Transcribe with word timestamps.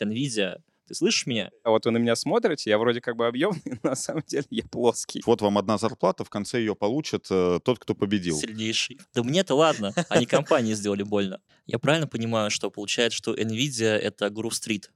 NVIDIA, 0.00 0.60
ты 0.88 0.94
слышишь 0.94 1.26
меня? 1.26 1.50
А 1.64 1.70
вот 1.70 1.84
вы 1.84 1.90
на 1.90 1.98
меня 1.98 2.16
смотрите, 2.16 2.70
я 2.70 2.78
вроде 2.78 3.02
как 3.02 3.14
бы 3.14 3.26
объемный, 3.26 3.60
но 3.82 3.90
на 3.90 3.94
самом 3.94 4.22
деле 4.26 4.46
я 4.50 4.64
плоский. 4.64 5.22
Вот 5.26 5.42
вам 5.42 5.58
одна 5.58 5.76
зарплата, 5.76 6.24
в 6.24 6.30
конце 6.30 6.60
ее 6.60 6.74
получит 6.74 7.26
э, 7.30 7.60
тот, 7.62 7.78
кто 7.78 7.94
победил. 7.94 8.36
Сильнейший. 8.38 8.98
Да 9.14 9.22
мне-то 9.22 9.54
ладно, 9.54 9.92
они 10.08 10.24
компании 10.24 10.72
сделали 10.72 11.02
больно. 11.02 11.40
Я 11.66 11.78
правильно 11.78 12.06
понимаю, 12.06 12.50
что 12.50 12.70
получается, 12.70 13.18
что 13.18 13.34
NVIDIA— 13.34 13.96
это 13.98 14.30
Грув 14.30 14.54
Стрит? 14.54 14.90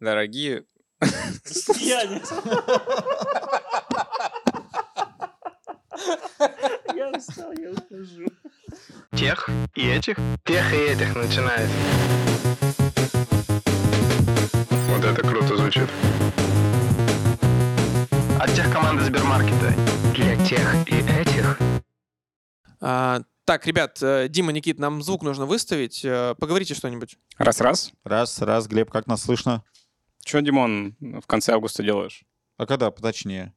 Дорогие... 0.00 0.64
Я 1.80 2.06
не... 2.06 2.22
Я 6.96 7.10
устал, 7.10 7.52
я 7.52 7.70
ухожу. 7.70 8.26
Тех 9.14 9.50
и 9.74 9.86
этих? 9.88 10.16
Тех 10.44 10.72
и 10.72 10.76
этих 10.76 11.14
начинает. 11.14 11.68
Вот 14.52 15.04
это 15.04 15.22
круто 15.22 15.56
звучит. 15.56 15.88
От 18.40 18.54
тех 18.54 18.72
команды 18.72 19.04
Сбермаркета. 19.04 19.74
Для 20.14 20.36
тех 20.44 20.88
и 20.88 20.96
этих. 20.96 21.58
А, 22.80 23.22
так, 23.44 23.66
ребят, 23.66 23.98
э, 24.02 24.28
Дима, 24.28 24.52
Никит, 24.52 24.78
нам 24.78 25.02
звук 25.02 25.22
нужно 25.22 25.46
выставить. 25.46 26.04
Э, 26.04 26.34
Поговорите 26.38 26.74
что-нибудь. 26.74 27.16
Раз-раз. 27.36 27.92
Раз, 28.04 28.40
раз, 28.42 28.66
Глеб, 28.66 28.90
как 28.90 29.06
нас 29.06 29.22
слышно? 29.22 29.64
Че, 30.24 30.42
Димон, 30.42 30.96
в 31.00 31.26
конце 31.26 31.52
августа 31.52 31.82
делаешь? 31.82 32.24
А 32.56 32.66
когда, 32.66 32.90
поточнее? 32.90 33.54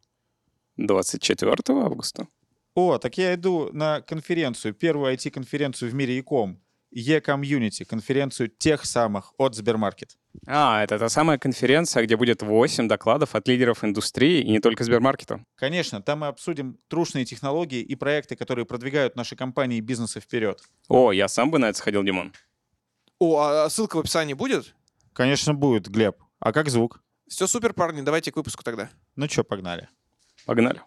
24 0.77 1.53
августа. 1.69 2.27
О, 2.73 2.97
так 2.97 3.17
я 3.17 3.33
иду 3.35 3.69
на 3.73 4.01
конференцию, 4.01 4.73
первую 4.73 5.13
IT-конференцию 5.13 5.91
в 5.91 5.93
мире 5.93 6.19
Ecom, 6.19 6.55
E-Community, 6.91 7.85
конференцию 7.85 8.49
тех 8.49 8.85
самых 8.85 9.33
от 9.37 9.55
Сбермаркет. 9.55 10.17
А, 10.45 10.83
это 10.83 10.99
та 10.99 11.09
самая 11.09 11.37
конференция, 11.37 12.03
где 12.03 12.15
будет 12.15 12.41
8 12.41 12.87
докладов 12.87 13.35
от 13.35 13.47
лидеров 13.47 13.83
индустрии 13.83 14.41
и 14.41 14.49
не 14.49 14.59
только 14.59 14.83
Сбермаркета. 14.83 15.43
Конечно, 15.55 16.01
там 16.01 16.19
мы 16.19 16.27
обсудим 16.27 16.77
трушные 16.87 17.25
технологии 17.25 17.81
и 17.81 17.95
проекты, 17.95 18.35
которые 18.35 18.65
продвигают 18.65 19.15
наши 19.15 19.35
компании 19.35 19.77
и 19.77 19.81
бизнесы 19.81 20.19
вперед. 20.19 20.61
О, 20.87 21.11
я 21.11 21.27
сам 21.27 21.51
бы 21.51 21.59
на 21.59 21.69
это 21.69 21.77
сходил, 21.77 22.03
Димон. 22.03 22.33
О, 23.19 23.39
а 23.39 23.69
ссылка 23.69 23.97
в 23.97 23.99
описании 23.99 24.33
будет? 24.33 24.73
Конечно, 25.13 25.53
будет, 25.53 25.87
Глеб. 25.87 26.17
А 26.39 26.51
как 26.51 26.69
звук? 26.69 27.01
Все 27.27 27.47
супер, 27.47 27.73
парни, 27.73 28.01
давайте 28.01 28.31
к 28.31 28.35
выпуску 28.35 28.63
тогда. 28.63 28.89
Ну 29.15 29.29
что, 29.29 29.43
погнали. 29.43 29.87
Погнали. 30.45 30.81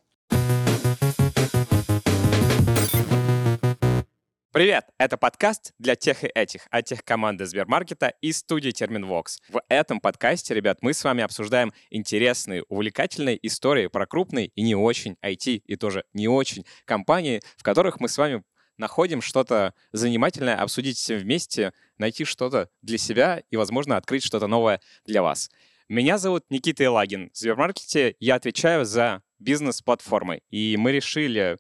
Привет! 4.54 4.84
Это 4.98 5.16
подкаст 5.16 5.72
для 5.80 5.96
тех 5.96 6.22
и 6.22 6.28
этих, 6.28 6.68
от 6.70 6.84
тех 6.84 7.02
команды 7.02 7.44
Сбермаркета 7.44 8.14
и 8.20 8.30
студии 8.30 8.70
Терминвокс. 8.70 9.40
В 9.48 9.60
этом 9.68 9.98
подкасте, 9.98 10.54
ребят, 10.54 10.78
мы 10.80 10.94
с 10.94 11.02
вами 11.02 11.24
обсуждаем 11.24 11.72
интересные, 11.90 12.62
увлекательные 12.68 13.36
истории 13.44 13.88
про 13.88 14.06
крупные 14.06 14.52
и 14.54 14.62
не 14.62 14.76
очень 14.76 15.16
IT, 15.24 15.62
и 15.66 15.74
тоже 15.74 16.04
не 16.12 16.28
очень 16.28 16.64
компании, 16.84 17.42
в 17.56 17.64
которых 17.64 17.98
мы 17.98 18.08
с 18.08 18.16
вами 18.16 18.44
находим 18.76 19.22
что-то 19.22 19.74
занимательное, 19.90 20.54
обсудить 20.54 20.98
все 20.98 21.16
вместе, 21.16 21.72
найти 21.98 22.24
что-то 22.24 22.68
для 22.80 22.96
себя 22.96 23.42
и, 23.50 23.56
возможно, 23.56 23.96
открыть 23.96 24.22
что-то 24.22 24.46
новое 24.46 24.80
для 25.04 25.22
вас. 25.22 25.50
Меня 25.88 26.16
зовут 26.16 26.44
Никита 26.48 26.84
Елагин. 26.84 27.28
В 27.32 27.38
Сбермаркете 27.38 28.14
я 28.20 28.36
отвечаю 28.36 28.84
за 28.84 29.20
бизнес-платформы. 29.40 30.42
И 30.50 30.76
мы 30.78 30.92
решили 30.92 31.58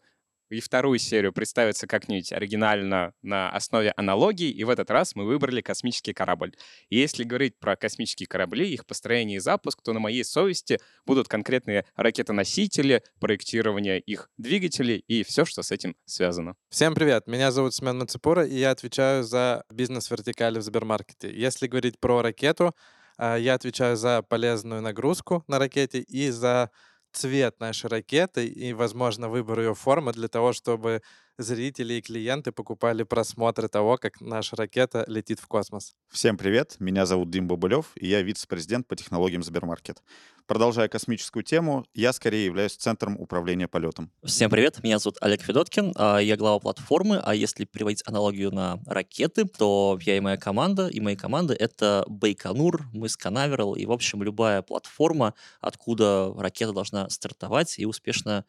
и 0.54 0.60
вторую 0.60 0.98
серию 0.98 1.32
представиться 1.32 1.86
как-нибудь 1.86 2.32
оригинально 2.32 3.12
на 3.22 3.50
основе 3.50 3.92
аналогий, 3.96 4.50
и 4.50 4.64
в 4.64 4.70
этот 4.70 4.90
раз 4.90 5.14
мы 5.14 5.24
выбрали 5.24 5.60
космический 5.60 6.12
корабль. 6.12 6.52
И 6.88 6.98
если 6.98 7.24
говорить 7.24 7.58
про 7.58 7.76
космические 7.76 8.26
корабли, 8.26 8.68
их 8.68 8.86
построение 8.86 9.36
и 9.36 9.40
запуск, 9.40 9.82
то 9.82 9.92
на 9.92 10.00
моей 10.00 10.24
совести 10.24 10.78
будут 11.06 11.28
конкретные 11.28 11.84
ракетоносители, 11.96 13.02
проектирование 13.20 14.00
их 14.00 14.30
двигателей 14.38 15.04
и 15.08 15.24
все, 15.24 15.44
что 15.44 15.62
с 15.62 15.70
этим 15.70 15.96
связано. 16.04 16.54
Всем 16.70 16.94
привет, 16.94 17.26
меня 17.26 17.50
зовут 17.50 17.74
Семен 17.74 17.98
Мацепура, 17.98 18.46
и 18.46 18.56
я 18.56 18.70
отвечаю 18.70 19.24
за 19.24 19.64
бизнес-вертикали 19.70 20.58
в 20.58 20.62
Сбермаркете. 20.62 21.32
Если 21.32 21.66
говорить 21.66 21.98
про 21.98 22.22
ракету, 22.22 22.74
а, 23.16 23.36
я 23.36 23.54
отвечаю 23.54 23.96
за 23.96 24.22
полезную 24.22 24.82
нагрузку 24.82 25.44
на 25.48 25.58
ракете 25.58 26.00
и 26.00 26.30
за 26.30 26.70
цвет 27.14 27.60
нашей 27.60 27.88
ракеты 27.90 28.46
и, 28.46 28.72
возможно, 28.72 29.28
выбор 29.28 29.60
ее 29.60 29.74
формы 29.74 30.12
для 30.12 30.28
того, 30.28 30.52
чтобы 30.52 31.02
зрители 31.38 31.94
и 31.94 32.00
клиенты 32.00 32.52
покупали 32.52 33.02
просмотры 33.02 33.68
того, 33.68 33.96
как 33.96 34.20
наша 34.20 34.56
ракета 34.56 35.04
летит 35.08 35.40
в 35.40 35.46
космос. 35.46 35.94
Всем 36.08 36.36
привет, 36.36 36.76
меня 36.78 37.06
зовут 37.06 37.30
Дим 37.30 37.48
Бабулев, 37.48 37.92
и 37.96 38.06
я 38.06 38.22
вице-президент 38.22 38.86
по 38.86 38.96
технологиям 38.96 39.42
Сбермаркет. 39.42 40.02
Продолжая 40.46 40.88
космическую 40.88 41.42
тему, 41.42 41.86
я 41.94 42.12
скорее 42.12 42.44
являюсь 42.44 42.76
центром 42.76 43.18
управления 43.18 43.66
полетом. 43.66 44.10
Всем 44.22 44.50
привет, 44.50 44.82
меня 44.82 44.98
зовут 44.98 45.16
Олег 45.20 45.42
Федоткин, 45.42 45.92
а, 45.96 46.18
я 46.18 46.36
глава 46.36 46.58
платформы, 46.58 47.20
а 47.22 47.34
если 47.34 47.64
переводить 47.64 48.02
аналогию 48.06 48.52
на 48.52 48.78
ракеты, 48.86 49.44
то 49.44 49.98
я 50.02 50.16
и 50.16 50.20
моя 50.20 50.36
команда, 50.36 50.88
и 50.88 51.00
мои 51.00 51.16
команды— 51.16 51.54
это 51.58 52.04
Байконур, 52.08 52.86
мы 52.92 53.08
с 53.08 53.16
Канаверал, 53.16 53.74
и, 53.74 53.86
в 53.86 53.92
общем, 53.92 54.22
любая 54.22 54.62
платформа, 54.62 55.34
откуда 55.60 56.32
ракета 56.36 56.72
должна 56.72 57.08
стартовать 57.08 57.78
и 57.78 57.86
успешно 57.86 58.44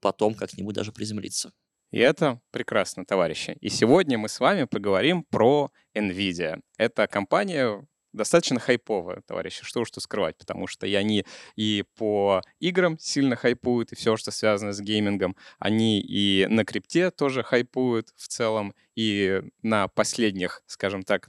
потом 0.00 0.34
как-нибудь 0.34 0.74
даже 0.74 0.92
приземлиться. 0.92 1.52
И 1.92 1.98
это 1.98 2.40
прекрасно, 2.50 3.04
товарищи. 3.04 3.56
И 3.60 3.68
сегодня 3.68 4.18
мы 4.18 4.28
с 4.30 4.40
вами 4.40 4.64
поговорим 4.64 5.24
про 5.24 5.70
NVIDIA. 5.94 6.60
Это 6.78 7.06
компания 7.06 7.86
достаточно 8.14 8.58
хайповая, 8.58 9.22
товарищи, 9.26 9.62
что 9.64 9.80
уж 9.80 9.90
тут 9.90 10.02
скрывать, 10.02 10.36
потому 10.38 10.66
что 10.66 10.86
и 10.86 10.94
они 10.94 11.24
и 11.54 11.84
по 11.96 12.42
играм 12.60 12.98
сильно 12.98 13.36
хайпуют, 13.36 13.92
и 13.92 13.96
все, 13.96 14.16
что 14.16 14.30
связано 14.30 14.72
с 14.72 14.80
геймингом, 14.80 15.36
они 15.58 16.00
и 16.00 16.46
на 16.48 16.64
крипте 16.64 17.10
тоже 17.10 17.42
хайпуют 17.42 18.08
в 18.16 18.26
целом, 18.28 18.74
и 18.96 19.42
на 19.62 19.88
последних, 19.88 20.62
скажем 20.66 21.02
так, 21.02 21.28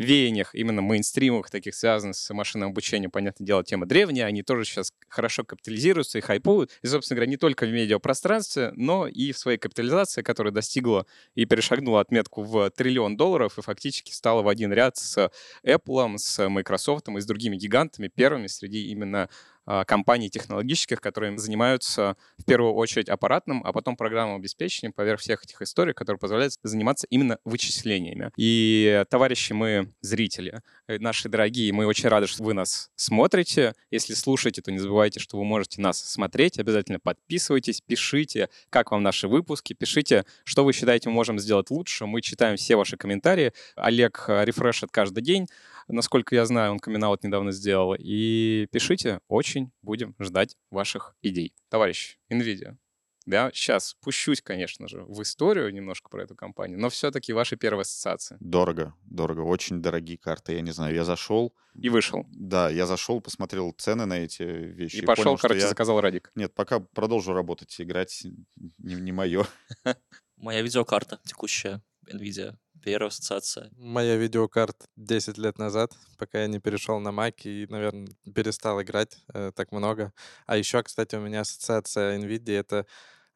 веяниях, 0.00 0.54
именно 0.54 0.80
мейнстримовых, 0.82 1.50
таких 1.50 1.74
связанных 1.74 2.16
с 2.16 2.32
машинным 2.32 2.70
обучением, 2.70 3.10
понятное 3.10 3.46
дело, 3.46 3.62
тема 3.62 3.86
древняя, 3.86 4.26
они 4.26 4.42
тоже 4.42 4.64
сейчас 4.64 4.92
хорошо 5.08 5.44
капитализируются 5.44 6.18
и 6.18 6.20
хайпуют. 6.20 6.70
И, 6.82 6.86
собственно 6.86 7.16
говоря, 7.16 7.30
не 7.30 7.36
только 7.36 7.66
в 7.66 7.70
медиапространстве, 7.70 8.72
но 8.76 9.06
и 9.06 9.32
в 9.32 9.38
своей 9.38 9.58
капитализации, 9.58 10.22
которая 10.22 10.52
достигла 10.52 11.06
и 11.34 11.44
перешагнула 11.44 12.00
отметку 12.00 12.42
в 12.42 12.70
триллион 12.70 13.16
долларов 13.16 13.58
и 13.58 13.62
фактически 13.62 14.12
стала 14.12 14.42
в 14.42 14.48
один 14.48 14.72
ряд 14.72 14.96
с 14.96 15.30
Apple, 15.64 16.18
с 16.18 16.48
Microsoft 16.48 17.08
и 17.08 17.20
с 17.20 17.26
другими 17.26 17.56
гигантами, 17.56 18.08
первыми 18.08 18.46
среди 18.46 18.88
именно 18.88 19.28
компаний 19.86 20.30
технологических, 20.30 21.00
которые 21.00 21.38
занимаются 21.38 22.16
в 22.38 22.44
первую 22.44 22.74
очередь 22.74 23.08
аппаратным, 23.08 23.62
а 23.64 23.72
потом 23.72 23.96
программным 23.96 24.36
обеспечением 24.36 24.92
поверх 24.92 25.20
всех 25.20 25.44
этих 25.44 25.60
историй, 25.62 25.94
которые 25.94 26.18
позволяют 26.18 26.54
заниматься 26.62 27.06
именно 27.10 27.38
вычислениями. 27.44 28.30
И, 28.36 29.04
товарищи, 29.10 29.52
мы 29.52 29.92
зрители, 30.00 30.60
э, 30.88 30.98
наши 30.98 31.28
дорогие, 31.28 31.72
мы 31.72 31.86
очень 31.86 32.08
рады, 32.08 32.26
что 32.26 32.42
вы 32.42 32.54
нас 32.54 32.90
смотрите. 32.96 33.74
Если 33.90 34.14
слушаете, 34.14 34.62
то 34.62 34.72
не 34.72 34.78
забывайте, 34.78 35.20
что 35.20 35.36
вы 35.36 35.44
можете 35.44 35.80
нас 35.80 35.98
смотреть. 35.98 36.58
Обязательно 36.58 36.98
подписывайтесь, 36.98 37.80
пишите, 37.80 38.48
как 38.70 38.90
вам 38.90 39.02
наши 39.02 39.28
выпуски, 39.28 39.72
пишите, 39.72 40.24
что 40.44 40.64
вы 40.64 40.72
считаете 40.72 41.08
мы 41.08 41.14
можем 41.14 41.38
сделать 41.38 41.70
лучше. 41.70 42.06
Мы 42.06 42.22
читаем 42.22 42.56
все 42.56 42.76
ваши 42.76 42.96
комментарии. 42.96 43.52
Олег 43.76 44.24
э, 44.28 44.44
рефрешит 44.44 44.90
каждый 44.90 45.22
день. 45.22 45.46
Насколько 45.92 46.34
я 46.34 46.46
знаю, 46.46 46.72
он 46.72 46.78
камин 46.78 47.00
недавно 47.22 47.52
сделал. 47.52 47.94
И 47.98 48.66
пишите, 48.72 49.20
очень 49.28 49.70
будем 49.82 50.14
ждать 50.18 50.56
ваших 50.70 51.16
идей. 51.22 51.54
Товарищ, 51.68 52.18
NVIDIA, 52.30 52.76
я 53.26 53.50
сейчас 53.52 53.96
пущусь, 54.00 54.40
конечно 54.40 54.88
же, 54.88 55.02
в 55.02 55.22
историю 55.22 55.72
немножко 55.72 56.08
про 56.08 56.22
эту 56.22 56.34
компанию, 56.34 56.80
но 56.80 56.88
все-таки 56.88 57.32
ваши 57.32 57.56
первые 57.56 57.82
ассоциации. 57.82 58.36
Дорого, 58.40 58.94
дорого, 59.04 59.40
очень 59.40 59.82
дорогие 59.82 60.18
карты. 60.18 60.54
Я 60.54 60.62
не 60.62 60.72
знаю, 60.72 60.94
я 60.94 61.04
зашел. 61.04 61.54
И 61.74 61.88
вышел. 61.90 62.26
Да, 62.32 62.70
я 62.70 62.86
зашел, 62.86 63.20
посмотрел 63.20 63.72
цены 63.72 64.06
на 64.06 64.14
эти 64.14 64.42
вещи. 64.42 64.96
И, 64.96 64.98
и 65.02 65.06
пошел, 65.06 65.24
понял, 65.24 65.38
короче, 65.38 65.60
я... 65.60 65.68
заказал 65.68 66.00
Радик. 66.00 66.32
Нет, 66.34 66.54
пока 66.54 66.80
продолжу 66.80 67.32
работать, 67.32 67.80
играть 67.80 68.26
не, 68.78 68.94
не 68.94 69.12
мое. 69.12 69.46
Моя 70.36 70.62
видеокарта 70.62 71.20
текущая, 71.24 71.82
NVIDIA 72.06 72.56
Первая 72.82 73.08
ассоциация. 73.08 73.70
Моя 73.76 74.16
видеокарта 74.16 74.86
10 74.96 75.38
лет 75.38 75.58
назад, 75.58 75.92
пока 76.18 76.40
я 76.40 76.46
не 76.46 76.60
перешел 76.60 76.98
на 76.98 77.10
Mac 77.10 77.42
и, 77.44 77.66
наверное, 77.68 78.08
перестал 78.34 78.80
играть 78.80 79.18
э, 79.34 79.52
так 79.54 79.70
много. 79.72 80.12
А 80.46 80.56
еще, 80.56 80.82
кстати, 80.82 81.14
у 81.16 81.20
меня 81.20 81.40
ассоциация 81.40 82.18
NVIDIA— 82.18 82.58
это 82.60 82.86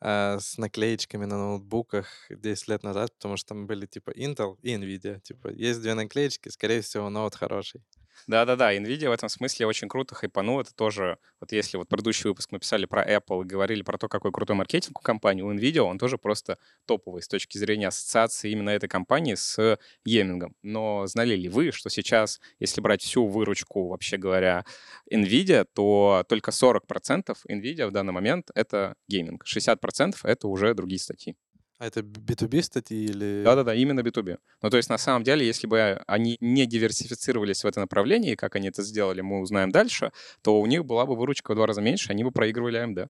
э, 0.01 0.39
с 0.41 0.57
наклеечками 0.57 1.27
на 1.27 1.37
ноутбуках 1.37 2.07
10 2.31 2.69
лет 2.69 2.83
назад, 2.83 3.13
потому 3.15 3.37
что 3.37 3.49
там 3.49 3.67
были 3.67 3.85
типа 3.87 4.11
Intel 4.11 4.57
и 4.63 4.75
NVIDIA. 4.75 5.21
Типа 5.21 5.49
есть 5.49 5.83
две 5.83 5.95
наклеечки, 5.95 6.49
скорее 6.49 6.81
всего, 6.81 7.11
ноут 7.11 7.35
хороший. 7.35 7.83
Да-да-да, 8.27 8.75
NVIDIA 8.75 9.09
в 9.09 9.13
этом 9.13 9.29
смысле 9.29 9.67
очень 9.67 9.89
круто 9.89 10.15
хайпанул. 10.15 10.61
Это 10.61 10.75
тоже, 10.75 11.19
вот 11.41 11.53
если 11.53 11.77
вот 11.77 11.89
предыдущий 11.89 12.29
выпуск 12.29 12.51
мы 12.53 12.59
писали 12.59 12.87
про 12.87 13.05
Apple 13.05 13.43
и 13.43 13.47
говорили 13.47 13.83
про 13.83 13.99
то, 13.99 14.09
какой 14.09 14.33
крутой 14.33 14.57
маркетинг 14.57 14.99
у 14.99 15.03
компании, 15.03 15.43
у 15.43 15.53
NVIDIA 15.53 15.81
он 15.81 15.99
тоже 15.99 16.19
просто 16.19 16.59
топовый 16.87 17.23
с 17.23 17.29
точки 17.29 17.59
зрения 17.59 17.89
ассоциации 17.89 18.51
именно 18.51 18.71
этой 18.71 18.89
компании 18.89 19.35
с 19.35 19.79
геймингом. 20.05 20.55
Но 20.63 21.07
знали 21.07 21.35
ли 21.35 21.49
вы, 21.49 21.71
что 21.73 21.91
сейчас, 21.91 22.41
если 22.59 22.81
брать 22.81 23.03
всю 23.03 23.27
выручку, 23.27 23.89
вообще 23.89 24.17
говоря, 24.17 24.65
NVIDIA, 25.13 25.67
то 25.73 26.25
только 26.29 26.51
40% 26.51 27.37
NVIDIA 27.49 27.87
в 27.87 27.93
данный 27.93 28.13
момент— 28.13 28.51
это 28.55 28.97
гейминг. 29.09 29.45
60%— 29.47 30.17
это 30.25 30.49
уже 30.49 30.75
другие 30.75 31.01
статьи. 31.01 31.37
А 31.79 31.87
это 31.87 32.01
B2B 32.01 32.63
статьи 32.63 33.05
или... 33.05 33.43
Да-да-да, 33.45 33.75
именно 33.75 33.99
B2B. 34.01 34.39
Ну, 34.63 34.71
то 34.71 34.77
есть, 34.77 34.89
на 34.89 34.97
самом 34.97 35.25
деле, 35.25 35.45
если 35.45 35.67
бы 35.67 36.01
они 36.07 36.37
не 36.41 36.67
диверсифицировались 36.67 37.65
в 37.65 37.67
это 37.67 37.81
направлении, 37.81 38.37
как 38.37 38.55
они 38.55 38.69
это 38.69 38.85
сделали, 38.85 39.23
мы 39.23 39.41
узнаем 39.41 39.73
дальше, 39.73 40.13
то 40.43 40.61
у 40.61 40.67
них 40.67 40.85
была 40.85 41.05
бы 41.05 41.17
выручка 41.17 41.51
в 41.51 41.57
два 41.57 41.67
раза 41.67 41.81
меньше, 41.81 42.13
они 42.13 42.23
бы 42.23 42.31
проигрывали 42.31 42.81
AMD. 42.81 43.09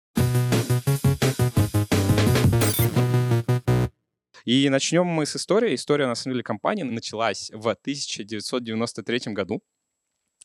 И 4.46 4.68
начнем 4.68 5.06
мы 5.06 5.26
с 5.26 5.36
истории. 5.36 5.74
История, 5.74 6.06
на 6.06 6.14
самом 6.14 6.34
деле, 6.34 6.42
компании 6.42 6.82
началась 6.84 7.50
в 7.50 7.68
1993 7.68 9.32
году 9.32 9.62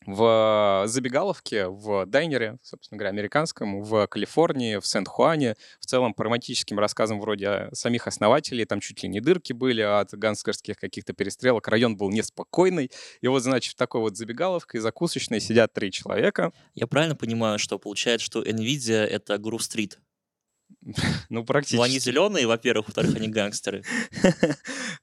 в 0.06 0.84
забегаловке, 0.88 1.68
в 1.68 2.06
дайнере, 2.06 2.58
собственно 2.64 2.98
говоря, 2.98 3.12
американском, 3.12 3.82
в 3.84 4.08
Калифорнии, 4.08 4.78
в 4.78 4.88
Сент-Хуане, 4.88 5.56
в 5.80 5.86
целом 5.86 6.14
по 6.14 6.24
романтическим 6.24 6.80
рассказам 6.80 7.20
вроде 7.20 7.70
самих 7.74 8.08
основателей, 8.08 8.66
там 8.66 8.80
чуть 8.80 9.04
ли 9.04 9.10
не 9.10 9.20
дырки 9.20 9.54
были 9.54 9.82
от 9.82 10.14
гангстерских 10.14 10.78
каких-то 10.78 11.14
перестрелок, 11.14 11.68
район 11.68 11.98
был 11.98 12.10
неспокойный, 12.10 12.92
и 13.22 13.28
вот, 13.28 13.44
значит, 13.44 13.74
в 13.74 13.78
такой 13.78 14.02
вот 14.02 14.18
забегаловке 14.18 14.80
закусочной 14.80 15.40
сидят 15.40 15.74
три 15.74 15.92
человека. 15.92 16.52
Я 16.74 16.88
правильно 16.88 17.16
понимаю, 17.16 17.60
что 17.60 17.78
получается, 17.78 18.26
что 18.26 18.42
NVIDIA— 18.42 19.06
это 19.06 19.38
Грув 19.38 19.64
Стрит? 19.64 20.00
Ну, 21.30 21.46
практически. 21.46 21.78
Ну, 21.78 21.84
они 21.84 22.00
зеленые, 22.00 22.48
во-первых, 22.48 22.88
во-вторых, 22.88 23.16
они 23.16 23.28
гангстеры. 23.28 23.84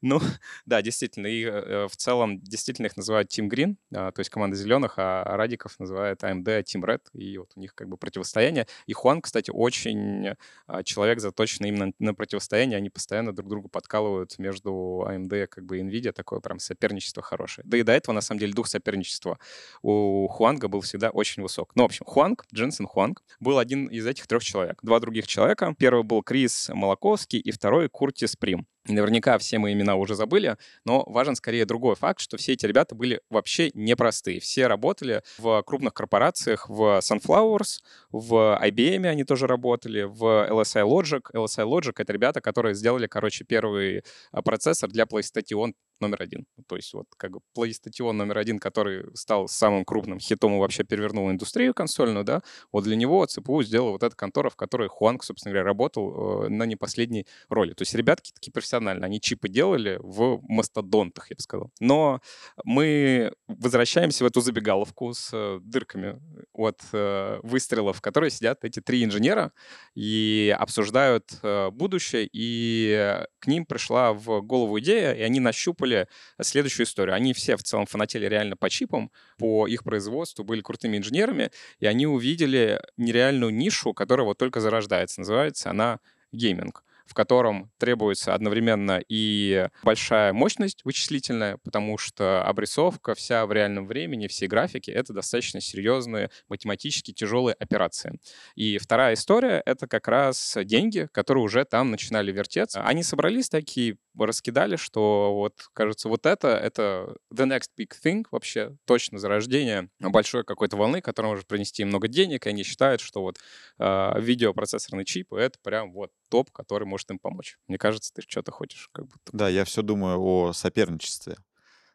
Ну, 0.03 0.21
да, 0.67 0.83
действительно. 0.83 1.27
И 1.27 1.43
э, 1.43 1.87
в 1.89 1.97
целом, 1.97 2.39
действительно 2.41 2.87
их 2.87 2.97
называют 2.97 3.31
Team 3.31 3.49
Green, 3.49 3.77
а, 3.95 4.13
то 4.13 4.21
есть 4.21 4.31
команда 4.31 4.57
зеленых, 4.57 4.95
а 4.99 5.25
Радиков 5.37 5.79
называют 5.79 6.23
AMD 6.23 6.45
Team 6.45 6.83
Red, 6.85 7.01
и 7.15 7.39
вот 7.39 7.53
у 7.57 7.61
них 7.61 7.75
как 7.75 7.89
бы 7.89 7.97
противостояние. 7.97 8.67
И 8.87 8.93
Хуан, 8.93 9.23
кстати, 9.23 9.51
очень 9.51 10.35
а, 10.67 10.83
человек 10.83 11.21
заточенный 11.21 11.71
именно 11.71 11.93
на 11.99 12.15
противостояние, 12.15 12.77
они 12.77 12.91
постоянно 12.91 13.35
друг 13.35 13.49
другу 13.49 13.69
подкалывают 13.69 14.39
между 14.39 15.05
AMD 15.09 15.47
как 15.47 15.65
бы 15.65 15.81
Nvidia, 15.81 16.13
такое 16.13 16.41
прям 16.41 16.59
соперничество 16.59 17.23
хорошее. 17.23 17.65
Да 17.67 17.79
и 17.79 17.83
до 17.83 17.93
этого, 17.93 18.15
на 18.15 18.21
самом 18.21 18.41
деле, 18.41 18.53
дух 18.53 18.69
соперничества 18.69 19.39
у 19.83 20.29
Хуанга 20.29 20.69
был 20.69 20.83
всегда 20.83 21.11
очень 21.11 21.43
высок. 21.43 21.73
Ну, 21.75 21.83
в 21.83 21.87
общем, 21.87 22.05
Хуанг, 22.05 22.45
Дженсен 22.55 22.87
Хуанг, 22.87 23.23
был 23.41 23.59
один 23.59 23.87
из 23.87 24.07
этих 24.07 24.27
трех 24.27 24.45
человек. 24.45 24.79
Два 24.83 25.01
других 25.01 25.27
человека. 25.27 25.66
Первый 25.75 26.05
был 26.05 26.23
Крис 26.23 26.71
Молоковский 26.73 27.39
и 27.39 27.51
второй 27.51 27.89
Куртис 27.89 28.37
Прим. 28.37 28.67
Наверняка 28.89 29.37
все 29.39 29.59
мы 29.59 29.73
имена 29.73 29.97
уже 29.97 30.15
забыли, 30.15 30.57
но 30.85 31.03
важен 31.07 31.35
скорее 31.35 31.65
другой 31.65 31.97
факт, 31.97 32.21
что 32.21 32.37
все 32.37 32.53
эти 32.53 32.67
ребята 32.67 32.95
были 32.95 33.21
вообще 33.31 33.71
непростые. 33.75 34.39
Все 34.41 34.69
работали 34.69 35.23
в 35.39 35.63
крупных 35.63 35.93
корпорациях, 35.93 36.69
в 36.69 37.01
Sunflowers, 37.01 37.81
в 38.13 38.61
IBM 38.63 39.07
они 39.07 39.25
тоже 39.25 39.47
работали, 39.47 40.03
в 40.03 40.23
LSI 40.23 40.85
Logic. 40.87 41.23
LSI 41.35 41.65
Logic— 41.65 41.95
это 41.97 42.13
ребята, 42.13 42.41
которые 42.41 42.75
сделали, 42.75 43.07
короче, 43.07 43.45
первый 43.45 44.05
а, 44.31 44.43
процессор 44.43 44.89
для 44.89 45.05
PlayStation 45.05 45.73
номер 46.01 46.23
один. 46.23 46.47
То 46.67 46.77
есть 46.77 46.93
вот 46.95 47.07
как 47.17 47.33
бы 47.33 47.41
PlayStation 47.57 48.13
номер 48.13 48.39
один, 48.39 48.59
который 48.59 49.05
стал 49.15 49.49
самым 49.49 49.85
крупным 49.85 50.19
хитом 50.19 50.55
и 50.55 50.59
вообще 50.59 50.85
перевернул 50.85 51.31
индустрию 51.31 51.75
консольную, 51.75 52.25
да, 52.25 52.43
вот 52.73 52.85
для 52.85 52.97
него 52.97 53.25
CPU 53.25 53.63
сделала 53.63 53.93
вот 53.93 54.03
эта 54.03 54.15
контора, 54.15 54.51
в 54.51 54.57
которой 54.57 54.89
Хуанг, 54.89 55.25
собственно 55.25 55.53
говоря, 55.53 55.67
работал 55.67 56.45
э, 56.45 56.49
на 56.49 56.65
не 56.65 56.77
последней 56.77 57.27
роли. 57.49 57.73
То 57.73 57.83
есть 57.83 57.95
ребятки 57.95 58.33
такие 58.33 58.53
профессиональные, 58.53 59.07
они 59.07 59.21
чипы 59.21 59.49
делали 59.49 59.99
в 60.03 60.41
мастодонтах, 60.43 61.31
я 61.31 61.37
бы 61.37 61.43
сказал. 61.43 61.71
Но 61.81 62.21
мы 62.65 63.33
возвращаемся 63.47 64.25
в 64.25 64.27
эту 64.27 64.41
забегаловку 64.41 65.13
с 65.13 65.31
э, 65.33 65.61
дырками 65.63 66.21
от 66.53 66.81
э, 66.93 67.41
выстрелов, 67.43 67.99
в 67.99 68.01
которой 68.01 68.31
сидят 68.31 68.65
эти 68.65 68.81
три 68.81 69.05
инженера 69.05 69.53
и 69.95 70.55
обсуждают 70.59 71.39
э, 71.43 71.71
будущее, 71.71 72.29
и 72.33 73.23
к 73.39 73.47
ним 73.47 73.67
пришла 73.67 74.13
в 74.13 74.41
голову 74.43 74.79
идея, 74.81 75.13
и 75.13 75.23
они 75.23 75.41
нащупали 75.41 75.86
нащупали 75.87 76.09
следующую 76.43 76.87
историю. 76.87 77.15
Они 77.15 77.33
все 77.33 77.57
в 77.57 77.63
целом 77.63 77.87
фанатели 77.87 78.27
реально 78.27 78.57
по 78.57 78.69
чипам, 78.71 79.11
по 79.39 79.67
их 79.67 79.85
производству, 79.85 80.45
были 80.45 80.61
крутыми 80.61 80.97
инженерами, 80.97 81.51
и 81.81 81.87
они 81.87 82.07
увидели 82.07 82.81
нереальную 82.97 83.53
нишу, 83.53 83.93
которая 83.95 84.27
вот 84.27 84.39
только 84.39 84.61
зарождается. 84.61 85.21
Называется 85.21 85.71
она 85.71 86.01
гейминг 86.33 86.83
в 87.07 87.15
котором 87.15 87.71
требуется 87.79 88.35
одновременно 88.35 89.01
и 89.09 89.69
большая 89.85 90.33
мощность 90.33 90.85
вычислительная, 90.85 91.57
потому 91.59 91.99
что 91.99 92.43
обрисовка 92.43 93.15
вся 93.15 93.47
в 93.47 93.53
реальном 93.53 93.87
времени, 93.87 94.27
все 94.27 94.49
графики— 94.49 94.91
это 94.93 95.13
достаточно 95.13 95.61
серьезные 95.61 96.31
математически 96.49 97.13
тяжелые 97.13 97.55
операции. 97.55 98.19
И 98.57 98.79
вторая 98.79 99.15
история— 99.15 99.63
это 99.67 99.87
как 99.87 100.09
раз 100.09 100.59
деньги, 100.65 101.09
которые 101.13 101.45
уже 101.45 101.65
там 101.65 101.93
начинали 101.93 102.33
вертеться. 102.33 102.83
Они 102.83 103.05
собрались 103.05 103.49
такие, 103.49 103.99
раскидали, 104.19 104.77
что 104.77 105.35
вот, 105.35 105.69
кажется, 105.73 106.09
вот 106.09 106.27
это, 106.27 106.49
это 106.49 107.17
the 107.33 107.47
next 107.47 107.71
big 107.79 107.91
thing 108.03 108.25
вообще, 108.31 108.77
точно 108.87 109.19
зарождение 109.19 109.91
большой 109.99 110.45
какой-то 110.45 110.77
волны, 110.77 111.01
которая 111.01 111.33
может 111.33 111.47
принести 111.47 111.85
много 111.85 112.09
денег, 112.09 112.47
и 112.47 112.51
они 112.51 112.63
считают, 112.63 113.01
что 113.01 113.21
вот 113.21 113.39
э, 113.79 114.21
видеопроцессорный 114.21 115.05
чип— 115.05 115.33
это 115.35 115.59
прям 115.63 115.93
вот 115.93 116.11
топ, 116.29 116.51
который 116.51 116.85
может 116.85 117.11
им 117.11 117.19
помочь. 117.19 117.59
Мне 117.69 117.79
кажется, 117.79 118.13
ты 118.15 118.23
что-то 118.23 118.53
хочешь 118.53 118.89
как 118.93 119.07
будто. 119.07 119.31
Да, 119.33 119.49
я 119.49 119.65
все 119.65 119.83
думаю 119.83 120.19
о 120.21 120.53
соперничестве. 120.53 121.37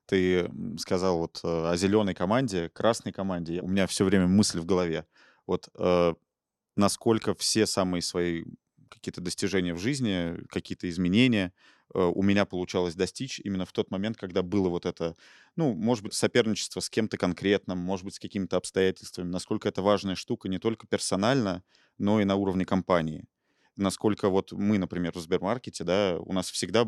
Ты 0.05 0.51
сказал 0.77 1.19
вот 1.19 1.39
э, 1.43 1.47
о 1.47 1.75
зеленой 1.77 2.13
команде, 2.13 2.69
красной 2.69 3.13
команде. 3.13 3.61
У 3.61 3.67
меня 3.67 3.87
все 3.87 4.03
время 4.03 4.27
мысль 4.27 4.59
в 4.59 4.65
голове. 4.65 5.05
Вот 5.47 5.69
э, 5.77 6.13
насколько 6.75 7.33
все 7.35 7.65
самые 7.65 8.01
свои 8.01 8.43
какие-то 8.89 9.21
достижения 9.21 9.73
в 9.73 9.79
жизни, 9.79 10.37
какие-то 10.49 10.89
изменения 10.89 11.53
у 11.93 12.23
меня 12.23 12.45
получалось 12.45 12.95
достичь 12.95 13.39
именно 13.43 13.65
в 13.65 13.71
тот 13.71 13.91
момент, 13.91 14.17
когда 14.17 14.41
было 14.41 14.69
вот 14.69 14.85
это, 14.85 15.15
ну, 15.55 15.73
может 15.73 16.03
быть, 16.03 16.13
соперничество 16.13 16.79
с 16.79 16.89
кем-то 16.89 17.17
конкретным, 17.17 17.77
может 17.77 18.05
быть, 18.05 18.15
с 18.15 18.19
какими-то 18.19 18.57
обстоятельствами, 18.57 19.27
насколько 19.29 19.67
это 19.69 19.81
важная 19.81 20.15
штука 20.15 20.49
не 20.49 20.59
только 20.59 20.87
персонально, 20.87 21.63
но 21.97 22.21
и 22.21 22.25
на 22.25 22.35
уровне 22.35 22.65
компании. 22.65 23.25
Насколько 23.77 24.29
вот 24.29 24.51
мы, 24.51 24.77
например, 24.77 25.13
в 25.13 25.19
Сбермаркете, 25.19 25.83
да, 25.83 26.17
у 26.19 26.33
нас 26.33 26.51
всегда 26.51 26.85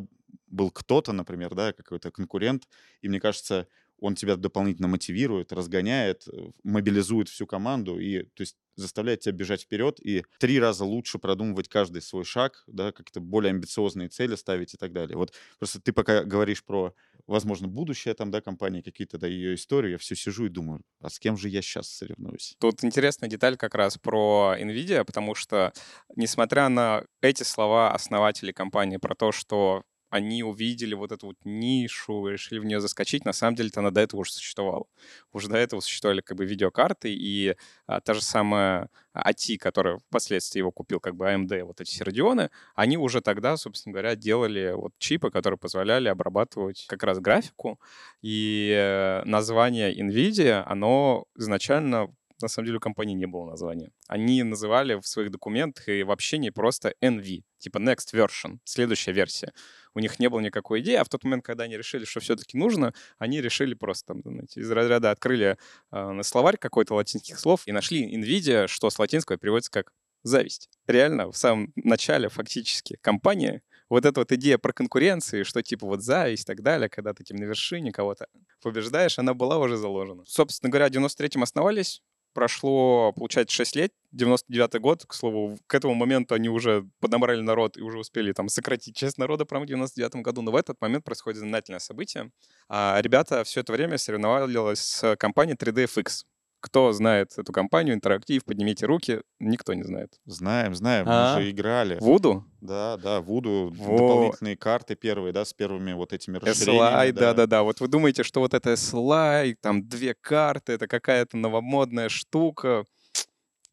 был 0.48 0.70
кто-то, 0.70 1.14
например, 1.14 1.56
да, 1.56 1.74
какой-то 1.74 2.12
конкурент, 2.12 2.68
и 3.02 3.10
мне 3.10 3.20
кажется, 3.20 3.68
он 4.04 4.16
тебя 4.16 4.36
дополнительно 4.36 4.90
мотивирует, 4.90 5.54
разгоняет, 5.54 6.28
э, 6.28 6.52
мобилизует 6.64 7.30
всю 7.30 7.48
команду 7.48 8.00
и, 8.00 8.24
то 8.24 8.42
есть, 8.42 8.58
заставляет 8.76 9.22
тебя 9.22 9.34
бежать 9.34 9.62
вперед 9.62 10.00
и 10.02 10.24
три 10.40 10.60
раза 10.60 10.84
лучше 10.84 11.20
продумывать 11.20 11.70
каждый 11.70 12.02
свой 12.02 12.26
шаг, 12.26 12.64
да, 12.68 12.92
как-то 12.92 13.22
более 13.22 13.52
амбициозные 13.52 14.10
цели 14.10 14.36
ставить 14.36 14.74
и 14.74 14.78
так 14.78 14.92
далее. 14.92 15.16
Вот 15.16 15.34
просто 15.60 15.80
ты 15.80 15.94
пока 15.94 16.24
говоришь 16.24 16.64
про, 16.66 16.94
возможно, 17.28 17.68
будущее 17.68 18.14
там, 18.14 18.32
да, 18.32 18.42
компании, 18.42 18.82
какие-то, 18.82 19.18
да, 19.18 19.28
ее 19.28 19.56
историю, 19.56 19.94
я 19.94 19.98
все 20.00 20.16
сижу 20.16 20.48
и 20.48 20.50
думаю, 20.50 20.82
а 21.02 21.10
с 21.10 21.20
кем 21.20 21.38
же 21.38 21.50
я 21.50 21.62
сейчас 21.62 21.88
соревнуюсь? 21.88 22.56
Тут 22.60 22.84
интересная 22.84 23.30
деталь 23.30 23.56
как 23.58 23.76
раз 23.76 23.98
про 23.98 24.56
NVIDIA, 24.60 25.06
потому 25.06 25.36
что, 25.36 25.72
несмотря 26.16 26.68
на 26.68 27.06
эти 27.22 27.44
слова 27.44 27.94
основателей 27.94 28.54
компании 28.54 28.98
про 28.98 29.16
то, 29.16 29.32
что 29.32 29.84
они 30.14 30.44
увидели 30.44 30.94
вот 30.94 31.12
эту 31.12 31.28
вот 31.28 31.38
нишу, 31.44 32.28
решили 32.28 32.60
в 32.60 32.66
нее 32.66 32.80
заскочить. 32.80 33.26
На 33.26 33.34
самом 33.34 33.56
деле-то 33.56 33.80
она 33.80 33.90
до 33.90 34.02
этого 34.02 34.22
уже 34.22 34.32
существовала. 34.32 34.86
Уже 35.32 35.50
до 35.50 35.58
этого 35.58 35.80
существовали 35.80 36.22
как 36.22 36.38
бы 36.38 36.46
видеокарты, 36.46 37.12
и 37.12 37.56
а, 37.88 38.00
та 38.00 38.14
же 38.14 38.22
самая 38.22 38.90
AT, 39.16 39.58
которая 39.58 39.98
впоследствии 39.98 40.60
его 40.60 40.72
купил 40.72 41.00
как 41.00 41.16
бы 41.16 41.26
AMD, 41.26 41.64
вот 41.64 41.82
эти 41.82 41.90
сердионы, 41.90 42.52
они 42.76 42.96
уже 42.96 43.22
тогда, 43.22 43.58
собственно 43.58 43.94
говоря, 43.94 44.16
делали 44.16 44.74
вот 44.76 44.94
чипы, 45.00 45.32
которые 45.32 45.58
позволяли 45.58 46.10
обрабатывать 46.10 46.86
как 46.88 47.02
раз 47.02 47.20
графику. 47.20 47.80
И 48.22 48.72
э, 48.72 49.24
название 49.26 50.00
NVIDIA, 50.00 50.64
оно 50.68 51.26
изначально 51.36 52.14
на 52.42 52.48
самом 52.48 52.66
деле 52.66 52.78
у 52.78 52.82
компании 52.82 53.16
не 53.16 53.26
было 53.26 53.50
названия. 53.50 53.92
Они 54.08 54.44
называли 54.44 54.96
в 54.96 55.08
своих 55.08 55.32
документах 55.32 55.88
и 55.88 56.04
в 56.04 56.12
общении 56.12 56.50
просто 56.50 56.94
NV, 57.02 57.44
типа 57.60 57.78
next 57.78 58.14
version, 58.14 58.60
следующая 58.64 59.14
версия 59.14 59.54
у 59.96 60.00
них 60.00 60.20
не 60.20 60.30
было 60.30 60.40
никакой 60.40 60.82
идеи, 60.82 60.96
а 60.96 61.04
в 61.04 61.10
тот 61.10 61.24
момент, 61.24 61.46
когда 61.46 61.66
они 61.66 61.78
решили, 61.78 62.06
что 62.06 62.20
все-таки 62.20 62.58
нужно, 62.58 62.94
они 63.18 63.42
решили 63.42 63.74
просто 63.74 64.14
там, 64.14 64.22
знаете, 64.24 64.60
из 64.60 64.72
разряда 64.72 65.12
открыли 65.12 65.58
э, 65.92 66.24
словарь 66.24 66.58
какой-то 66.58 66.96
латинских 66.96 67.40
слов 67.40 67.62
и 67.66 67.72
нашли 67.72 68.16
NVIDIA, 68.18 68.68
что 68.68 68.90
с 68.90 69.00
латинского 69.00 69.38
переводится 69.38 69.72
как 69.72 69.92
зависть. 70.24 70.70
Реально, 70.88 71.32
в 71.32 71.38
самом 71.38 71.72
начале 71.76 72.30
фактически 72.30 72.98
компания 73.02 73.62
вот 73.90 74.06
эта 74.06 74.22
вот 74.22 74.32
идея 74.32 74.58
про 74.58 74.74
конкуренции, 74.74 75.44
что 75.44 75.62
типа 75.62 75.86
вот 75.86 76.02
зависть 76.02 76.44
и 76.44 76.46
так 76.46 76.62
далее, 76.62 76.90
когда 76.90 77.14
ты 77.14 77.24
тем 77.24 77.38
на 77.38 77.44
вершине 77.44 77.92
кого-то 77.92 78.28
побеждаешь, 78.62 79.20
она 79.20 79.34
была 79.34 79.60
уже 79.60 79.78
заложена. 79.78 80.24
Собственно 80.26 80.72
говоря, 80.72 80.88
в 80.88 80.92
93-м 80.92 81.44
основались, 81.44 82.02
прошло, 82.34 83.14
получается, 83.14 83.56
6 83.56 83.76
лет, 83.76 83.94
99 84.12 84.82
год, 84.82 85.06
к 85.06 85.14
слову, 85.14 85.58
к 85.68 85.74
этому 85.74 85.94
моменту 85.94 86.36
они 86.36 86.50
уже 86.50 86.88
поднабрали 87.00 87.42
народ 87.42 87.78
и 87.78 87.82
уже 87.82 87.98
успели 87.98 88.32
там 88.32 88.50
сократить 88.50 88.96
часть 88.96 89.18
народа 89.18 89.46
прямо 89.46 89.66
в 89.66 89.68
99 89.68 90.16
году, 90.24 90.42
но 90.42 90.52
в 90.52 90.56
этот 90.56 90.80
момент 90.82 91.04
происходит 91.04 91.40
знаменательное 91.40 91.80
событие. 91.80 92.32
А 92.70 93.00
ребята 93.02 93.44
все 93.44 93.62
это 93.62 93.74
время 93.74 93.98
соревновались 93.98 94.80
с 94.80 95.16
компанией 95.16 95.56
3DFX. 95.56 96.26
Кто 96.64 96.94
знает 96.94 97.38
эту 97.38 97.52
компанию, 97.52 97.94
интерактив, 97.94 98.46
поднимите 98.46 98.86
руки. 98.86 99.20
Никто 99.42 99.74
не 99.74 99.84
знает. 99.84 100.14
Знаем, 100.26 100.74
знаем, 100.74 101.06
А? 101.10 101.36
мы 101.36 101.42
же 101.42 101.52
играли. 101.52 101.98
Voodoo? 102.00 102.46
Да, 102.62 102.96
да, 102.96 103.20
Voodoo, 103.20 103.70
Во. 103.76 103.98
дополнительные 103.98 104.56
карты 104.56 104.96
первые, 104.96 105.34
да, 105.34 105.44
с 105.44 105.52
первыми 105.54 105.92
вот 105.92 106.14
этими 106.14 106.38
расширениями. 106.38 107.10
SLI, 107.10 107.12
да-да-да. 107.12 107.64
Вот 107.64 107.82
вы 107.82 107.90
думаете, 107.90 108.24
что 108.24 108.40
вот 108.40 108.54
это 108.54 108.72
SLI, 108.72 109.56
там 109.60 109.86
две 109.90 110.14
карты, 110.14 110.72
это 110.72 110.88
какая-то 110.88 111.36
новомодная 111.36 112.08
штука. 112.08 112.86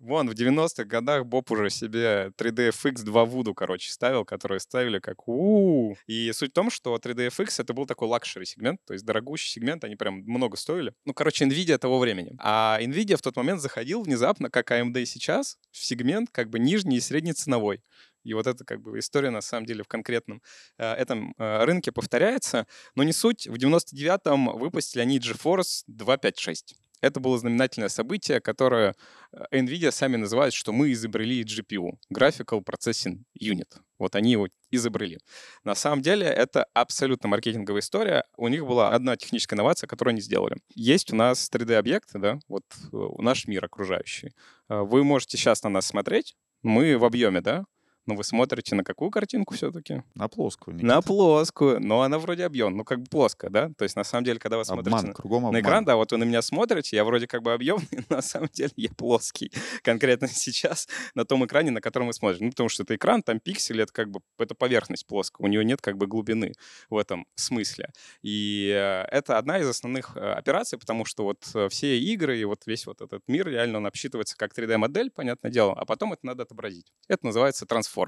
Вон, 0.01 0.31
в 0.31 0.33
90-х 0.33 0.85
годах 0.85 1.27
Боб 1.27 1.51
уже 1.51 1.69
себе 1.69 2.33
3DFX 2.39 3.03
2 3.03 3.25
Voodoo, 3.25 3.53
короче, 3.53 3.93
ставил, 3.93 4.25
которые 4.25 4.59
ставили 4.59 4.99
как 4.99 5.29
у 5.29 5.95
И 6.07 6.33
суть 6.33 6.53
в 6.53 6.55
том, 6.55 6.71
что 6.71 6.97
3DFX— 6.97 7.57
это 7.59 7.75
был 7.75 7.85
такой 7.85 8.09
лакшери 8.09 8.47
сегмент, 8.47 8.81
то 8.87 8.95
есть 8.95 9.05
дорогущий 9.05 9.51
сегмент, 9.51 9.85
они 9.85 9.97
прям 9.97 10.23
много 10.23 10.57
стоили. 10.57 10.95
Ну, 11.05 11.13
короче, 11.13 11.45
NVIDIA 11.45 11.77
того 11.77 11.99
времени. 11.99 12.35
А 12.39 12.79
NVIDIA 12.81 13.17
в 13.17 13.23
тот 13.23 13.37
момент 13.37 13.61
заходил 13.61 14.01
внезапно, 14.01 14.49
как 14.49 14.71
AMD 14.71 15.05
сейчас, 15.05 15.59
в 15.71 15.85
сегмент 15.85 16.31
как 16.33 16.49
бы 16.49 16.59
нижний 16.59 16.97
и 16.97 17.01
средний 17.01 17.35
ценовой. 17.35 17.83
И 18.25 18.33
вот 18.33 18.47
это 18.47 18.65
как 18.65 18.81
бы 18.81 18.99
история 18.99 19.29
на 19.29 19.43
самом 19.43 19.67
деле 19.67 19.83
в 19.83 19.89
конкретном 19.89 20.43
э, 20.79 20.93
этом 20.95 21.35
э, 21.37 21.65
рынке 21.65 21.93
повторяется. 21.93 22.67
Но 22.95 23.03
не 23.03 23.13
суть. 23.13 23.47
В 23.47 23.55
99-м 23.55 24.59
выпустили 24.59 25.03
они 25.03 25.19
GeForce 25.19 25.85
256. 25.87 26.75
Это 27.01 27.21
было 27.21 27.39
знаменательное 27.39 27.89
событие, 27.89 28.41
которое 28.41 28.95
э, 29.33 29.45
NVIDIA 29.53 29.91
сами 29.91 30.17
называют, 30.17 30.55
что 30.55 30.73
мы 30.73 30.93
изобрели 30.93 31.43
GPU, 31.43 31.93
Graphical 32.15 32.63
Processing 32.63 33.23
Unit. 33.41 33.69
Вот 33.99 34.17
они 34.17 34.33
его 34.33 34.49
изобрели. 34.71 35.19
На 35.65 35.75
самом 35.75 36.03
деле 36.03 36.27
это 36.27 36.67
абсолютно 36.75 37.29
маркетинговая 37.29 37.81
история. 37.81 38.25
У 38.37 38.49
них 38.49 38.67
была 38.67 38.91
одна 38.91 39.17
техническая 39.17 39.57
инновация, 39.57 39.89
которую 39.89 40.13
они 40.13 40.21
сделали. 40.21 40.57
Есть 40.75 41.13
у 41.13 41.17
нас 41.17 41.51
3D-объекты, 41.53 42.19
да, 42.19 42.39
вот 42.49 42.65
э, 42.93 42.97
наш 43.19 43.47
мир 43.47 43.65
окружающий. 43.65 44.33
Э, 44.69 44.81
Вы 44.81 45.05
можете 45.05 45.37
сейчас 45.37 45.63
на 45.63 45.71
нас 45.71 45.87
смотреть, 45.87 46.37
мы 46.63 46.99
в 46.99 47.05
объеме, 47.05 47.41
да, 47.41 47.65
но 48.11 48.17
вы 48.17 48.25
смотрите 48.25 48.75
на 48.75 48.83
какую 48.83 49.13
картинку 49.13 49.55
все-таки? 49.55 50.03
На 50.17 50.27
плоскую. 50.27 50.75
Никита. 50.75 50.95
На 50.95 51.01
плоскую, 51.01 51.81
но 51.81 52.03
она 52.03 52.19
вроде 52.19 52.45
объем, 52.45 52.77
ну 52.77 52.85
как 52.85 52.99
бы 52.99 53.07
плоская, 53.07 53.51
да? 53.51 53.71
То 53.79 53.85
есть 53.85 53.95
на 53.95 54.03
самом 54.03 54.25
деле, 54.25 54.41
когда 54.41 54.59
вы 54.59 54.65
смотрите 54.65 54.91
Обман, 54.91 55.07
на- 55.07 55.15
кругом 55.15 55.39
обман. 55.47 55.53
на 55.53 55.61
экран, 55.61 55.85
да, 55.85 55.95
вот 55.95 56.11
вы 56.11 56.19
на 56.19 56.25
меня 56.25 56.43
смотрите, 56.43 56.97
я 56.97 57.05
вроде 57.05 57.29
как 57.29 57.43
бы 57.43 57.53
объемный, 57.53 57.87
но 58.11 58.17
на 58.17 58.23
самом 58.23 58.49
деле 58.53 58.73
я 58.75 58.91
плоский. 58.91 59.53
Конкретно 59.85 60.27
сейчас 60.27 60.89
на 61.15 61.25
том 61.25 61.47
экране, 61.47 61.71
на 61.71 61.81
котором 61.81 62.09
вы 62.09 62.15
смотрите. 62.15 62.45
Ну, 62.45 62.51
потому 62.51 62.69
что 62.69 62.83
это 62.83 62.97
экран, 62.97 63.23
там 63.23 63.39
пиксели, 63.39 63.85
это 63.85 63.93
как 63.93 64.11
бы 64.11 64.21
это 64.39 64.57
поверхность 64.57 65.07
плоская, 65.07 65.47
у 65.47 65.49
нее 65.49 65.65
нет 65.65 65.81
как 65.81 65.97
бы 65.97 66.09
глубины 66.09 66.55
в 66.89 66.99
этом 66.99 67.27
смысле. 67.37 67.91
И 68.23 68.73
э, 68.75 69.05
это 69.17 69.39
одна 69.39 69.61
из 69.61 69.69
основных 69.69 70.17
э, 70.17 70.33
операций, 70.33 70.81
потому 70.81 71.05
что 71.05 71.23
вот 71.23 71.49
э, 71.55 71.69
все 71.69 71.97
игры 71.97 72.37
и 72.41 72.45
вот 72.45 72.63
весь 72.67 72.87
вот 72.87 73.03
этот 73.03 73.23
мир 73.29 73.47
реально 73.47 73.79
он 73.79 73.87
обсчитывается 73.87 74.37
как 74.37 74.53
3D-модель, 74.59 75.13
понятное 75.13 75.53
дело, 75.53 75.75
а 75.75 75.85
потом 75.85 76.13
это 76.13 76.27
надо 76.27 76.43
отобразить. 76.43 76.93
Это 77.07 77.25
называется 77.27 77.67
трансформ. 77.67 78.00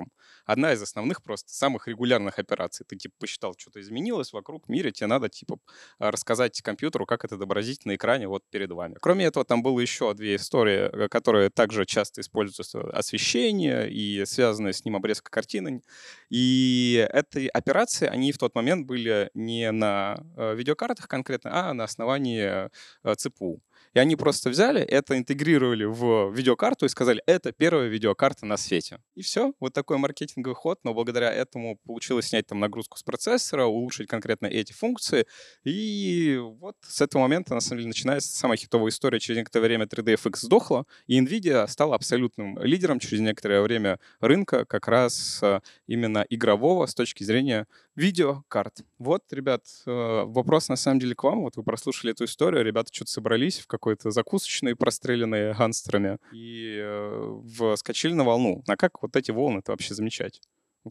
Одна 0.45 0.73
из 0.73 0.83
основных 0.83 1.23
просто 1.23 1.53
самых 1.53 1.89
регулярных 1.89 2.39
операций. 2.39 2.85
Ты 2.89 2.97
типа 2.97 3.15
посчитал, 3.19 3.55
что-то 3.57 3.81
изменилось 3.81 4.33
вокруг 4.33 4.67
в 4.67 4.69
мире, 4.69 4.91
тебе 4.93 5.07
надо 5.07 5.29
типа 5.29 5.59
а, 5.99 6.11
рассказать 6.11 6.61
компьютеру, 6.63 7.07
как 7.07 7.25
это 7.25 7.37
отобразить 7.37 7.85
на 7.87 7.95
экране 7.95 8.29
вот 8.29 8.43
перед 8.51 8.71
вами. 8.71 8.97
Кроме 9.01 9.27
этого, 9.27 9.45
там 9.45 9.63
было 9.63 9.81
еще 9.81 10.15
две 10.15 10.37
истории, 10.37 11.05
э, 11.05 11.09
которые 11.09 11.51
также 11.51 11.87
часто 11.87 12.21
используются. 12.21 12.81
Освещение 12.93 13.91
и 13.91 14.25
связанная 14.25 14.73
с 14.73 14.85
ним 14.85 14.97
обрезка 14.97 15.31
картины. 15.31 15.83
И 16.31 17.07
эти 17.13 17.49
операции, 17.49 18.07
они 18.07 18.33
в 18.33 18.39
тот 18.39 18.55
момент 18.55 18.87
были 18.87 19.31
не 19.35 19.71
на 19.71 20.25
э, 20.37 20.55
видеокартах 20.55 21.09
конкретно, 21.09 21.71
а 21.71 21.75
на 21.75 21.85
основании 21.85 22.69
э, 23.03 23.15
ЦПУ. 23.17 23.61
И 23.95 23.99
они 23.99 24.17
просто 24.17 24.51
взяли 24.51 24.81
это, 24.81 25.19
интегрировали 25.19 25.85
в 25.85 26.33
видеокарту 26.33 26.87
и 26.87 26.89
сказали, 26.89 27.23
это 27.27 27.53
первая 27.53 27.89
видеокарта 27.89 28.47
на 28.47 28.57
свете. 28.57 28.99
И 29.15 29.23
все, 29.23 29.53
вот 29.61 29.75
такой 29.75 29.99
маркетинговый 29.99 30.55
ход, 30.55 30.81
но 30.83 30.95
благодаря 30.95 31.31
этому 31.31 31.79
получилось 31.85 32.27
снять 32.27 32.47
там 32.47 32.59
нагрузку 32.61 32.97
с 32.99 33.03
процессора, 33.03 33.67
улучшить 33.67 34.09
конкретно 34.09 34.47
эти 34.47 34.73
функции. 34.73 35.27
И 35.65 36.39
вот 36.41 36.77
с 36.83 37.01
этого 37.03 37.23
момента, 37.23 37.55
на 37.55 37.61
самом 37.61 37.81
деле, 37.81 37.89
начинается 37.89 38.35
самая 38.35 38.57
хитовая 38.57 38.91
история. 38.91 39.21
Через 39.21 39.39
некоторое 39.39 39.67
время 39.67 39.85
3DFX 39.85 40.39
сдохла, 40.39 40.87
и 41.07 41.21
NVIDIA 41.21 41.67
стала 41.69 41.95
абсолютным 41.95 42.59
лидером 42.63 42.99
через 42.99 43.21
некоторое 43.21 43.61
время 43.61 43.99
рынка 44.21 44.65
как 44.65 44.89
раз 44.89 45.41
э, 45.43 45.61
именно 45.87 46.25
игрового 46.29 46.87
с 46.87 46.95
точки 46.95 47.25
зрения 47.25 47.67
видеокарт. 47.97 48.85
Вот, 48.99 49.25
ребят, 49.33 49.65
э, 49.87 50.25
вопрос 50.27 50.69
на 50.69 50.77
самом 50.77 51.01
деле 51.01 51.15
к 51.15 51.23
вам. 51.25 51.43
Вот 51.43 51.57
вы 51.57 51.63
прослушали 51.63 52.13
эту 52.13 52.25
историю, 52.25 52.65
ребята 52.65 52.93
что-то 52.93 53.11
собрались 53.11 53.59
в 53.59 53.67
какой-то 53.67 54.11
закусочной, 54.11 54.77
простреленной 54.77 55.55
гангстерами, 55.55 56.19
и 56.33 56.79
э, 56.81 57.75
вскочили 57.75 58.13
на 58.13 58.25
волну. 58.25 58.63
А 58.67 58.77
как 58.77 59.03
вот 59.03 59.17
эти 59.17 59.31
волны-то 59.31 59.73
вообще 59.73 59.95
замечать? 59.95 60.41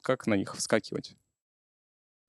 Как 0.03 0.27
на 0.27 0.35
них 0.35 0.55
вскакивать? 0.55 1.15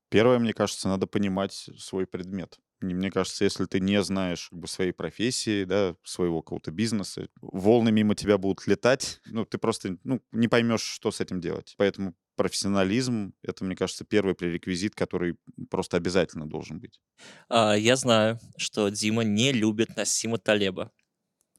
Первое, 0.09 0.39
мне 0.39 0.53
кажется, 0.53 0.89
надо 0.89 1.07
понимать 1.07 1.53
свой 1.53 2.07
предмет. 2.07 2.59
Мне 2.83 3.11
кажется, 3.11 3.45
если 3.45 3.65
ты 3.65 3.81
не 3.81 4.03
знаешь 4.03 4.49
как 4.51 4.59
бы, 4.59 4.67
своей 4.67 4.93
профессии, 4.93 5.65
да, 5.65 5.95
своего 6.03 6.43
какого-то 6.43 6.71
бизнеса, 6.71 7.29
волны 7.41 7.93
мимо 7.93 8.15
тебя 8.15 8.39
будут 8.39 8.67
летать, 8.67 9.21
ну, 9.27 9.45
ты 9.45 9.57
просто 9.57 9.97
ну, 10.05 10.21
не 10.33 10.49
поймешь, 10.49 10.83
что 10.83 11.11
с 11.13 11.21
этим 11.21 11.41
делать. 11.41 11.75
Поэтому 11.79 12.15
профессионализм— 12.43 13.35
это, 13.43 13.65
мне 13.65 13.77
кажется, 13.77 14.05
первый 14.05 14.35
пререквизит, 14.35 14.97
который 14.97 15.37
просто 15.71 15.97
обязательно 15.97 16.45
должен 16.49 16.81
быть. 16.81 17.01
А, 17.49 17.75
я 17.75 17.95
знаю, 17.95 18.41
что 18.57 18.89
Дима 18.89 19.23
не 19.23 19.53
любит 19.53 19.97
Насима 19.97 20.39
Талеба. 20.39 20.91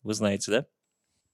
Вы 0.01 0.13
знаете, 0.13 0.51
да? 0.51 0.65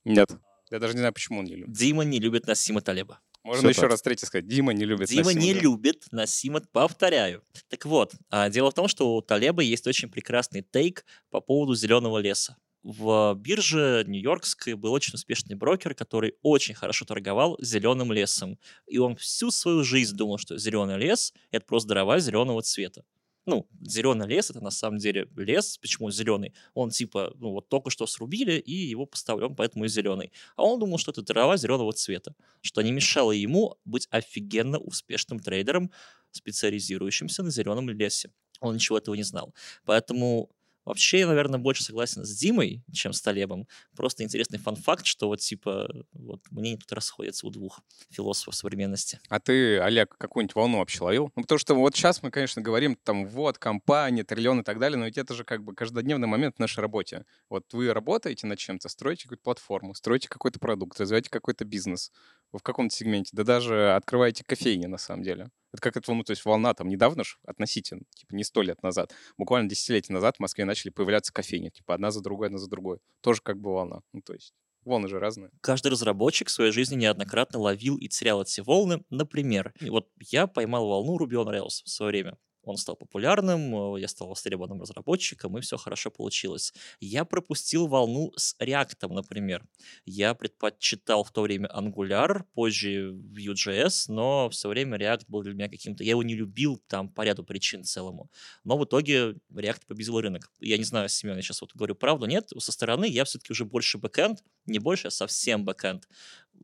Нет. 0.05 0.29
Я 0.69 0.77
даже 0.77 0.93
не 0.93 0.99
знаю, 0.99 1.13
почему 1.13 1.39
он 1.39 1.45
не 1.45 1.55
любит. 1.55 1.73
Дима 1.73 2.03
не 2.03 2.19
любит 2.19 2.45
Насима 2.45 2.81
Талеба. 2.81 3.21
Можно 3.43 3.61
Всё 3.61 3.69
еще 3.69 3.81
так. 3.81 3.89
раз 3.91 4.01
третий 4.03 4.27
сказать. 4.27 4.45
Дима 4.47 4.71
не 4.73 4.85
любит 4.85 5.07
Дима 5.07 5.33
Насима 5.33 5.41
не 5.41 5.53
любит 5.53 6.05
Насима, 6.11 6.61
повторяю. 6.71 7.43
Так 7.69 7.85
вот, 7.85 8.13
а, 8.29 8.49
дело 8.49 8.69
в 8.69 8.75
том, 8.75 8.87
что 8.87 9.15
у 9.15 9.21
Талеба 9.23 9.63
есть 9.63 9.87
очень 9.87 10.09
прекрасный 10.11 10.61
тейк 10.61 11.05
по 11.31 11.41
поводу 11.41 11.73
зеленого 11.73 12.19
леса. 12.19 12.55
В 12.81 13.35
бирже 13.35 14.05
Нью-Йоркской 14.07 14.73
был 14.75 14.93
очень 14.93 15.15
успешный 15.15 15.55
брокер, 15.55 15.93
который 15.93 16.35
очень 16.41 16.73
хорошо 16.73 17.03
торговал 17.03 17.57
зеленым 17.61 18.13
лесом. 18.13 18.57
И 18.87 18.97
он 18.97 19.17
всю 19.17 19.51
свою 19.51 19.83
жизнь 19.83 20.15
думал, 20.15 20.37
что 20.37 20.57
зеленый 20.57 20.97
лес— 20.97 21.33
это 21.51 21.65
просто 21.65 21.89
дрова 21.89 22.19
зеленого 22.19 22.61
цвета. 22.61 23.03
Ну, 23.45 23.67
зеленый 23.81 24.27
лес— 24.27 24.49
это 24.51 24.61
на 24.61 24.71
самом 24.71 24.99
деле 24.99 25.27
лес. 25.35 25.77
Почему 25.77 26.09
зеленый? 26.11 26.53
Он 26.73 26.89
типа, 26.89 27.33
ну 27.35 27.51
вот 27.51 27.67
только 27.67 27.89
что 27.89 28.07
срубили, 28.07 28.53
и 28.53 28.73
его 28.73 29.05
поставили, 29.05 29.45
он 29.45 29.55
поэтому 29.55 29.85
и 29.85 29.89
зеленый. 29.89 30.31
А 30.55 30.63
он 30.63 30.79
думал, 30.79 30.99
что 30.99 31.11
это 31.11 31.23
трава 31.23 31.57
зеленого 31.57 31.91
цвета, 31.91 32.33
что 32.61 32.81
не 32.81 32.91
мешало 32.91 33.31
ему 33.31 33.75
быть 33.83 34.07
офигенно 34.09 34.77
успешным 34.77 35.39
трейдером, 35.39 35.91
специализирующимся 36.31 37.43
на 37.43 37.51
зеленом 37.51 37.89
лесе. 37.89 38.31
Он 38.61 38.75
ничего 38.75 38.97
этого 38.97 39.15
не 39.15 39.23
знал. 39.23 39.53
Поэтому 39.83 40.49
вообще 40.85 41.19
я, 41.19 41.27
наверное, 41.27 41.59
больше 41.59 41.83
согласен 41.83 42.23
с 42.23 42.37
Димой, 42.37 42.83
чем 42.93 43.13
с 43.13 43.21
Талебом. 43.21 43.67
Просто 43.95 44.23
интересный 44.23 44.59
фан-факт, 44.59 45.05
что 45.05 45.27
вот 45.27 45.39
типа 45.39 45.89
вот 46.13 46.41
мнения 46.51 46.77
тут 46.77 46.91
расходятся 46.91 47.47
у 47.47 47.49
двух 47.49 47.81
философов 48.09 48.55
современности. 48.55 49.19
А 49.29 49.39
ты, 49.39 49.79
Олег, 49.79 50.15
какую-нибудь 50.17 50.55
волну 50.55 50.79
вообще 50.79 51.03
ловил? 51.03 51.31
Ну, 51.35 51.43
потому 51.43 51.59
что 51.59 51.75
вот 51.75 51.95
сейчас 51.95 52.23
мы, 52.23 52.31
конечно, 52.31 52.61
говорим, 52.61 52.97
там, 53.03 53.27
вот, 53.27 53.57
компания, 53.57 54.23
триллион 54.23 54.61
и 54.61 54.63
так 54.63 54.79
далее, 54.79 54.97
но 54.97 55.05
ведь 55.05 55.17
это 55.17 55.33
же 55.33 55.43
как 55.43 55.63
бы 55.63 55.73
каждодневный 55.73 56.27
момент 56.27 56.55
в 56.57 56.59
нашей 56.59 56.79
работе. 56.79 57.25
Вот 57.49 57.65
вы 57.73 57.93
работаете 57.93 58.47
над 58.47 58.59
чем-то, 58.59 58.89
строите 58.89 59.23
какую-то 59.23 59.43
платформу, 59.43 59.93
строите 59.93 60.27
какой-то 60.27 60.59
продукт, 60.59 60.99
развиваете 60.99 61.29
какой-то 61.29 61.65
бизнес 61.65 62.11
в 62.51 62.59
каком-то 62.59 62.95
сегменте, 62.95 63.31
да 63.33 63.43
даже 63.43 63.93
открываете 63.93 64.43
кофейни, 64.43 64.87
на 64.87 64.97
самом 64.97 65.23
деле. 65.23 65.49
Это 65.73 65.81
как 65.81 65.97
это, 65.97 66.13
ну, 66.13 66.23
то 66.23 66.31
есть 66.31 66.45
волна 66.45 66.73
там 66.73 66.87
недавно 66.87 67.23
ж, 67.23 67.37
относительно, 67.45 68.01
типа 68.15 68.33
не 68.33 68.43
сто 68.43 68.61
лет 68.61 68.81
назад, 68.81 69.13
буквально 69.37 69.69
десятилетия 69.69 70.13
назад 70.13 70.37
в 70.37 70.39
Москве 70.39 70.65
начали 70.65 70.89
появляться 70.89 71.31
кофейни, 71.31 71.69
типа 71.69 71.93
одна 71.93 72.11
за 72.11 72.21
другой, 72.21 72.47
одна 72.47 72.57
за 72.57 72.69
другой. 72.69 72.99
Тоже 73.21 73.41
как 73.41 73.59
бы 73.59 73.71
волна. 73.71 74.01
Ну, 74.13 74.21
то 74.21 74.33
есть 74.33 74.53
волны 74.83 75.07
же 75.07 75.19
разные. 75.19 75.51
Каждый 75.61 75.91
разработчик 75.91 76.47
в 76.47 76.51
своей 76.51 76.71
жизни 76.71 76.95
неоднократно 76.95 77.59
ловил 77.59 77.97
и 77.97 78.07
терял 78.07 78.41
эти 78.41 78.61
волны. 78.61 79.03
Например, 79.09 79.73
вот 79.81 80.09
я 80.19 80.47
поймал 80.47 80.87
волну 80.87 81.17
Ruby 81.17 81.33
on 81.33 81.53
Rails 81.53 81.83
в 81.83 81.89
свое 81.89 82.11
время. 82.11 82.37
Он 82.63 82.77
стал 82.77 82.95
популярным, 82.95 83.95
э, 83.95 84.01
я 84.01 84.07
стал 84.07 84.27
востребованным 84.27 84.81
разработчиком, 84.81 85.57
и 85.57 85.61
все 85.61 85.77
хорошо 85.77 86.11
получилось. 86.11 86.73
Я 86.99 87.25
пропустил 87.25 87.87
волну 87.87 88.31
с 88.35 88.55
React, 88.59 89.07
например. 89.13 89.65
Я 90.05 90.33
предпочитал 90.33 91.23
в 91.23 91.31
то 91.31 91.41
время 91.41 91.69
Angular, 91.75 92.43
позже 92.53 93.11
Vue.js, 93.11 94.05
но 94.07 94.49
все 94.49 94.69
время 94.69 94.97
React 94.97 95.25
был 95.27 95.43
для 95.43 95.53
меня 95.53 95.69
каким-то... 95.69 96.03
Я 96.03 96.11
его 96.11 96.23
не 96.23 96.35
любил 96.35 96.81
там 96.87 97.09
по 97.09 97.23
ряду 97.23 97.43
причин 97.43 97.83
целому. 97.83 98.29
Но 98.63 98.77
в 98.77 98.85
итоге 98.85 99.35
React 99.51 99.81
победил 99.87 100.19
рынок. 100.19 100.51
Я 100.59 100.77
не 100.77 100.83
знаю, 100.83 101.09
Семен, 101.09 101.35
я 101.35 101.41
сейчас 101.41 101.61
вот 101.61 101.73
говорю 101.73 101.95
правду, 101.95 102.25
нет, 102.25 102.49
со 102.57 102.71
стороны 102.71 103.05
я 103.05 103.23
все-таки 103.23 103.51
уже 103.51 103.65
больше 103.65 103.97
бэкэнд, 103.97 104.43
не 104.65 104.79
больше, 104.79 105.07
а 105.07 105.11
совсем 105.11 105.65
бэкэнд. 105.65 106.07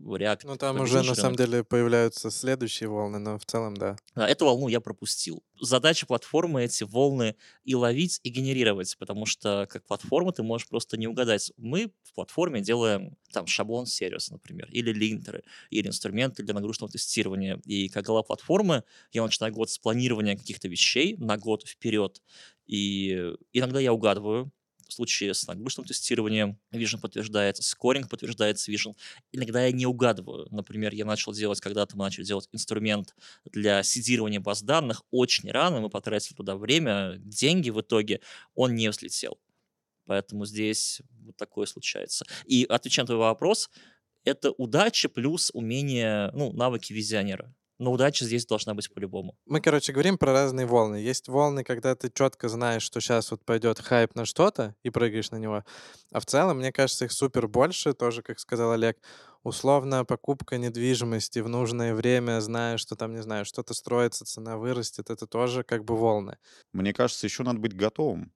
React. 0.05 0.41
Ну, 0.43 0.57
там 0.57 0.79
уже, 0.79 1.01
на 1.01 1.15
самом 1.15 1.35
деле, 1.35 1.63
появляются 1.63 2.29
следующие 2.29 2.89
волны, 2.89 3.17
но 3.17 3.39
в 3.39 3.45
целом, 3.45 3.75
да. 3.75 3.97
А, 4.13 4.27
эту 4.27 4.45
волну 4.45 4.67
я 4.67 4.79
пропустил. 4.79 5.43
Задача 5.59 6.05
платформы 6.05 6.63
эти 6.63 6.83
волны 6.83 7.35
и 7.63 7.75
ловить, 7.75 8.19
и 8.23 8.29
генерировать, 8.29 8.95
потому 8.99 9.25
что 9.25 9.67
как 9.69 9.85
платформа 9.85 10.31
ты 10.31 10.43
можешь 10.43 10.67
просто 10.67 10.97
не 10.97 11.07
угадать. 11.07 11.51
Мы 11.57 11.91
в 12.03 12.13
платформе 12.13 12.61
делаем 12.61 13.17
там 13.31 13.47
шаблон 13.47 13.85
сервиса, 13.85 14.33
например, 14.33 14.69
или 14.71 14.91
линтеры, 14.91 15.43
или 15.69 15.87
инструменты 15.87 16.43
для 16.43 16.53
нагрузочного 16.53 16.91
тестирования. 16.91 17.59
И 17.65 17.89
как 17.89 18.05
глава 18.05 18.23
платформы 18.23 18.83
я 19.11 19.23
начинаю 19.23 19.53
год 19.53 19.69
с 19.69 19.79
планирования 19.79 20.37
каких-то 20.37 20.67
вещей 20.67 21.15
на 21.17 21.37
год 21.37 21.67
вперед. 21.67 22.21
И 22.67 23.33
иногда 23.53 23.79
я 23.79 23.93
угадываю, 23.93 24.51
в 24.87 24.93
случае 24.93 25.33
с 25.33 25.47
нагрузочным 25.47 25.85
тестированием 25.85 26.59
Vision 26.71 26.99
подтверждается, 26.99 27.63
скоринг 27.63 28.09
подтверждается 28.09 28.71
Vision. 28.71 28.95
Иногда 29.31 29.65
я 29.65 29.71
не 29.71 29.85
угадываю. 29.85 30.47
Например, 30.51 30.93
я 30.93 31.05
начал 31.05 31.33
делать, 31.33 31.59
когда-то 31.59 31.97
мы 31.97 32.05
начали 32.05 32.23
делать 32.23 32.47
инструмент 32.51 33.15
для 33.45 33.83
сидирования 33.83 34.39
баз 34.39 34.61
данных 34.61 35.03
очень 35.11 35.49
рано, 35.51 35.81
мы 35.81 35.89
потратили 35.89 36.35
туда 36.35 36.55
время, 36.55 37.15
деньги 37.17 37.69
в 37.69 37.81
итоге, 37.81 38.21
он 38.53 38.75
не 38.75 38.89
взлетел. 38.89 39.39
Поэтому 40.05 40.45
здесь 40.45 41.01
вот 41.23 41.35
такое 41.35 41.65
случается. 41.65 42.25
И 42.45 42.65
отвечая 42.69 43.03
на 43.03 43.07
твой 43.07 43.19
вопрос, 43.19 43.69
это 44.23 44.51
удача 44.51 45.09
плюс 45.09 45.51
умение, 45.53 46.31
ну, 46.33 46.51
навыки 46.51 46.93
визионера. 46.93 47.53
Но 47.77 47.91
удача 47.91 48.24
здесь 48.25 48.46
должна 48.46 48.74
быть 48.74 48.94
по-любому. 48.94 49.36
Мы, 49.46 49.60
короче, 49.60 49.91
говорим 49.91 50.17
про 50.17 50.32
разные 50.32 50.65
волны. 50.65 50.96
Есть 50.96 51.27
волны, 51.27 51.63
когда 51.63 51.94
ты 51.96 52.10
четко 52.10 52.48
знаешь, 52.48 52.84
что 52.84 53.01
сейчас 53.01 53.32
вот 53.32 53.44
пойдет 53.44 53.79
хайп 53.79 54.15
на 54.15 54.25
что-то 54.25 54.75
и 54.84 54.89
прыгаешь 54.89 55.32
на 55.32 55.38
него. 55.38 55.63
А 56.12 56.20
в 56.20 56.25
целом, 56.25 56.58
мне 56.60 56.72
кажется, 56.72 57.05
их 57.05 57.12
супер 57.12 57.48
больше, 57.48 57.94
тоже, 57.94 58.22
как 58.22 58.39
сказал 58.39 58.72
Олег, 58.72 58.98
условно 59.44 60.05
покупка 60.05 60.58
недвижимости 60.58 61.39
в 61.39 61.50
нужное 61.50 61.94
время, 61.94 62.39
зная, 62.39 62.77
что 62.77 62.96
там, 62.96 63.13
не 63.13 63.22
знаю, 63.22 63.46
что-то 63.46 63.74
строится, 63.74 64.25
цена 64.25 64.58
вырастет, 64.58 65.10
это 65.10 65.27
тоже 65.27 65.63
как 65.63 65.84
бы 65.84 65.98
волны. 65.98 66.38
Мне 66.72 66.94
кажется, 66.94 67.27
еще 67.27 67.44
надо 67.44 67.60
быть 67.60 67.75
готовым 67.75 68.32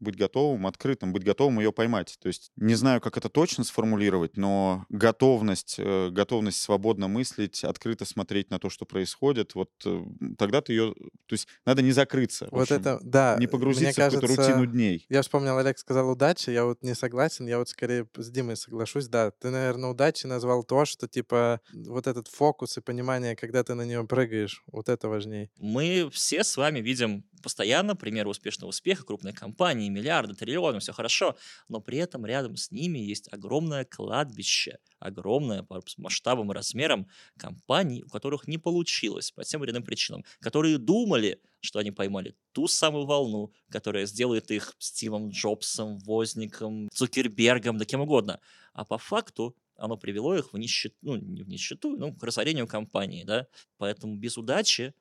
быть 0.00 0.16
готовым, 0.16 0.66
открытым, 0.66 1.12
быть 1.12 1.24
готовым 1.24 1.58
ее 1.58 1.72
поймать. 1.72 2.16
То 2.20 2.28
есть 2.28 2.50
не 2.56 2.74
знаю, 2.74 3.00
как 3.00 3.16
это 3.16 3.28
точно 3.28 3.64
сформулировать, 3.64 4.36
но 4.36 4.84
готовность, 4.88 5.76
э, 5.78 6.10
готовность 6.10 6.60
свободно 6.60 7.08
мыслить, 7.08 7.64
открыто 7.64 8.04
смотреть 8.04 8.50
на 8.50 8.58
то, 8.58 8.70
что 8.70 8.84
происходит, 8.84 9.54
вот 9.54 9.70
э, 9.84 10.04
тогда 10.38 10.60
ты 10.60 10.72
ее... 10.72 10.94
То 11.26 11.32
есть 11.32 11.48
надо 11.64 11.82
не 11.82 11.92
закрыться. 11.92 12.48
Вот 12.50 12.62
общем, 12.62 12.76
это, 12.76 13.00
да. 13.02 13.36
Не 13.38 13.46
погрузиться 13.46 13.94
кажется, 13.94 14.18
в 14.18 14.20
какую-то 14.20 14.42
рутину 14.42 14.66
дней. 14.66 15.06
Я 15.08 15.22
вспомнил, 15.22 15.56
Олег 15.58 15.78
сказал 15.78 16.10
удачи, 16.10 16.50
я 16.50 16.64
вот 16.64 16.82
не 16.82 16.94
согласен, 16.94 17.46
я 17.46 17.58
вот 17.58 17.68
скорее 17.68 18.06
с 18.16 18.30
Димой 18.30 18.56
соглашусь, 18.56 19.08
да. 19.08 19.30
Ты, 19.30 19.50
наверное, 19.50 19.90
удачи 19.90 20.26
назвал 20.26 20.64
то, 20.64 20.84
что 20.84 21.08
типа 21.08 21.60
вот 21.72 22.06
этот 22.06 22.28
фокус 22.28 22.76
и 22.76 22.80
понимание, 22.80 23.36
когда 23.36 23.62
ты 23.64 23.74
на 23.74 23.82
нее 23.82 24.04
прыгаешь, 24.06 24.62
вот 24.66 24.88
это 24.88 25.08
важнее. 25.08 25.50
Мы 25.58 26.08
все 26.12 26.44
с 26.44 26.56
вами 26.56 26.80
видим 26.80 27.24
постоянно 27.42 27.94
примеры 27.94 28.30
успешного 28.30 28.70
успеха 28.70 29.04
крупной 29.04 29.32
компании, 29.32 29.85
миллиарды, 29.90 30.34
триллионы, 30.34 30.80
все 30.80 30.92
хорошо, 30.92 31.36
но 31.68 31.80
при 31.80 31.98
этом 31.98 32.26
рядом 32.26 32.56
с 32.56 32.70
ними 32.70 32.98
есть 32.98 33.32
огромное 33.32 33.84
кладбище, 33.84 34.78
огромное 34.98 35.62
по 35.62 35.82
масштабам 35.96 36.50
и 36.50 36.54
размерам 36.54 37.08
компаний, 37.38 38.02
у 38.04 38.08
которых 38.08 38.46
не 38.48 38.58
получилось 38.58 39.30
по 39.30 39.44
тем 39.44 39.64
или 39.64 39.70
иным 39.70 39.82
причинам, 39.82 40.24
которые 40.40 40.78
думали, 40.78 41.40
что 41.60 41.78
они 41.78 41.90
поймали 41.90 42.34
ту 42.52 42.68
самую 42.68 43.06
волну, 43.06 43.52
которая 43.70 44.06
сделает 44.06 44.50
их 44.50 44.74
Стивом 44.78 45.30
Джобсом, 45.30 45.98
Возником, 45.98 46.88
Цукербергом, 46.92 47.78
да 47.78 47.84
кем 47.84 48.00
угодно. 48.00 48.40
А 48.72 48.84
по 48.84 48.98
факту 48.98 49.56
оно 49.76 49.96
привело 49.96 50.34
их 50.36 50.52
в 50.52 50.58
нищету, 50.58 50.96
ну, 51.02 51.16
не 51.16 51.42
в 51.42 51.48
нищету, 51.48 51.96
ну, 51.96 52.14
к 52.14 52.22
разорению 52.22 52.66
компании, 52.66 53.24
да. 53.24 53.46
Поэтому 53.78 54.16
без 54.16 54.38
удачи 54.38 54.94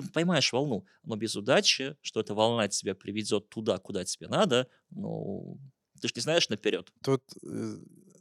ты 0.00 0.12
поймаешь 0.12 0.52
волну, 0.52 0.86
но 1.02 1.16
без 1.16 1.36
удачи, 1.36 1.96
что 2.02 2.20
эта 2.20 2.34
волна 2.34 2.68
тебя 2.68 2.94
приведет 2.94 3.48
туда, 3.48 3.78
куда 3.78 4.04
тебе 4.04 4.28
надо, 4.28 4.68
ну, 4.90 5.58
ты 6.00 6.08
же 6.08 6.14
не 6.16 6.22
знаешь 6.22 6.48
наперед. 6.48 6.92
Тут 7.02 7.22
э, 7.42 7.76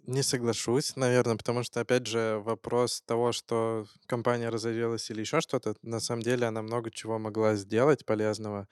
не 0.08 0.24
соглашусь, 0.24 0.96
наверное, 0.96 1.36
потому 1.36 1.64
что, 1.64 1.82
опять 1.82 2.08
же, 2.08 2.40
вопрос 2.44 3.02
того, 3.02 3.32
что 3.32 3.86
компания 4.06 4.50
разорилась 4.50 5.10
или 5.10 5.22
еще 5.22 5.42
что-то, 5.42 5.76
на 5.82 6.00
самом 6.00 6.22
деле 6.22 6.48
она 6.48 6.62
много 6.62 6.92
чего 6.92 7.20
могла 7.20 7.56
сделать 7.56 8.06
полезного 8.06 8.68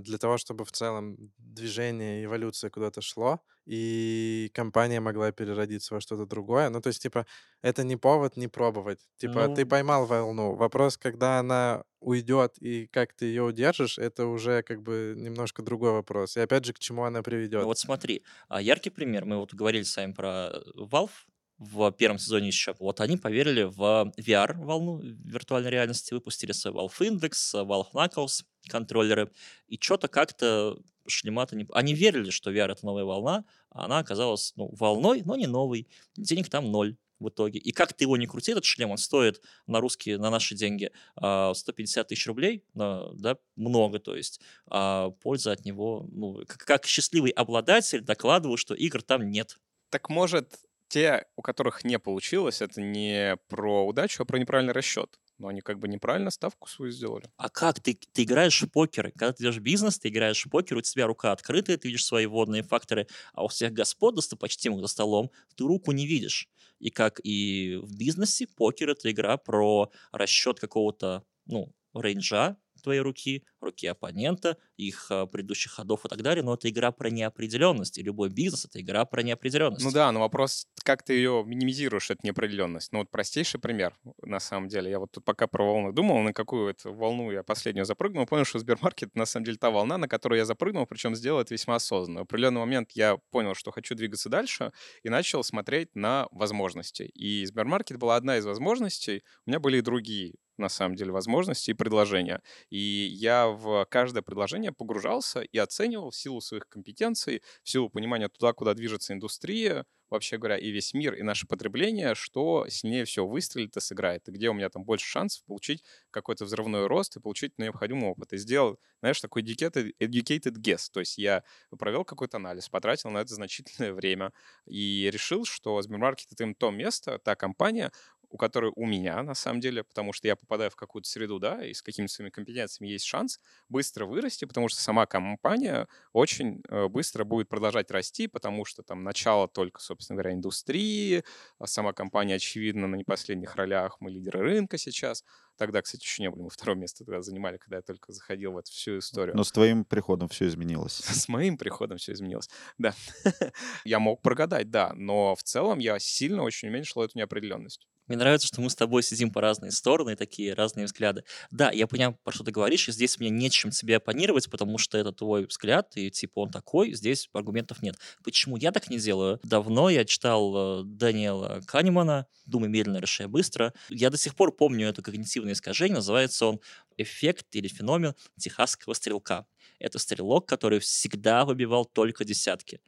для 0.00 0.18
того, 0.18 0.36
чтобы 0.36 0.64
в 0.64 0.72
целом 0.72 1.16
движение, 1.38 2.24
эволюция 2.24 2.70
куда-то 2.70 3.00
шло, 3.00 3.40
и 3.66 4.50
компания 4.52 5.00
могла 5.00 5.32
переродиться 5.32 5.94
во 5.94 6.00
что-то 6.00 6.26
другое. 6.26 6.68
Ну, 6.68 6.80
то 6.80 6.88
есть, 6.88 7.02
типа, 7.02 7.26
это 7.62 7.82
не 7.82 7.96
повод 7.96 8.36
не 8.36 8.48
пробовать. 8.48 9.00
Типа, 9.16 9.48
ты 9.48 9.64
ну 9.64 9.70
поймал 9.70 10.06
волну. 10.06 10.54
Вопрос, 10.54 10.98
когда 10.98 11.38
она 11.38 11.84
уйдет 12.00 12.58
и 12.60 12.86
как 12.86 13.14
ты 13.14 13.26
ее 13.26 13.42
удержишь, 13.42 13.98
это 13.98 14.26
уже 14.26 14.62
как 14.62 14.82
бы 14.82 15.14
немножко 15.16 15.62
другой 15.62 15.92
вопрос. 15.92 16.36
И 16.36 16.40
опять 16.40 16.66
же, 16.66 16.72
к 16.74 16.78
чему 16.78 17.04
она 17.04 17.22
приведет. 17.22 17.62
Ну 17.62 17.66
вот 17.66 17.78
смотри, 17.78 18.22
а, 18.48 18.60
яркий 18.60 18.90
пример. 18.90 19.24
Мы 19.24 19.38
вот 19.38 19.54
говорили 19.54 19.84
с 19.84 19.96
вами 19.96 20.12
про 20.12 20.50
э, 20.52 20.60
Valve, 20.76 21.24
в 21.58 21.92
первом 21.92 22.18
сезоне 22.18 22.48
еще. 22.48 22.74
Вот 22.78 23.00
они 23.00 23.16
поверили 23.16 23.62
в 23.62 24.12
VR-волну 24.16 24.98
виртуальной 24.98 25.70
реальности, 25.70 26.14
выпустили 26.14 26.52
свой 26.52 26.74
Valve 26.74 26.98
Index, 26.98 27.32
Valve 27.54 27.86
Knuckles 27.92 28.44
контроллеры, 28.68 29.30
и 29.68 29.78
что-то 29.80 30.08
как-то 30.08 30.78
шлемата 31.06 31.56
не... 31.56 31.66
Они 31.72 31.94
верили, 31.94 32.30
что 32.30 32.52
VR— 32.52 32.72
это 32.72 32.84
новая 32.84 33.04
волна, 33.04 33.44
а 33.70 33.84
она 33.84 33.98
оказалась 33.98 34.52
ну, 34.56 34.74
волной, 34.74 35.22
но 35.24 35.36
не 35.36 35.46
новой. 35.46 35.88
Денег 36.16 36.48
там 36.48 36.70
ноль 36.70 36.96
в 37.20 37.28
итоге. 37.28 37.58
И 37.58 37.72
как 37.72 37.92
ты 37.92 38.04
его 38.04 38.16
не 38.16 38.26
крути, 38.26 38.52
этот 38.52 38.64
шлем, 38.64 38.90
он 38.90 38.98
стоит 38.98 39.40
на 39.66 39.80
русские, 39.80 40.18
на 40.18 40.30
наши 40.30 40.54
деньги 40.54 40.90
150 41.16 41.98
а, 41.98 42.08
тысяч 42.08 42.26
рублей, 42.26 42.64
да, 42.74 43.36
много, 43.56 43.98
то 43.98 44.16
есть. 44.16 44.40
А 44.66 45.10
польза 45.10 45.52
от 45.52 45.64
него, 45.64 46.08
ну, 46.10 46.44
как, 46.46 46.58
как 46.58 46.86
счастливый 46.86 47.30
обладатель 47.30 48.00
докладываю, 48.00 48.56
что 48.56 48.74
игр 48.74 49.02
там 49.02 49.30
нет. 49.30 49.58
Так 49.90 50.08
может, 50.08 50.54
те, 50.94 51.26
у 51.34 51.42
которых 51.42 51.82
не 51.82 51.98
получилось, 51.98 52.62
это 52.62 52.80
не 52.80 53.36
про 53.48 53.84
удачу, 53.84 54.22
а 54.22 54.24
про 54.24 54.38
неправильный 54.38 54.72
расчет. 54.72 55.18
Но 55.38 55.48
они 55.48 55.60
как 55.60 55.80
бы 55.80 55.88
неправильно 55.88 56.30
ставку 56.30 56.68
свою 56.68 56.92
сделали. 56.92 57.28
А 57.36 57.48
как? 57.48 57.80
Ты, 57.80 57.98
ты 58.12 58.22
играешь 58.22 58.62
в 58.62 58.68
покер. 58.68 59.10
Когда 59.10 59.32
ты 59.32 59.50
в 59.50 59.58
бизнес, 59.58 59.98
ты 59.98 60.08
играешь 60.08 60.46
в 60.46 60.50
покер, 60.50 60.76
у 60.76 60.80
тебя 60.82 61.08
рука 61.08 61.32
открытая, 61.32 61.78
ты 61.78 61.88
видишь 61.88 62.06
свои 62.06 62.26
водные 62.26 62.62
факторы, 62.62 63.08
а 63.32 63.44
у 63.44 63.48
всех 63.48 63.72
господ 63.72 64.14
достопочтимых 64.14 64.82
за 64.82 64.86
столом 64.86 65.32
ты 65.56 65.64
руку 65.64 65.90
не 65.90 66.06
видишь. 66.06 66.48
И 66.78 66.90
как 66.90 67.20
и 67.24 67.80
в 67.82 67.96
бизнесе, 67.96 68.46
покер— 68.46 68.90
это 68.90 69.10
игра 69.10 69.36
про 69.36 69.90
расчет 70.12 70.60
какого-то, 70.60 71.24
ну, 71.46 71.74
рейнджа, 71.92 72.56
твоей 72.84 73.00
руки, 73.00 73.44
руки 73.60 73.86
оппонента, 73.86 74.56
их 74.76 75.06
а, 75.10 75.26
предыдущих 75.26 75.72
ходов 75.72 76.04
и 76.04 76.08
так 76.08 76.22
далее, 76.22 76.44
но 76.44 76.54
это 76.54 76.68
игра 76.68 76.92
про 76.92 77.10
неопределенность, 77.10 77.98
и 77.98 78.02
любой 78.02 78.28
бизнес— 78.28 78.64
это 78.66 78.80
игра 78.80 79.04
про 79.04 79.22
неопределенность. 79.22 79.84
Ну 79.84 79.90
да, 79.90 80.12
но 80.12 80.20
вопрос, 80.20 80.68
как 80.84 81.02
ты 81.02 81.14
ее 81.14 81.42
минимизируешь, 81.44 82.10
эту 82.10 82.20
неопределенность. 82.22 82.92
Ну 82.92 83.00
вот 83.00 83.10
простейший 83.10 83.58
пример, 83.58 83.94
на 84.22 84.38
самом 84.38 84.68
деле. 84.68 84.90
Я 84.90 84.98
вот 84.98 85.10
тут 85.12 85.24
пока 85.24 85.46
про 85.46 85.64
волны 85.64 85.92
думал, 85.92 86.20
на 86.22 86.32
какую 86.32 86.70
эту 86.70 86.92
волну 86.92 87.30
я 87.32 87.42
последнюю 87.42 87.86
запрыгнул, 87.86 88.26
понял, 88.26 88.44
что 88.44 88.58
Сбермаркет 88.58 89.14
на 89.16 89.26
самом 89.26 89.44
деле 89.44 89.56
та 89.56 89.70
волна, 89.70 89.98
на 89.98 90.08
которую 90.08 90.38
я 90.38 90.44
запрыгнул, 90.44 90.86
причем 90.86 91.14
сделал 91.16 91.40
это 91.40 91.54
весьма 91.54 91.76
осознанно. 91.76 92.20
В 92.20 92.22
определенный 92.24 92.60
момент 92.60 92.92
я 92.92 93.16
понял, 93.30 93.54
что 93.54 93.70
хочу 93.70 93.94
двигаться 93.94 94.28
дальше, 94.28 94.72
и 95.02 95.08
начал 95.08 95.42
смотреть 95.42 95.94
на 95.94 96.28
возможности. 96.30 97.02
И 97.02 97.44
Сбермаркет 97.46 97.98
была 97.98 98.16
одна 98.16 98.36
из 98.36 98.44
возможностей, 98.44 99.22
у 99.46 99.50
меня 99.50 99.58
были 99.58 99.78
и 99.78 99.80
другие 99.80 100.34
на 100.58 100.68
самом 100.68 100.96
деле, 100.96 101.12
возможности 101.12 101.70
и 101.70 101.74
предложения. 101.74 102.42
И 102.70 102.78
я 102.78 103.48
в 103.48 103.86
каждое 103.90 104.22
предложение 104.22 104.72
погружался 104.72 105.40
и 105.40 105.58
оценивал 105.58 106.10
в 106.10 106.16
силу 106.16 106.40
своих 106.40 106.68
компетенций, 106.68 107.42
в 107.62 107.68
силу 107.68 107.88
понимания 107.90 108.28
туда, 108.28 108.52
куда 108.52 108.74
движется 108.74 109.12
индустрия, 109.12 109.84
вообще 110.10 110.38
говоря, 110.38 110.56
и 110.56 110.70
весь 110.70 110.94
мир, 110.94 111.14
и 111.14 111.22
наше 111.22 111.46
потребление, 111.46 112.14
что 112.14 112.66
сильнее 112.68 113.04
всего 113.04 113.28
выстрелит 113.28 113.76
и 113.76 113.80
сыграет, 113.80 114.28
и 114.28 114.32
где 114.32 114.48
у 114.48 114.54
меня 114.54 114.68
там 114.70 114.84
больше 114.84 115.06
шансов 115.06 115.44
получить 115.44 115.82
какой-то 116.10 116.44
взрывной 116.44 116.86
рост 116.86 117.16
и 117.16 117.20
получить 117.20 117.58
необходимый 117.58 118.08
опыт. 118.08 118.32
И 118.32 118.36
сделал, 118.38 118.78
знаешь, 119.00 119.20
такой 119.20 119.42
educated, 119.42 119.92
educated 120.00 120.54
guess, 120.60 120.88
то 120.92 121.00
есть 121.00 121.18
я 121.18 121.42
провел 121.78 122.04
какой-то 122.04 122.36
анализ, 122.36 122.68
потратил 122.68 123.10
на 123.10 123.18
это 123.18 123.34
значительное 123.34 123.92
время 123.94 124.32
и 124.66 125.10
решил, 125.12 125.44
что 125.44 125.80
Сбермаркет— 125.82 126.28
это 126.32 126.44
им 126.44 126.54
то 126.54 126.70
место, 126.70 127.18
та 127.18 127.34
компания, 127.34 127.90
у 128.34 128.36
которой 128.36 128.72
у 128.74 128.84
меня, 128.84 129.22
на 129.22 129.34
самом 129.34 129.60
деле, 129.60 129.84
потому 129.84 130.12
что 130.12 130.26
я 130.26 130.34
попадаю 130.34 130.68
в 130.68 130.74
какую-то 130.74 131.08
среду, 131.08 131.38
да, 131.38 131.64
и 131.64 131.72
с 131.72 131.82
какими-то 131.82 132.12
своими 132.12 132.30
компетенциями 132.30 132.90
есть 132.90 133.04
шанс 133.04 133.38
быстро 133.68 134.06
вырасти, 134.06 134.44
потому 134.44 134.66
что 134.66 134.80
сама 134.80 135.06
компания 135.06 135.86
очень 136.12 136.60
э, 136.68 136.88
быстро 136.88 137.22
будет 137.22 137.48
продолжать 137.48 137.92
расти, 137.92 138.26
потому 138.26 138.64
что 138.64 138.82
там 138.82 139.04
начало 139.04 139.46
только, 139.46 139.80
собственно 139.80 140.16
говоря, 140.16 140.34
индустрии, 140.34 141.22
а 141.60 141.68
сама 141.68 141.92
компания, 141.92 142.34
очевидно, 142.34 142.88
на 142.88 142.96
не 142.96 143.04
последних 143.04 143.54
ролях, 143.54 143.98
мы 144.00 144.10
лидеры 144.10 144.40
рынка 144.40 144.78
сейчас. 144.78 145.22
Тогда, 145.56 145.80
кстати, 145.82 146.02
еще 146.02 146.20
не 146.24 146.30
были, 146.30 146.42
мы 146.42 146.50
второе 146.50 146.76
место 146.76 147.04
тогда 147.04 147.22
занимали, 147.22 147.58
когда 147.58 147.76
я 147.76 147.82
только 147.82 148.12
заходил 148.12 148.54
в 148.54 148.58
эту 148.58 148.72
всю 148.72 148.98
историю. 148.98 149.36
Но 149.36 149.44
с 149.44 149.52
твоим 149.52 149.84
приходом 149.84 150.28
все 150.28 150.48
изменилось. 150.48 150.94
С 151.04 151.28
моим 151.28 151.56
приходом 151.56 151.98
все 151.98 152.14
изменилось, 152.14 152.50
да. 152.78 152.94
я 153.84 154.00
мог 154.00 154.22
прогадать, 154.22 154.72
да, 154.72 154.92
но 154.96 155.36
в 155.36 155.44
целом 155.44 155.78
я 155.78 156.00
сильно 156.00 156.42
очень 156.42 156.68
уменьшил 156.68 157.02
эту 157.02 157.16
неопределенность. 157.16 157.86
Мне 158.06 158.18
нравится, 158.18 158.46
что 158.46 158.60
мы 158.60 158.68
с 158.68 158.74
тобой 158.74 159.02
сидим 159.02 159.30
по 159.30 159.40
разные 159.40 159.70
стороны, 159.70 160.14
такие 160.14 160.52
разные 160.52 160.84
взгляды. 160.84 161.24
Да, 161.50 161.70
я 161.70 161.86
понимаю, 161.86 162.18
про 162.22 162.32
что 162.32 162.44
ты 162.44 162.50
говоришь, 162.50 162.88
и 162.88 162.92
здесь 162.92 163.18
мне 163.18 163.30
нечем 163.30 163.70
тебе 163.70 163.96
оппонировать, 163.96 164.50
потому 164.50 164.76
что 164.76 164.98
это 164.98 165.10
твой 165.12 165.46
взгляд, 165.46 165.96
и 165.96 166.10
типа 166.10 166.40
он 166.40 166.50
такой, 166.50 166.92
здесь 166.92 167.30
аргументов 167.32 167.82
нет. 167.82 167.96
Почему 168.22 168.56
я 168.56 168.72
так 168.72 168.90
не 168.90 168.98
делаю? 168.98 169.40
Давно 169.42 169.88
я 169.88 170.04
читал 170.04 170.82
э, 170.82 170.84
Дэниела 170.84 171.62
Канемана 171.66 172.26
«Думай 172.44 172.68
медленно, 172.68 172.98
решай 172.98 173.26
быстро». 173.26 173.72
Я 173.88 174.10
до 174.10 174.18
сих 174.18 174.34
пор 174.34 174.52
помню 174.52 174.88
это 174.88 175.00
когнитивное 175.00 175.54
искажение, 175.54 175.96
называется 175.96 176.46
он 176.46 176.60
«Эффект 176.98 177.46
или 177.52 177.68
феномен 177.68 178.14
техасского 178.38 178.92
стрелка». 178.92 179.46
Это 179.78 179.98
стрелок, 179.98 180.46
который 180.46 180.78
всегда 180.78 181.44
выбивал 181.44 181.86
только 181.86 182.24
десятки. 182.24 182.80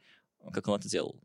Как 0.53 0.67
он 0.67 0.79
это 0.79 0.87
делал? 0.87 1.19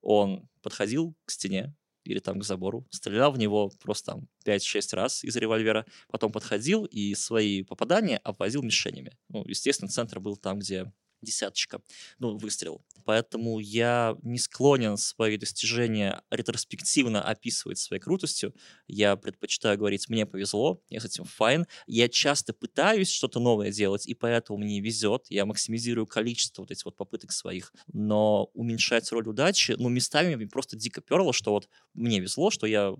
Он 0.00 0.48
подходил 0.62 1.14
к 1.24 1.30
стене, 1.30 1.74
или 2.04 2.18
там 2.18 2.40
к 2.40 2.44
забору, 2.44 2.86
стрелял 2.90 3.32
в 3.32 3.38
него 3.38 3.70
просто 3.80 4.12
там 4.12 4.28
5-6 4.44 4.96
раз 4.96 5.24
из 5.24 5.36
револьвера, 5.36 5.86
потом 6.08 6.32
подходил 6.32 6.84
и 6.84 7.14
свои 7.14 7.62
попадания 7.62 8.18
обвозил 8.18 8.62
мишенями. 8.62 9.16
Ну, 9.28 9.44
естественно, 9.46 9.90
центр 9.90 10.20
был 10.20 10.36
там, 10.36 10.58
где 10.58 10.92
десяточка, 11.22 11.80
ну, 12.18 12.36
выстрел. 12.36 12.82
Поэтому 13.04 13.58
я 13.58 14.16
не 14.22 14.38
склонен 14.38 14.96
свои 14.96 15.36
достижения 15.36 16.22
ретроспективно 16.30 17.22
описывать 17.22 17.78
своей 17.78 18.00
крутостью. 18.00 18.54
Я 18.86 19.16
предпочитаю 19.16 19.78
говорить 19.78 20.08
«мне 20.08 20.26
повезло», 20.26 20.80
я 20.88 21.00
с 21.00 21.04
этим 21.04 21.24
файн. 21.24 21.66
Я 21.86 22.08
часто 22.08 22.52
пытаюсь 22.52 23.10
что-то 23.10 23.40
новое 23.40 23.70
делать, 23.72 24.06
и 24.06 24.14
поэтому 24.14 24.58
мне 24.58 24.80
везет. 24.80 25.26
Я 25.30 25.46
максимизирую 25.46 26.06
количество 26.06 26.62
вот 26.62 26.70
этих 26.70 26.84
вот 26.84 26.96
попыток 26.96 27.32
своих. 27.32 27.72
Но 27.92 28.50
уменьшать 28.54 29.10
роль 29.12 29.28
удачи, 29.28 29.74
ну, 29.78 29.88
местами 29.88 30.34
мне 30.34 30.46
просто 30.46 30.76
дико 30.76 31.00
перло, 31.00 31.32
что 31.32 31.52
вот 31.52 31.68
мне 31.94 32.20
везло, 32.20 32.50
что 32.50 32.66
я 32.66 32.94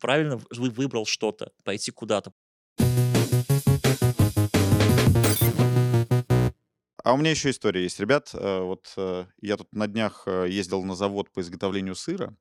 правильно 0.00 0.40
выбрал 0.50 1.06
что-то, 1.06 1.52
пойти 1.64 1.90
куда-то. 1.90 2.32
А 7.10 7.14
у 7.14 7.16
меня 7.16 7.32
еще 7.32 7.50
история 7.50 7.82
есть, 7.82 7.98
ребят. 7.98 8.30
Э, 8.34 8.60
вот 8.60 8.94
э, 8.96 9.26
я 9.40 9.56
тут 9.56 9.72
на 9.72 9.88
днях 9.88 10.22
э, 10.26 10.46
ездил 10.48 10.84
на 10.84 10.94
завод 10.94 11.28
по 11.32 11.40
изготовлению 11.40 11.96
сыра, 11.96 12.36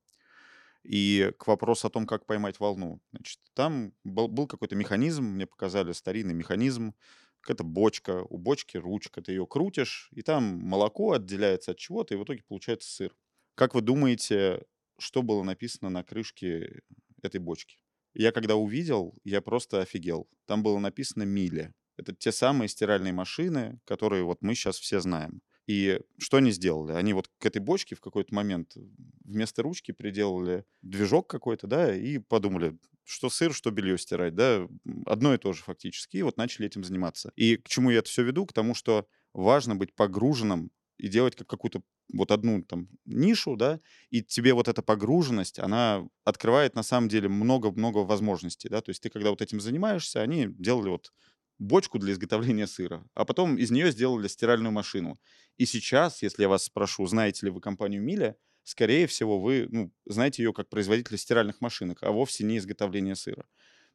и 0.83 1.33
к 1.39 1.47
вопросу 1.47 1.87
о 1.87 1.89
том, 1.89 2.05
как 2.05 2.27
поймать 2.27 2.59
волну. 2.59 3.01
Значит, 3.09 3.39
там 3.55 3.95
был, 4.03 4.27
был 4.27 4.45
какой-то 4.45 4.75
механизм, 4.75 5.23
мне 5.23 5.47
показали 5.47 5.91
старинный 5.91 6.35
механизм, 6.35 6.93
какая-то 7.41 7.63
бочка, 7.63 8.23
у 8.29 8.37
бочки 8.37 8.77
ручка, 8.77 9.23
ты 9.23 9.31
ее 9.31 9.47
крутишь, 9.47 10.11
и 10.11 10.21
там 10.21 10.43
молоко 10.43 11.13
отделяется 11.13 11.71
от 11.71 11.79
чего-то, 11.79 12.13
и 12.13 12.17
в 12.17 12.23
итоге 12.23 12.43
получается 12.47 12.93
сыр. 12.93 13.15
Как 13.55 13.73
вы 13.73 13.81
думаете, 13.81 14.65
что 14.99 15.23
было 15.23 15.41
написано 15.41 15.89
на 15.89 16.03
крышке 16.03 16.83
этой 17.23 17.39
бочки? 17.39 17.79
Я 18.13 18.31
когда 18.31 18.55
увидел, 18.55 19.15
я 19.23 19.41
просто 19.41 19.81
офигел. 19.81 20.29
Там 20.45 20.61
было 20.61 20.77
написано 20.77 21.23
«Миля». 21.23 21.73
Это 21.99 22.13
те 22.13 22.31
самые 22.31 22.69
стиральные 22.69 23.13
машины, 23.13 23.79
которые 23.85 24.23
вот 24.23 24.39
мы 24.41 24.55
сейчас 24.55 24.79
все 24.79 24.99
знаем. 24.99 25.41
И 25.67 25.99
что 26.17 26.37
они 26.37 26.51
сделали? 26.51 26.93
Они 26.93 27.13
вот 27.13 27.29
к 27.37 27.45
этой 27.45 27.59
бочке 27.59 27.95
в 27.95 28.01
какой-то 28.01 28.33
момент 28.33 28.75
вместо 29.23 29.61
ручки 29.61 29.91
приделали 29.91 30.65
движок 30.81 31.27
какой-то, 31.27 31.67
да, 31.67 31.95
и 31.95 32.17
подумали, 32.17 32.77
что 33.03 33.29
сыр, 33.29 33.53
что 33.53 33.69
белье 33.69 33.97
стирать, 33.97 34.33
да, 34.33 34.67
одно 35.05 35.33
и 35.33 35.37
то 35.37 35.53
же 35.53 35.61
фактически, 35.61 36.17
и 36.17 36.23
вот 36.23 36.37
начали 36.37 36.65
этим 36.65 36.83
заниматься. 36.83 37.31
И 37.35 37.57
к 37.57 37.67
чему 37.67 37.91
я 37.91 37.99
это 37.99 38.09
все 38.09 38.23
веду? 38.23 38.47
К 38.47 38.53
тому, 38.53 38.73
что 38.73 39.07
важно 39.33 39.75
быть 39.75 39.93
погруженным 39.93 40.71
и 40.97 41.07
делать 41.07 41.35
как 41.35 41.47
какую-то 41.47 41.81
вот 42.13 42.31
одну 42.31 42.63
там 42.63 42.89
нишу, 43.05 43.55
да, 43.55 43.79
и 44.09 44.23
тебе 44.23 44.53
вот 44.53 44.67
эта 44.67 44.81
погруженность, 44.81 45.59
она 45.59 46.07
открывает 46.23 46.75
на 46.75 46.83
самом 46.83 47.09
деле 47.09 47.29
много-много 47.29 47.99
возможностей, 47.99 48.69
да, 48.69 48.81
то 48.81 48.89
есть 48.89 49.01
ты 49.03 49.09
когда 49.09 49.29
вот 49.29 49.41
этим 49.41 49.61
занимаешься, 49.61 50.21
они 50.21 50.47
делали 50.47 50.89
вот 50.89 51.13
бочку 51.59 51.99
для 51.99 52.13
изготовления 52.13 52.67
сыра, 52.67 53.05
а 53.13 53.25
потом 53.25 53.57
из 53.57 53.69
нее 53.69 53.91
сделали 53.91 54.27
стиральную 54.27 54.71
машину. 54.71 55.19
И 55.57 55.65
сейчас, 55.65 56.23
если 56.23 56.43
я 56.43 56.49
вас 56.49 56.63
спрошу, 56.63 57.05
знаете 57.05 57.45
ли 57.45 57.51
вы 57.51 57.61
компанию 57.61 58.01
Миля, 58.01 58.37
скорее 58.63 59.07
всего, 59.07 59.39
вы 59.39 59.67
ну, 59.69 59.91
знаете 60.05 60.43
ее 60.43 60.53
как 60.53 60.69
производителя 60.69 61.17
стиральных 61.17 61.61
машинок, 61.61 62.01
а 62.01 62.11
вовсе 62.11 62.43
не 62.45 62.57
изготовления 62.57 63.15
сыра. 63.15 63.45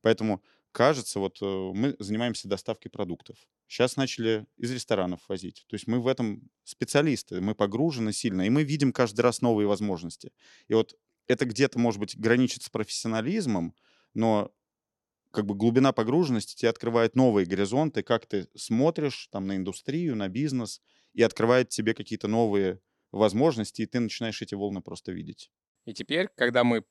Поэтому 0.02 0.42
кажется, 0.72 1.20
вот 1.20 1.38
э, 1.40 1.44
мы 1.46 1.96
занимаемся 1.98 2.48
доставкой 2.48 2.90
продуктов. 2.90 3.36
Сейчас 3.66 3.96
начали 3.96 4.46
из 4.58 4.70
ресторанов 4.70 5.20
возить. 5.28 5.64
То 5.68 5.74
есть 5.74 5.86
мы 5.86 6.00
в 6.00 6.06
этом 6.06 6.50
специалисты, 6.64 7.40
мы 7.40 7.54
погружены 7.54 8.12
сильно, 8.12 8.42
и 8.42 8.50
мы 8.50 8.64
видим 8.64 8.92
каждый 8.92 9.22
раз 9.22 9.40
новые 9.40 9.66
возможности. 9.66 10.32
И 10.68 10.74
вот 10.74 10.94
это 11.26 11.46
где-то, 11.46 11.78
может 11.78 12.00
быть, 12.00 12.18
граничит 12.18 12.62
с 12.62 12.68
профессионализмом, 12.68 13.74
но 14.12 14.52
как 15.34 15.46
бы 15.46 15.54
глубина 15.54 15.92
погруженности 15.92 16.54
тебе 16.54 16.70
открывает 16.70 17.16
новые 17.16 17.44
горизонты, 17.44 18.02
как 18.02 18.26
ты 18.26 18.46
смотришь 18.56 19.28
там 19.32 19.46
на 19.48 19.56
индустрию, 19.56 20.14
на 20.16 20.28
бизнес, 20.28 20.80
и 21.12 21.22
открывает 21.22 21.68
тебе 21.68 21.92
какие-то 21.92 22.28
новые 22.28 22.80
возможности, 23.10 23.82
и 23.82 23.86
ты 23.86 24.00
начинаешь 24.00 24.40
эти 24.42 24.54
волны 24.54 24.80
просто 24.80 25.12
видеть. 25.12 25.50
И 25.86 25.92
теперь, 25.92 26.28
когда 26.36 26.64
мы 26.64 26.84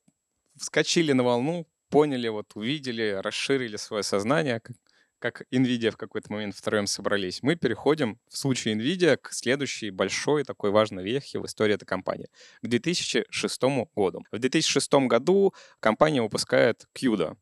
вскочили 0.58 1.14
на 1.14 1.24
волну, 1.24 1.68
поняли, 1.90 2.28
вот 2.28 2.52
увидели, 2.56 3.20
расширили 3.22 3.78
свое 3.78 4.04
сознание, 4.04 4.60
как, 4.60 4.76
как 5.20 5.44
NVIDIA 5.54 5.92
в 5.92 5.98
какой-то 5.98 6.32
момент 6.32 6.56
втроем 6.56 6.86
собрались, 6.86 7.44
мы 7.44 7.56
переходим 7.56 8.20
в 8.30 8.38
случае 8.38 8.76
NVIDIA 8.76 9.18
к 9.18 9.32
следующей 9.32 9.90
большой 9.90 10.44
такой 10.44 10.72
важной 10.72 11.04
вехе 11.04 11.40
в 11.40 11.46
истории 11.46 11.76
этой 11.76 11.86
компании, 11.86 12.28
к 12.62 12.68
2006 12.68 13.64
году. 13.96 14.26
В 14.32 14.40
2006 14.40 14.94
году 15.08 15.54
компания 15.80 16.22
выпускает 16.22 16.86
CUDA, 16.94 17.38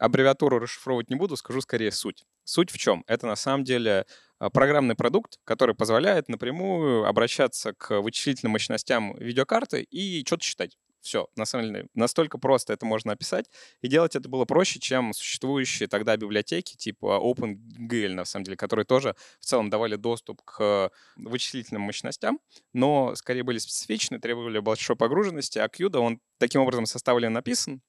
Аббревиатуру 0.00 0.58
расшифровывать 0.58 1.10
не 1.10 1.16
буду, 1.16 1.36
скажу 1.36 1.60
скорее 1.60 1.92
суть. 1.92 2.24
Суть 2.44 2.70
в 2.70 2.78
чем? 2.78 3.04
Это 3.06 3.26
на 3.26 3.36
самом 3.36 3.64
деле 3.64 4.06
а, 4.38 4.48
программный 4.48 4.94
продукт, 4.94 5.38
который 5.44 5.74
позволяет 5.74 6.28
напрямую 6.28 7.04
обращаться 7.04 7.74
к 7.74 8.00
вычислительным 8.00 8.52
мощностям 8.52 9.14
видеокарты 9.18 9.82
и 9.82 10.24
что-то 10.26 10.44
считать. 10.44 10.78
Все, 11.02 11.28
на 11.36 11.44
самом 11.44 11.66
деле, 11.66 11.86
настолько 11.94 12.38
просто 12.38 12.72
это 12.72 12.86
можно 12.86 13.12
описать. 13.12 13.46
И 13.82 13.88
делать 13.88 14.16
это 14.16 14.28
было 14.28 14.46
проще, 14.46 14.80
чем 14.80 15.12
существующие 15.12 15.86
тогда 15.86 16.16
библиотеки 16.16 16.76
типа 16.76 17.20
OpenGL, 17.22 18.14
на 18.14 18.24
самом 18.24 18.44
деле, 18.44 18.56
которые 18.56 18.86
тоже 18.86 19.14
в 19.38 19.44
целом 19.44 19.70
давали 19.70 19.96
доступ 19.96 20.42
к 20.42 20.90
вычислительным 21.16 21.82
мощностям, 21.82 22.38
но 22.72 23.14
скорее 23.16 23.42
были 23.42 23.58
специфичны, 23.58 24.18
требовали 24.18 24.58
большой 24.60 24.96
погруженности, 24.96 25.58
а 25.58 25.66
CUDA, 25.66 25.98
он 25.98 26.20
таким 26.38 26.62
образом 26.62 26.86
составлен 26.86 27.32
написан, 27.32 27.82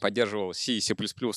поддерживал 0.00 0.54
C, 0.54 0.80
C++ 0.80 0.94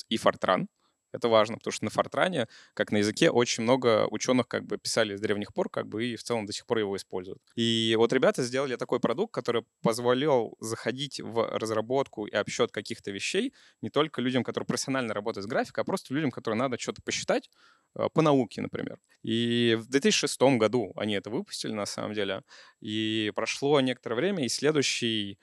и 0.10 0.18
Fortran. 0.18 0.68
Это 1.16 1.30
важно, 1.30 1.58
потому 1.58 1.72
что 1.72 1.86
на 1.86 1.92
Фортране, 1.92 2.48
как 2.74 2.92
на 2.92 2.98
языке, 2.98 3.32
очень 3.32 3.64
много 3.64 4.06
ученых 4.12 4.50
как 4.50 4.66
бы 4.66 4.78
писали 4.78 5.16
с 5.16 5.22
древних 5.22 5.54
пор, 5.54 5.70
как 5.70 5.88
бы 5.88 6.06
и 6.06 6.16
в 6.18 6.24
целом 6.24 6.46
до 6.46 6.52
сих 6.52 6.66
пор 6.66 6.80
его 6.80 6.96
используют. 6.98 7.40
И 7.56 7.96
вот 7.98 8.12
ребята 8.12 8.44
сделали 8.44 8.76
такой 8.76 9.00
продукт, 9.00 9.34
который 9.34 9.64
позволял 9.82 10.58
заходить 10.60 11.22
в 11.22 11.58
разработку 11.58 12.26
и 12.26 12.36
обсчет 12.36 12.72
каких-то 12.72 13.12
вещей 13.12 13.54
не 13.82 13.90
только 13.90 14.22
людям, 14.22 14.44
которые 14.44 14.68
профессионально 14.68 15.14
работают 15.14 15.46
с 15.46 15.48
графикой, 15.48 15.84
а 15.84 15.86
просто 15.86 16.14
людям, 16.14 16.32
которым 16.32 16.60
надо 16.60 16.78
что-то 16.78 17.02
посчитать 17.02 17.50
э, 17.98 18.10
по 18.14 18.22
науке, 18.22 18.62
например. 18.62 19.00
И 19.24 19.78
в 19.80 19.88
2006 19.88 20.42
году 20.58 20.92
они 20.98 21.14
это 21.14 21.30
выпустили, 21.30 21.72
на 21.72 21.86
самом 21.86 22.14
деле. 22.14 22.42
И 22.82 23.32
прошло 23.36 23.80
некоторое 23.80 24.16
время, 24.16 24.44
и 24.44 24.50
следующий 24.50 25.40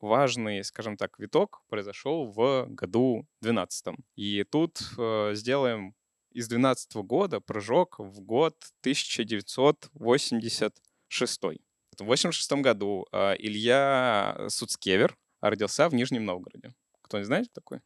важный, 0.00 0.64
скажем 0.64 0.96
так, 0.96 1.18
виток 1.18 1.62
произошел 1.68 2.26
в 2.26 2.66
году 2.68 3.26
12. 3.42 3.94
И 4.16 4.44
тут 4.44 4.80
э, 4.98 5.32
сделаем 5.34 5.94
из 6.30 6.48
12 6.48 6.96
года 6.96 7.40
прыжок 7.40 7.98
в 7.98 8.20
год 8.20 8.56
1986. 8.80 11.42
В 11.98 12.04
86 12.04 12.52
году 12.52 13.06
э, 13.12 13.36
Илья 13.38 14.46
Суцкевер 14.48 15.16
родился 15.40 15.88
в 15.88 15.94
Нижнем 15.94 16.24
Новгороде. 16.24 16.74
Кто 17.02 17.18
не 17.18 17.24
знает, 17.24 17.48
кто 17.48 17.60
такой? 17.60 17.80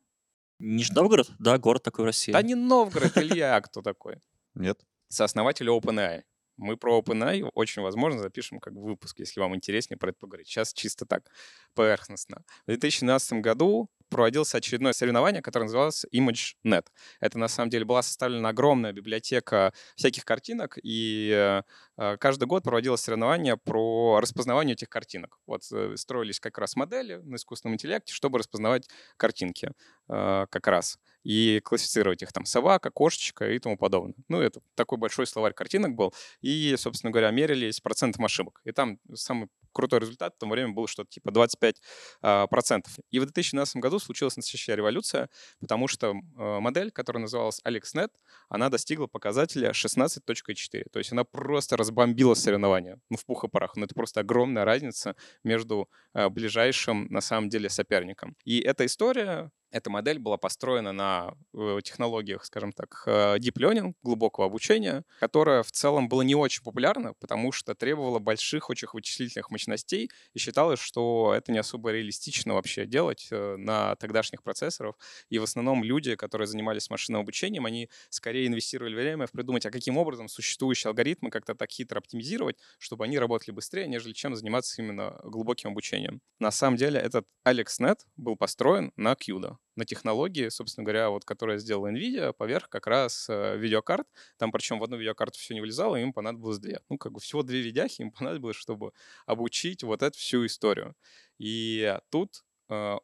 Нижний 0.59 0.97
Новгород? 0.97 1.31
Да, 1.39 1.59
город 1.59 1.83
такой 1.83 2.05
в 2.05 2.07
России. 2.07 2.33
Да 2.33 2.41
не 2.43 2.55
Новгород, 2.55 3.17
Илья 3.19 3.57
а 3.57 3.61
кто 3.61 3.83
такой? 3.83 4.23
Нет. 4.55 4.81
Сооснователь 5.09 5.69
OpenAI. 5.69 6.23
Мы 6.61 6.77
про 6.77 7.01
OpenAI 7.01 7.51
очень 7.55 7.83
возможно 7.83 8.21
запишем 8.21 8.61
как 8.61 8.75
выпуск, 8.75 9.19
если 9.19 9.41
вам 9.41 9.57
интереснее 9.57 9.97
про 9.97 10.11
это 10.11 10.19
поговорить. 10.19 10.47
Сейчас 10.47 10.75
чисто 10.75 11.07
так, 11.07 11.31
поверхностно. 11.75 12.45
В 12.65 12.67
2017 12.67 13.41
году 13.41 13.89
проводилось 14.11 14.55
очередное 14.55 14.93
соревнование, 14.93 15.41
которое 15.41 15.65
называлось 15.65 16.05
ImageNet. 16.15 16.87
Это, 17.21 17.39
на 17.39 17.49
самом 17.49 17.71
деле, 17.71 17.85
была 17.85 18.03
составлена 18.03 18.51
огромная 18.51 18.93
библиотека 18.93 19.73
всяких 19.97 20.25
картинок, 20.25 20.79
и 20.83 21.31
э, 21.33 21.63
э, 21.97 22.17
каждый 22.19 22.45
год 22.45 22.65
проводилось 22.65 23.01
соревнование 23.01 23.57
про 23.57 24.21
распознавание 24.21 24.75
этих 24.75 24.89
картинок. 24.89 25.39
Вот 25.47 25.63
э, 25.73 25.95
строились 25.97 26.41
как 26.41 26.59
раз 26.59 26.77
модели 26.77 27.17
на 27.17 27.37
искусственном 27.37 27.75
интеллекте, 27.75 28.13
чтобы 28.13 28.39
распознавать 28.39 28.89
картинки 29.17 29.73
как 30.09 30.67
раз 30.67 30.99
и 31.23 31.61
классифицировать 31.63 32.23
их 32.23 32.33
там 32.33 32.45
собака, 32.45 32.91
кошечка 32.91 33.51
и 33.51 33.59
тому 33.59 33.77
подобное. 33.77 34.15
Ну, 34.29 34.41
это 34.41 34.61
такой 34.75 34.99
большой 34.99 35.27
словарь 35.27 35.53
картинок 35.53 35.95
был. 35.95 36.13
И, 36.41 36.75
собственно 36.77 37.11
говоря, 37.11 37.31
мерились 37.31 37.81
процентом 37.81 38.25
ошибок. 38.25 38.61
И 38.65 38.73
там 38.73 38.99
самый 39.15 39.49
крутой 39.73 40.01
результат 40.01 40.35
в 40.35 40.39
то 40.39 40.47
время 40.47 40.73
был 40.73 40.87
что-то 40.87 41.11
типа 41.11 41.31
25%. 41.31 41.75
А, 42.23 42.47
процентов. 42.47 42.93
И 43.11 43.19
в 43.19 43.25
2012 43.25 43.77
году 43.77 43.99
случилась 43.99 44.37
настоящая 44.37 44.77
революция, 44.77 45.29
потому 45.61 45.89
что 45.89 46.15
а, 46.37 46.61
модель, 46.61 46.91
которая 46.91 47.23
называлась 47.23 47.61
AlexNet, 47.67 48.11
она 48.49 48.69
достигла 48.69 49.07
показателя 49.07 49.71
16.4. 49.71 50.85
То 50.93 50.99
есть 50.99 51.13
она 51.13 51.25
просто 51.25 51.77
разбомбила 51.77 52.35
соревнования. 52.35 52.99
Ну, 53.09 53.17
в 53.17 53.25
пух 53.25 53.45
и 53.45 53.49
парах. 53.49 53.77
Но 53.77 53.85
это 53.85 53.95
просто 53.95 54.21
огромная 54.21 54.65
разница 54.65 55.17
между 55.45 55.89
а, 56.13 56.29
ближайшим, 56.29 57.07
на 57.11 57.21
самом 57.21 57.49
деле, 57.49 57.69
соперником. 57.69 58.37
И 58.45 58.61
эта 58.61 58.87
история 58.87 59.51
эта 59.71 59.91
модель 59.91 60.19
была 60.19 60.37
построена 60.37 60.93
на 60.93 61.35
э, 61.55 61.79
технологиях, 61.83 62.45
скажем 62.45 62.73
так, 62.73 63.05
э, 63.07 63.37
deep 63.39 63.55
learning, 63.57 63.95
глубокого 64.03 64.47
обучения, 64.47 65.05
которая 65.21 65.63
в 65.63 65.71
целом 65.71 66.09
была 66.09 66.25
не 66.25 66.35
очень 66.35 66.63
популярна, 66.63 67.15
потому 67.15 67.53
что 67.53 67.75
требовала 67.75 68.19
больших 68.19 68.71
очень 68.71 68.89
вычислительных 68.93 69.51
мощностей 69.51 70.11
и 70.35 70.39
считалось, 70.39 70.81
что 70.81 71.33
это 71.35 71.53
не 71.53 71.59
особо 71.59 71.91
реалистично 71.93 72.55
вообще 72.55 72.87
делать 72.87 73.29
э, 73.31 73.57
на 73.57 73.95
тогдашних 73.97 74.43
процессорах. 74.43 74.97
И 75.29 75.39
в 75.39 75.45
основном 75.45 75.85
люди, 75.85 76.17
которые 76.17 76.49
занимались 76.49 76.91
машинным 76.91 77.23
обучением, 77.23 77.67
они 77.67 77.89
скорее 78.09 78.47
инвестировали 78.47 78.95
время 78.95 79.27
в 79.27 79.33
придумать, 79.33 79.67
а 79.67 79.71
каким 79.71 79.97
образом 79.97 80.29
существующие 80.29 80.89
алгоритмы 80.89 81.31
как-то 81.31 81.55
так 81.55 81.71
хитро 81.71 81.99
оптимизировать, 81.99 82.57
чтобы 82.79 83.05
они 83.05 83.19
работали 83.19 83.53
быстрее, 83.53 83.87
нежели 83.87 84.13
чем 84.13 84.35
заниматься 84.35 84.83
именно 84.83 85.19
глубоким 85.23 85.71
обучением. 85.71 86.21
На 86.41 86.51
самом 86.51 86.77
деле 86.77 86.99
этот 86.99 87.27
AlexNet 87.47 88.01
был 88.17 88.37
построен 88.37 88.93
на 88.97 89.13
CUDA 89.13 89.60
на 89.77 89.85
технологии, 89.85 90.49
собственно 90.49 90.85
говоря, 90.85 91.11
вот, 91.11 91.25
которая 91.25 91.59
сделала 91.59 91.91
NVIDIA, 91.93 92.33
поверх 92.33 92.69
как 92.69 92.87
раз 92.87 93.29
э, 93.29 93.57
видеокарт. 93.57 94.07
Там, 94.37 94.53
причем 94.53 94.79
в 94.79 94.85
одну 94.85 94.97
видеокарту 94.97 95.39
все 95.39 95.55
не 95.55 95.61
влезало, 95.61 95.97
им 95.97 96.13
понадобилось 96.13 96.59
две. 96.59 96.81
Ну, 96.89 96.99
как 96.99 97.13
бы 97.13 97.21
всего 97.21 97.43
две 97.43 97.61
видяхи 97.61 98.03
им 98.03 98.11
понадобилось, 98.13 98.57
чтобы 98.57 98.93
обучить 99.27 99.83
вот 99.83 100.03
эту 100.03 100.19
всю 100.19 100.45
историю. 100.47 100.95
И 101.39 101.97
тут 102.11 102.45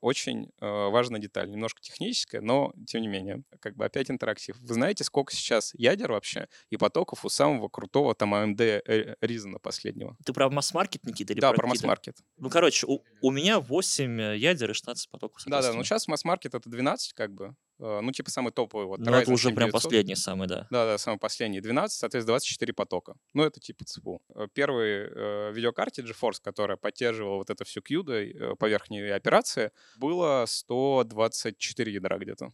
очень 0.00 0.50
э, 0.61 0.88
важная 0.88 1.20
деталь, 1.20 1.50
немножко 1.50 1.81
техническая, 1.81 2.40
но 2.40 2.72
тем 2.87 3.02
не 3.02 3.09
менее, 3.09 3.42
как 3.61 3.76
бы 3.76 3.85
опять 3.85 4.11
интерактив. 4.11 4.57
Вы 4.61 4.74
знаете, 4.74 5.05
сколько 5.05 5.35
сейчас 5.35 5.72
ядер 5.74 6.12
вообще 6.12 6.48
и 6.70 6.76
потоков 6.76 7.24
у 7.24 7.29
самого 7.29 7.68
крутого 7.68 8.14
там 8.14 8.35
AMD 8.35 8.61
э, 8.61 9.14
Ryzen 9.20 9.59
последнего? 9.61 10.16
Ты 10.24 10.33
про 10.33 10.48
масс-маркет, 10.50 11.05
Никита? 11.05 11.33
Или 11.33 11.40
да, 11.40 11.50
про, 11.50 11.59
про 11.59 11.68
масс-маркет. 11.68 12.16
Ну, 12.37 12.50
короче, 12.50 12.87
у, 12.87 13.02
у 13.20 13.31
меня 13.31 13.61
8 13.61 14.37
ядер 14.37 14.70
и 14.70 14.74
16 14.74 15.11
потоков. 15.11 15.42
Да-да, 15.46 15.72
ну 15.72 15.83
сейчас 15.83 16.07
масс-маркет 16.09 16.55
это 16.55 16.68
12 16.68 17.12
как 17.12 17.33
бы, 17.33 17.55
ну, 17.79 18.12
типа 18.12 18.31
самый 18.31 18.53
топовый. 18.53 18.87
Вот, 18.87 19.01
ну, 19.01 19.12
это 19.12 19.31
уже 19.31 19.51
прям 19.51 19.71
последний 19.71 20.17
самый, 20.17 20.49
да. 20.49 20.67
Да-да, 20.71 20.99
самый 20.99 21.19
последний. 21.19 21.61
12, 21.61 21.99
соответственно, 21.99 22.33
24 22.33 22.73
потока. 22.73 23.15
Ну, 23.35 23.45
это 23.45 23.61
типа 23.61 23.85
ЦПУ. 23.85 24.23
Первый 24.55 25.09
э, 25.09 25.53
видеокарте 25.53 26.03
GeForce, 26.03 26.41
которая 26.43 26.77
поддерживала 26.77 27.37
вот 27.37 27.51
эту 27.51 27.65
всю 27.65 27.81
CUDA 27.81 28.57
по 28.57 28.69
верхней 28.69 29.03
операции, 29.11 29.71
было 29.97 30.45
124 30.47 31.93
ядра 31.93 32.19
где-то. 32.19 32.53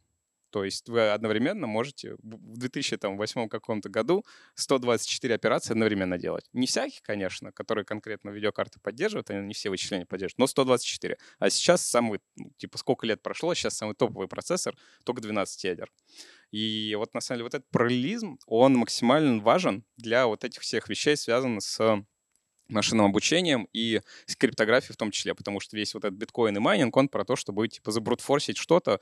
То 0.52 0.64
есть 0.64 0.88
вы 0.88 1.10
одновременно 1.10 1.66
можете 1.66 2.14
в 2.22 2.58
2008 2.58 3.48
каком-то 3.48 3.88
году 3.88 4.24
124 4.54 5.34
операции 5.34 5.72
одновременно 5.72 6.18
делать. 6.18 6.44
Не 6.52 6.66
всяких, 6.66 7.00
конечно, 7.02 7.52
которые 7.52 7.86
конкретно 7.86 8.30
видеокарты 8.30 8.78
поддерживают, 8.80 9.30
они 9.30 9.46
не 9.46 9.54
все 9.54 9.70
вычисления 9.70 10.04
поддерживают, 10.04 10.38
но 10.38 10.46
124. 10.46 11.16
А 11.38 11.48
сейчас 11.50 11.84
самый, 11.84 12.20
ну, 12.36 12.52
типа, 12.58 12.76
сколько 12.76 13.06
лет 13.06 13.22
прошло, 13.22 13.54
сейчас 13.54 13.76
самый 13.76 13.94
топовый 13.94 14.28
процессор, 14.28 14.76
только 15.04 15.22
12 15.22 15.64
ядер. 15.64 15.90
И 16.50 16.94
вот 16.98 17.14
на 17.14 17.22
самом 17.22 17.38
деле 17.38 17.44
вот 17.44 17.54
этот 17.54 17.70
параллелизм, 17.70 18.38
он 18.46 18.74
максимально 18.74 19.42
важен 19.42 19.84
для 19.96 20.26
вот 20.26 20.44
этих 20.44 20.60
всех 20.60 20.90
вещей, 20.90 21.16
связанных 21.16 21.62
с 21.62 22.04
машинным 22.72 23.06
обучением 23.06 23.68
и 23.72 24.00
с 24.26 24.36
криптографией 24.36 24.94
в 24.94 24.96
том 24.96 25.10
числе, 25.10 25.34
потому 25.34 25.60
что 25.60 25.76
весь 25.76 25.94
вот 25.94 26.04
этот 26.04 26.18
биткоин 26.18 26.56
и 26.56 26.60
майнинг, 26.60 26.96
он 26.96 27.08
про 27.08 27.24
то, 27.24 27.36
чтобы 27.36 27.68
типа 27.68 27.90
забрутфорсить 27.90 28.56
что-то, 28.56 29.00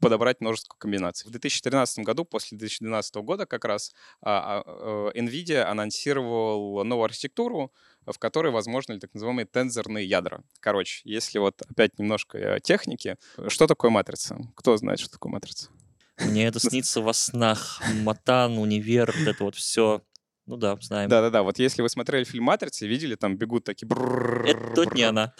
подобрать 0.00 0.40
множество 0.40 0.74
комбинаций. 0.76 1.28
В 1.28 1.30
2013 1.30 2.04
году, 2.04 2.24
после 2.24 2.58
2012 2.58 3.14
года 3.16 3.46
как 3.46 3.64
раз 3.64 3.94
а, 4.20 4.62
а, 4.64 5.10
э, 5.14 5.20
NVIDIA 5.20 5.62
анонсировал 5.62 6.84
новую 6.84 7.04
архитектуру, 7.04 7.72
в 8.06 8.18
которой 8.18 8.52
возможны 8.52 8.98
так 8.98 9.14
называемые 9.14 9.46
тензорные 9.46 10.06
ядра. 10.06 10.42
Короче, 10.60 11.00
если 11.04 11.38
вот 11.38 11.62
опять 11.62 11.98
немножко 11.98 12.38
э, 12.38 12.60
техники, 12.60 13.16
что 13.48 13.66
такое 13.66 13.90
матрица? 13.90 14.38
Кто 14.56 14.76
знает, 14.76 15.00
что 15.00 15.10
такое 15.10 15.32
матрица? 15.32 15.70
Мне 16.18 16.46
это 16.46 16.60
снится 16.60 17.00
во 17.00 17.12
снах. 17.12 17.80
Матан, 18.02 18.58
универ, 18.58 19.14
вот 19.16 19.28
это 19.28 19.44
вот 19.44 19.54
все. 19.54 20.02
Ну 20.46 20.58
да, 20.58 20.76
знаем. 20.80 21.08
Да-да-да, 21.08 21.42
вот 21.42 21.58
если 21.58 21.80
вы 21.80 21.88
смотрели 21.88 22.24
фильм 22.24 22.44
«Матрица» 22.44 22.84
и 22.84 22.88
видели, 22.88 23.14
там 23.14 23.36
бегут 23.36 23.64
такие... 23.64 23.88
Это 23.88 24.74
тут 24.74 24.94
не 24.94 25.02
она. 25.02 25.34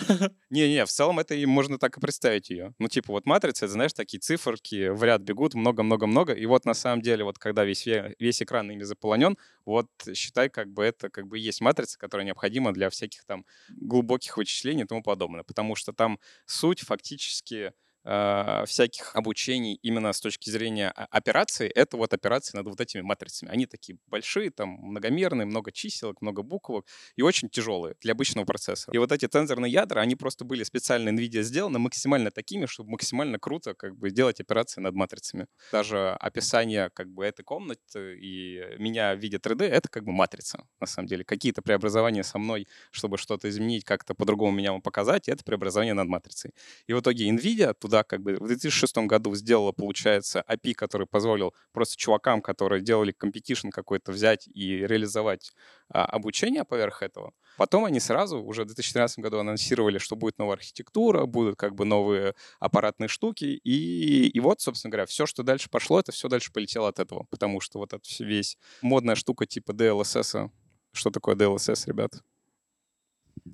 Не-не, 0.49 0.87
в 0.87 0.89
целом 0.89 1.19
это 1.19 1.35
и 1.35 1.45
можно 1.45 1.79
так 1.79 1.99
и 1.99 2.01
представить 2.01 2.49
ее. 2.49 2.75
Ну 2.79 2.89
типа 2.89 3.13
вот 3.13 3.27
«Матрица», 3.27 3.67
это, 3.67 3.75
знаешь, 3.75 3.93
такие 3.93 4.19
циферки 4.19 4.89
в 4.89 5.05
ряд 5.05 5.21
бегут, 5.21 5.55
много-много-много, 5.55 6.33
и 6.33 6.47
вот 6.47 6.65
на 6.65 6.73
самом 6.73 7.03
деле 7.03 7.23
вот 7.25 7.39
когда 7.39 7.65
весь, 7.65 7.87
весь 7.87 8.43
экран 8.43 8.71
ими 8.71 8.83
заполонен, 8.83 9.37
вот 9.67 9.89
считай, 10.15 10.49
как 10.49 10.73
бы 10.73 10.83
это 10.85 11.11
как 11.11 11.27
бы 11.27 11.39
есть 11.39 11.61
матрица, 11.61 11.99
которая 11.99 12.27
необходима 12.27 12.73
для 12.73 12.89
всяких 12.89 13.25
там 13.25 13.45
глубоких 13.69 14.39
вычислений 14.39 14.85
и 14.85 14.87
тому 14.87 15.03
подобное, 15.03 15.43
потому 15.43 15.77
что 15.77 15.93
там 15.93 16.19
суть 16.47 16.81
фактически 16.81 17.75
э, 18.05 18.65
всяких 18.67 19.15
обучений 19.15 19.79
именно 19.83 20.13
с 20.13 20.21
точки 20.21 20.51
зрения 20.51 20.91
операции, 20.91 21.69
это 21.69 21.97
вот 21.97 22.13
операции 22.13 22.57
над 22.57 22.67
вот 22.67 22.81
этими 22.81 23.03
матрицами. 23.03 23.51
Они 23.51 23.67
такие 23.67 23.99
большие, 24.07 24.51
там 24.51 24.69
многомерные, 24.69 25.47
много 25.47 25.73
чиселок, 25.73 26.23
много 26.23 26.43
буквок 26.43 26.87
и 27.17 27.23
очень 27.23 27.49
тяжелые 27.49 27.95
для 28.01 28.13
обычного 28.13 28.45
процессора. 28.45 28.95
И 28.95 28.99
вот 28.99 29.13
эти 29.13 29.27
тензорные 29.29 29.73
ядра, 29.73 30.01
они 30.01 30.17
просто 30.17 30.45
были 30.45 30.63
специально 30.65 31.09
NVIDIA 31.09 31.43
сделаны 31.43 31.79
максимально 31.79 32.31
такими, 32.31 32.67
чтобы 32.67 32.91
максимально 32.91 33.39
круто 33.39 33.75
как 33.75 33.97
бы 33.97 34.11
делать 34.11 34.41
операции 34.41 34.81
над 34.81 34.95
матрицами. 34.95 35.47
Даже 35.73 36.11
описание 36.21 36.91
как 36.91 37.09
бы 37.09 37.25
этой 37.25 37.43
комнаты 37.43 38.19
и 38.19 38.63
меня 38.79 39.15
в 39.15 39.19
виде 39.19 39.39
3D— 39.39 39.65
это 39.69 39.89
как 39.89 40.05
бы 40.05 40.13
матрица, 40.13 40.67
на 40.81 40.87
самом 40.87 41.09
деле. 41.09 41.25
Какие-то 41.25 41.63
преобразования 41.63 42.23
со 42.23 42.39
мной, 42.39 42.67
чтобы 42.91 43.19
что-то 43.19 43.49
изменить, 43.49 43.85
как-то 43.85 44.15
по-другому 44.15 44.53
меня 44.57 44.79
показать, 44.81 45.29
это 45.29 45.45
преобразование 45.45 45.95
над 45.95 46.09
матрицей. 46.09 46.53
И 46.87 46.93
в 46.93 47.01
итоге 47.01 47.29
NVIDIA 47.31 47.75
CUDA 47.75 47.94
как 48.03 48.23
бы 48.23 48.35
в 48.35 48.47
2006 48.47 48.97
году 49.07 49.35
сделала, 49.35 49.73
получается, 49.73 50.45
API, 50.49 50.75
который 50.75 51.07
позволил 51.07 51.55
просто 51.73 51.97
чувакам, 51.97 52.43
которые 52.43 52.83
делали 52.83 53.13
computation 53.13 53.69
какой-то, 53.69 54.13
взять 54.13 54.49
и 54.49 54.79
реализовать 54.79 55.53
а, 55.89 56.05
обучение 56.05 56.65
поверх 56.65 57.03
этого. 57.03 57.33
Потом 57.57 57.85
они 57.85 58.01
сразу 58.01 58.43
уже 58.43 58.63
в 58.63 58.67
2013 58.67 59.21
году 59.21 59.39
анонсировали, 59.39 59.99
что 59.99 60.17
будет 60.17 60.39
новая 60.39 60.57
архитектура, 60.57 61.27
будут 61.27 61.57
как 61.57 61.75
бы 61.75 61.85
новые 61.85 62.35
аппаратные 62.59 63.09
штуки. 63.09 63.45
И, 63.45 64.29
и 64.29 64.41
вот, 64.41 64.61
собственно 64.61 64.91
говоря, 64.91 65.07
все, 65.07 65.27
что 65.27 65.43
дальше 65.43 65.71
пошло, 65.71 66.01
это 66.01 66.11
все 66.13 66.29
дальше 66.29 66.53
полетело 66.53 66.89
от 66.89 66.99
этого. 66.99 67.27
Потому 67.31 67.61
что 67.61 67.79
вот 67.79 67.93
эта 67.93 68.03
весь 68.19 68.59
модная 68.83 69.15
штука 69.15 69.47
типа 69.47 69.73
DLSS, 69.73 70.51
что 70.93 71.11
такое 71.11 71.37
DLSS, 71.37 71.87
ребят? 71.87 72.13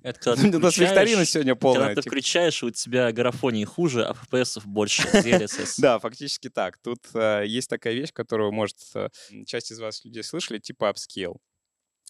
Это 0.03 0.20
когда 0.20 0.42
ты 0.50 0.57
У 0.57 0.61
нас 0.61 0.79
викторина 0.79 1.24
сегодня 1.24 1.55
полная. 1.55 1.81
Когда 1.81 1.94
ты 1.96 2.03
типа. 2.03 2.12
включаешь, 2.12 2.62
у 2.62 2.70
тебя 2.70 3.12
графоний 3.12 3.64
хуже, 3.64 4.05
а 4.05 4.12
FPS 4.12 4.62
больше. 4.64 5.03
Да, 5.79 5.98
фактически 5.98 6.48
так. 6.48 6.79
Тут 6.79 7.00
э, 7.14 7.44
есть 7.46 7.68
такая 7.68 7.94
вещь, 7.94 8.12
которую, 8.12 8.53
может, 8.53 8.76
э, 8.94 9.09
часть 9.46 9.72
из 9.72 9.81
вас 9.81 10.05
людей 10.05 10.22
слышали, 10.22 10.59
типа 10.59 10.92
upscale. 10.92 11.37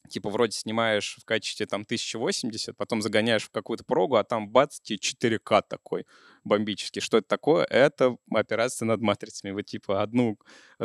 Типа 0.09 0.31
вроде 0.31 0.53
снимаешь 0.53 1.19
в 1.21 1.25
качестве 1.25 1.66
там 1.66 1.83
1080, 1.83 2.77
потом 2.77 3.03
загоняешь 3.03 3.45
в 3.45 3.51
какую-то 3.51 3.85
прогу, 3.85 4.16
а 4.16 4.25
там 4.25 4.49
бац, 4.49 4.81
тебе 4.81 4.99
4К 4.99 5.62
такой 5.69 6.07
бомбический. 6.43 7.01
Что 7.01 7.19
это 7.19 7.29
такое? 7.29 7.64
Это 7.64 8.16
операция 8.31 8.87
над 8.87 9.01
матрицами. 9.01 9.53
Вы 9.53 9.62
типа 9.62 10.03
одну 10.03 10.38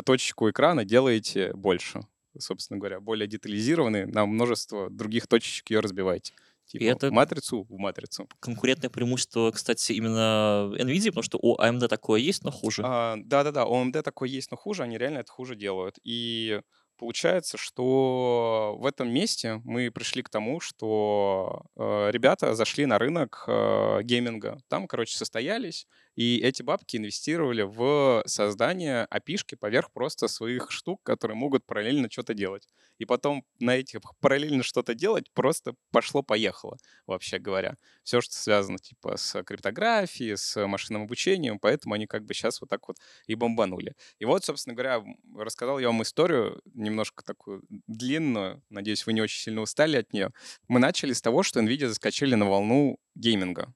точечку 0.04 0.50
экрана 0.50 0.84
делаете 0.84 1.52
больше 1.54 2.02
собственно 2.38 2.78
говоря, 2.78 3.00
более 3.00 3.26
детализированный, 3.26 4.06
на 4.06 4.26
множество 4.26 4.90
других 4.90 5.26
точечек 5.26 5.70
ее 5.70 5.80
разбиваете. 5.80 6.34
Типа, 6.66 6.82
и 6.82 6.86
это 6.86 7.12
матрицу 7.12 7.64
в 7.68 7.78
матрицу. 7.78 8.28
Конкурентное 8.40 8.90
преимущество, 8.90 9.52
кстати, 9.52 9.92
именно 9.92 10.72
NVIDIA, 10.76 11.08
потому 11.08 11.22
что 11.22 11.38
у 11.40 11.56
AMD 11.56 11.86
такое 11.88 12.20
есть, 12.20 12.42
но 12.42 12.50
хуже. 12.50 12.82
А, 12.84 13.16
да-да-да, 13.18 13.66
у 13.66 13.74
AMD 13.74 14.02
такое 14.02 14.28
есть, 14.28 14.50
но 14.50 14.56
хуже, 14.56 14.82
они 14.82 14.98
реально 14.98 15.18
это 15.18 15.30
хуже 15.30 15.54
делают. 15.54 15.96
И 16.02 16.60
получается, 16.98 17.56
что 17.56 18.76
в 18.80 18.86
этом 18.86 19.08
месте 19.12 19.60
мы 19.64 19.90
пришли 19.92 20.22
к 20.22 20.28
тому, 20.28 20.60
что 20.60 21.62
э, 21.76 22.10
ребята 22.10 22.54
зашли 22.54 22.86
на 22.86 22.98
рынок 22.98 23.44
э, 23.46 24.00
гейминга. 24.02 24.58
Там, 24.68 24.88
короче, 24.88 25.16
состоялись, 25.16 25.86
И 26.16 26.38
эти 26.38 26.62
бабки 26.62 26.96
инвестировали 26.96 27.62
в 27.62 28.22
создание 28.26 29.04
опишки 29.04 29.54
поверх 29.54 29.92
просто 29.92 30.28
своих 30.28 30.70
штук, 30.70 31.02
которые 31.02 31.36
могут 31.36 31.64
параллельно 31.66 32.10
что-то 32.10 32.32
делать. 32.34 32.66
И 32.98 33.04
потом 33.04 33.44
на 33.60 33.76
этих 33.76 34.00
параллельно 34.20 34.62
что-то 34.62 34.94
делать 34.94 35.30
просто 35.32 35.74
пошло-поехало, 35.92 36.78
вообще 37.06 37.38
говоря. 37.38 37.76
Все, 38.02 38.22
что 38.22 38.34
связано 38.34 38.78
типа 38.78 39.18
с 39.18 39.42
криптографией, 39.44 40.36
с 40.36 40.66
машинным 40.66 41.02
обучением, 41.02 41.58
поэтому 41.58 41.94
они 41.94 42.06
как 42.06 42.24
бы 42.24 42.32
сейчас 42.32 42.60
вот 42.62 42.70
так 42.70 42.88
вот 42.88 42.96
и 43.26 43.34
бомбанули. 43.34 43.94
И 44.18 44.24
вот, 44.24 44.44
собственно 44.44 44.74
говоря, 44.74 45.04
рассказал 45.36 45.78
я 45.78 45.88
вам 45.88 46.02
историю 46.02 46.62
немножко 46.72 47.22
такую 47.22 47.62
длинную, 47.86 48.62
надеюсь, 48.70 49.04
вы 49.04 49.12
не 49.12 49.20
очень 49.20 49.40
сильно 49.40 49.60
устали 49.60 49.98
от 49.98 50.12
нее. 50.14 50.30
Мы 50.66 50.80
начали 50.80 51.12
с 51.12 51.20
того, 51.20 51.42
что 51.42 51.60
NVIDIA 51.60 51.88
заскочили 51.88 52.34
на 52.34 52.48
волну 52.48 52.98
гейминга. 53.14 53.74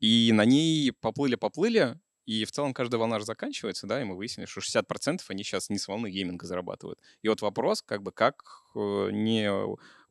И 0.00 0.32
на 0.32 0.44
ней 0.44 0.92
поплыли-поплыли, 0.92 1.98
и 2.28 2.44
в 2.44 2.52
целом 2.52 2.74
каждая 2.74 2.98
волна 2.98 3.18
же 3.18 3.24
заканчивается, 3.24 3.86
да, 3.86 4.00
и 4.00 4.04
мы 4.04 4.14
выяснили, 4.14 4.46
что 4.46 4.60
60% 4.60 5.24
они 5.28 5.42
сейчас 5.42 5.70
не 5.70 5.78
с 5.78 5.88
волны 5.88 6.10
гейминга 6.10 6.46
зарабатывают. 6.46 7.00
И 7.22 7.28
вот 7.28 7.40
вопрос, 7.40 7.82
как 7.82 8.02
бы, 8.02 8.12
как 8.12 8.42
э, 8.74 9.08
не 9.10 9.50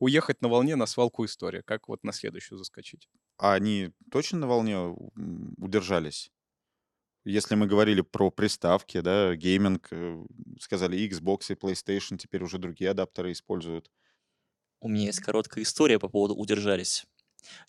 уехать 0.00 0.42
на 0.42 0.48
волне 0.48 0.74
на 0.74 0.86
свалку 0.86 1.24
истории, 1.24 1.62
как 1.64 1.88
вот 1.88 2.02
на 2.02 2.12
следующую 2.12 2.58
заскочить. 2.58 3.08
А 3.38 3.54
они 3.54 3.92
точно 4.10 4.40
на 4.40 4.46
волне 4.48 4.76
удержались? 5.58 6.32
Если 7.24 7.54
мы 7.54 7.66
говорили 7.66 8.00
про 8.00 8.30
приставки, 8.30 9.00
да, 9.00 9.36
гейминг, 9.36 9.88
э, 9.92 10.24
сказали 10.60 10.98
Xbox 11.08 11.52
и 11.52 11.54
PlayStation, 11.54 12.16
теперь 12.16 12.42
уже 12.42 12.58
другие 12.58 12.90
адаптеры 12.90 13.32
используют. 13.32 13.90
У 14.80 14.88
меня 14.88 15.06
есть 15.06 15.20
короткая 15.20 15.62
история 15.64 15.98
по 15.98 16.08
поводу 16.08 16.34
«удержались». 16.34 17.06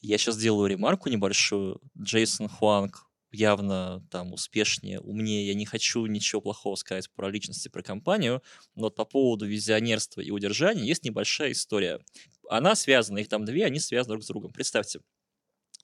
Я 0.01 0.17
сейчас 0.17 0.38
делаю 0.38 0.69
ремарку 0.69 1.10
небольшую. 1.10 1.82
Джейсон 1.97 2.47
Хуанг 2.47 3.10
явно 3.32 4.05
там 4.10 4.34
успешнее, 4.34 4.99
умнее. 4.99 5.47
Я 5.47 5.53
не 5.53 5.65
хочу 5.65 6.05
ничего 6.05 6.41
плохого 6.41 6.75
сказать 6.75 7.10
про 7.12 7.29
личности, 7.29 7.67
про 7.67 7.84
компанию, 7.84 8.41
но 8.75 8.89
по 8.89 9.05
поводу 9.05 9.45
визионерства 9.45 10.21
и 10.21 10.32
удержания 10.32 10.86
есть 10.86 11.03
небольшая 11.03 11.51
история. 11.51 11.99
Она 12.49 12.75
связана, 12.75 13.19
их 13.19 13.29
там 13.29 13.45
две, 13.45 13.65
они 13.65 13.79
связаны 13.79 14.13
друг 14.13 14.23
с 14.23 14.27
другом. 14.27 14.51
Представьте, 14.51 15.01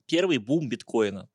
первый 0.07 0.37
бум 0.39 0.69
биткоина. 0.69 1.29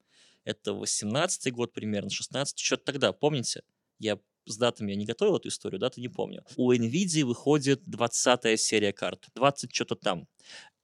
Это 0.44 0.72
18 0.72 1.52
год 1.52 1.72
примерно, 1.72 2.10
16 2.10 2.58
что-то 2.58 2.84
тогда, 2.84 3.12
помните? 3.12 3.62
Я 3.98 4.18
с 4.46 4.56
датами 4.56 4.92
я 4.92 4.96
не 4.96 5.06
готовил 5.06 5.36
эту 5.36 5.48
историю, 5.48 5.80
даты 5.80 6.00
не 6.00 6.08
помню. 6.08 6.44
У 6.56 6.72
NVIDIA 6.72 7.24
выходит 7.24 7.82
20 7.86 8.60
серия 8.60 8.92
карт, 8.92 9.26
20 9.34 9.74
что-то 9.74 9.94
там. 9.94 10.26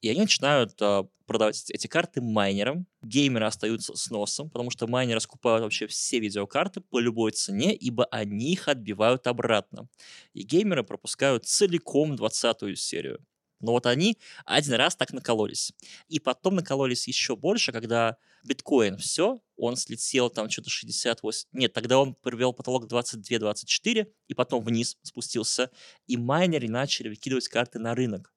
И 0.01 0.09
они 0.09 0.21
начинают 0.21 0.79
э, 0.81 1.03
продавать 1.25 1.69
эти 1.71 1.87
карты 1.87 2.21
майнерам. 2.21 2.85
Геймеры 3.01 3.47
остаются 3.47 3.95
с 3.95 4.09
носом, 4.11 4.49
потому 4.49 4.69
что 4.69 4.87
майнеры 4.87 5.19
скупают 5.19 5.63
вообще 5.63 5.87
все 5.87 6.19
видеокарты 6.19 6.81
по 6.81 6.99
любой 6.99 7.31
цене, 7.31 7.73
ибо 7.75 8.05
они 8.05 8.53
их 8.53 8.67
отбивают 8.67 9.25
обратно. 9.25 9.87
И 10.33 10.43
геймеры 10.43 10.83
пропускают 10.83 11.45
целиком 11.45 12.13
20-ю 12.13 12.75
серию. 12.75 13.19
Но 13.59 13.71
вот 13.71 13.85
они 13.85 14.17
один 14.45 14.73
раз 14.75 14.95
так 14.95 15.13
накололись. 15.13 15.73
И 16.07 16.19
потом 16.19 16.55
накололись 16.55 17.07
еще 17.07 17.35
больше, 17.35 17.71
когда 17.71 18.17
биткоин 18.43 18.97
все, 18.97 19.41
он 19.55 19.75
слетел 19.75 20.29
там 20.29 20.49
что-то 20.49 20.69
68... 20.69 21.49
Нет, 21.53 21.73
тогда 21.73 21.99
он 21.99 22.13
привел 22.15 22.53
потолок 22.53 22.85
22-24, 22.85 24.07
и 24.27 24.33
потом 24.33 24.63
вниз 24.63 24.97
спустился, 25.01 25.71
и 26.05 26.17
майнеры 26.17 26.69
начали 26.69 27.09
выкидывать 27.09 27.47
карты 27.47 27.79
на 27.79 27.95
рынок. 27.95 28.33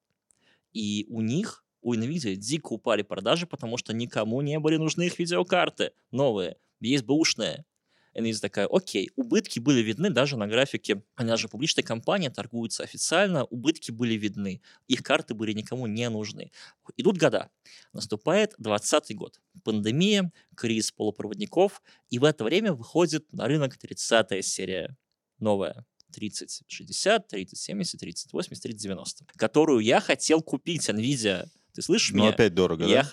И 0.73 1.07
у 1.09 1.21
них, 1.21 1.65
у 1.83 1.95
NVIDIA, 1.95 2.35
дико 2.37 2.73
упали 2.73 3.03
продажи, 3.03 3.47
потому 3.47 3.77
что 3.77 3.93
никому 3.93 4.41
не 4.41 4.59
были 4.59 4.77
нужны 4.77 5.05
их 5.05 5.19
видеокарты 5.19 5.93
новые, 6.11 6.57
есть 6.81 7.05
бэушные. 7.05 7.65
NVIDIA 8.15 8.41
такая, 8.41 8.67
окей, 8.67 9.11
убытки 9.17 9.59
были 9.59 9.81
видны 9.81 10.11
даже 10.11 10.37
на 10.37 10.47
графике. 10.47 11.03
Она 11.15 11.37
же 11.37 11.49
публичная 11.49 11.85
компания, 11.85 12.31
торгуется 12.31 12.83
официально, 12.83 13.45
убытки 13.45 13.91
были 13.91 14.15
видны. 14.15 14.61
Их 14.89 15.03
карты 15.03 15.35
были 15.35 15.53
никому 15.53 15.87
не 15.87 16.09
нужны. 16.09 16.51
Идут 16.97 17.19
года. 17.19 17.51
Наступает 17.93 18.55
20 18.59 19.17
год. 19.17 19.41
Пандемия, 19.65 20.33
кризис 20.57 20.93
полупроводников, 20.93 21.83
и 22.09 22.19
в 22.19 22.25
это 22.25 22.45
время 22.45 22.73
выходит 22.73 23.33
на 23.33 23.47
рынок 23.47 23.77
30 23.77 24.45
серия 24.45 24.97
новая. 25.39 25.85
30, 26.13 26.65
60, 26.67 27.29
30, 27.29 27.59
70, 27.59 28.01
30, 28.01 28.33
80, 28.33 28.63
30, 28.63 28.83
90, 28.83 29.25
которую 29.37 29.81
я 29.81 30.01
хотел 30.01 30.43
купить, 30.43 30.89
NVIDIA. 30.89 31.49
Ты 31.73 31.83
слышишь 31.83 32.11
ну, 32.11 32.19
меня? 32.19 32.27
Ну, 32.29 32.35
опять 32.35 32.55
дорого, 32.55 32.85
я, 32.85 33.05
да? 33.05 33.11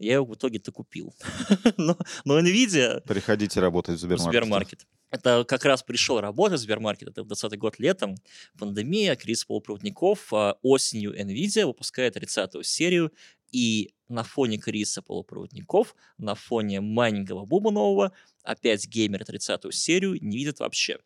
Я 0.00 0.14
его 0.14 0.24
в 0.24 0.34
итоге-то 0.34 0.72
купил. 0.72 1.14
но, 1.76 1.96
но 2.24 2.40
NVIDIA... 2.40 3.02
Приходите 3.02 3.60
работать 3.60 3.96
в 3.96 4.00
Сбермаркет. 4.00 4.30
Сбермаркет. 4.30 4.86
Это 5.10 5.44
как 5.44 5.64
раз 5.64 5.82
пришел 5.82 6.20
работать 6.20 6.58
в 6.58 6.62
Сбермаркет, 6.62 7.08
это 7.08 7.22
20 7.22 7.58
год 7.58 7.78
летом, 7.78 8.16
пандемия, 8.58 9.14
кризис 9.14 9.44
полупроводников, 9.44 10.32
а 10.32 10.56
осенью 10.62 11.12
NVIDIA 11.20 11.66
выпускает 11.66 12.16
30-ю 12.16 12.62
серию, 12.62 13.12
и 13.52 13.92
на 14.08 14.22
фоне 14.22 14.58
кризиса 14.58 15.02
полупроводников, 15.02 15.94
на 16.16 16.34
фоне 16.34 16.80
майнингового 16.80 17.44
бума 17.44 17.70
нового, 17.70 18.12
опять 18.42 18.86
геймеры 18.86 19.24
30-ю 19.24 19.70
серию 19.70 20.16
не 20.20 20.38
видят 20.38 20.60
вообще. 20.60 20.98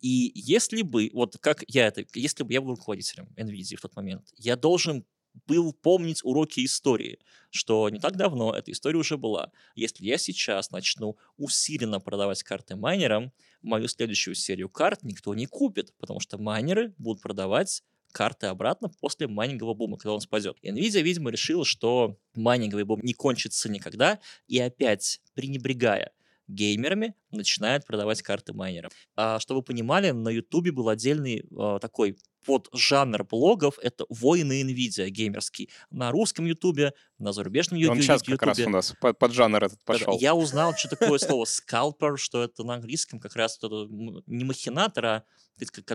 И 0.00 0.32
если 0.34 0.82
бы, 0.82 1.10
вот 1.14 1.38
как 1.38 1.64
я 1.68 1.86
это, 1.86 2.04
если 2.14 2.42
бы 2.42 2.52
я 2.52 2.60
был 2.60 2.70
руководителем 2.70 3.28
NVIDIA 3.36 3.76
в 3.76 3.80
тот 3.80 3.96
момент, 3.96 4.28
я 4.36 4.56
должен 4.56 5.06
был 5.46 5.72
помнить 5.72 6.20
уроки 6.24 6.64
истории, 6.64 7.18
что 7.50 7.88
не 7.90 8.00
так 8.00 8.16
давно 8.16 8.54
эта 8.54 8.72
история 8.72 8.98
уже 8.98 9.16
была. 9.16 9.50
Если 9.74 10.04
я 10.04 10.18
сейчас 10.18 10.70
начну 10.70 11.16
усиленно 11.36 12.00
продавать 12.00 12.42
карты 12.42 12.76
майнерам, 12.76 13.32
мою 13.62 13.88
следующую 13.88 14.34
серию 14.34 14.68
карт 14.68 15.02
никто 15.02 15.34
не 15.34 15.46
купит, 15.46 15.94
потому 15.98 16.20
что 16.20 16.38
майнеры 16.38 16.94
будут 16.98 17.22
продавать 17.22 17.82
карты 18.12 18.46
обратно 18.46 18.88
после 18.88 19.26
майнингового 19.26 19.74
бума, 19.74 19.96
когда 19.96 20.12
он 20.12 20.20
спадет. 20.20 20.56
Nvidia, 20.62 21.02
видимо, 21.02 21.30
решила, 21.30 21.64
что 21.64 22.16
майнинговый 22.34 22.84
бум 22.84 23.00
не 23.02 23.12
кончится 23.12 23.68
никогда, 23.68 24.20
и 24.46 24.58
опять, 24.60 25.20
пренебрегая 25.34 26.12
геймерами, 26.46 27.14
начинает 27.30 27.84
продавать 27.86 28.22
карты 28.22 28.52
майнерам. 28.52 28.90
А, 29.16 29.40
чтобы 29.40 29.60
вы 29.60 29.64
понимали, 29.64 30.10
на 30.10 30.28
Ютубе 30.28 30.70
был 30.70 30.88
отдельный 30.88 31.44
а, 31.56 31.78
такой 31.80 32.16
под 32.44 32.68
жанр 32.72 33.24
блогов 33.24 33.78
это 33.82 34.04
воины 34.08 34.62
NVIDIA 34.62 35.08
геймерский. 35.08 35.70
На 35.90 36.10
русском 36.10 36.44
ютубе, 36.44 36.92
на 37.18 37.32
зарубежном 37.32 37.78
ютубе. 37.78 37.98
Он 37.98 38.02
сейчас 38.02 38.22
как 38.22 38.42
раз 38.42 38.58
у 38.60 38.70
нас 38.70 38.94
под, 39.00 39.18
под 39.18 39.32
жанр 39.32 39.64
этот 39.64 39.82
пошел. 39.84 40.18
Я 40.18 40.34
узнал, 40.34 40.74
что 40.76 40.88
такое 40.88 41.18
слово 41.18 41.44
scalper, 41.44 42.16
что 42.16 42.42
это 42.42 42.64
на 42.64 42.74
английском 42.74 43.20
как 43.20 43.36
раз 43.36 43.58
не 43.60 44.44
махинатор, 44.44 45.04
а 45.06 45.24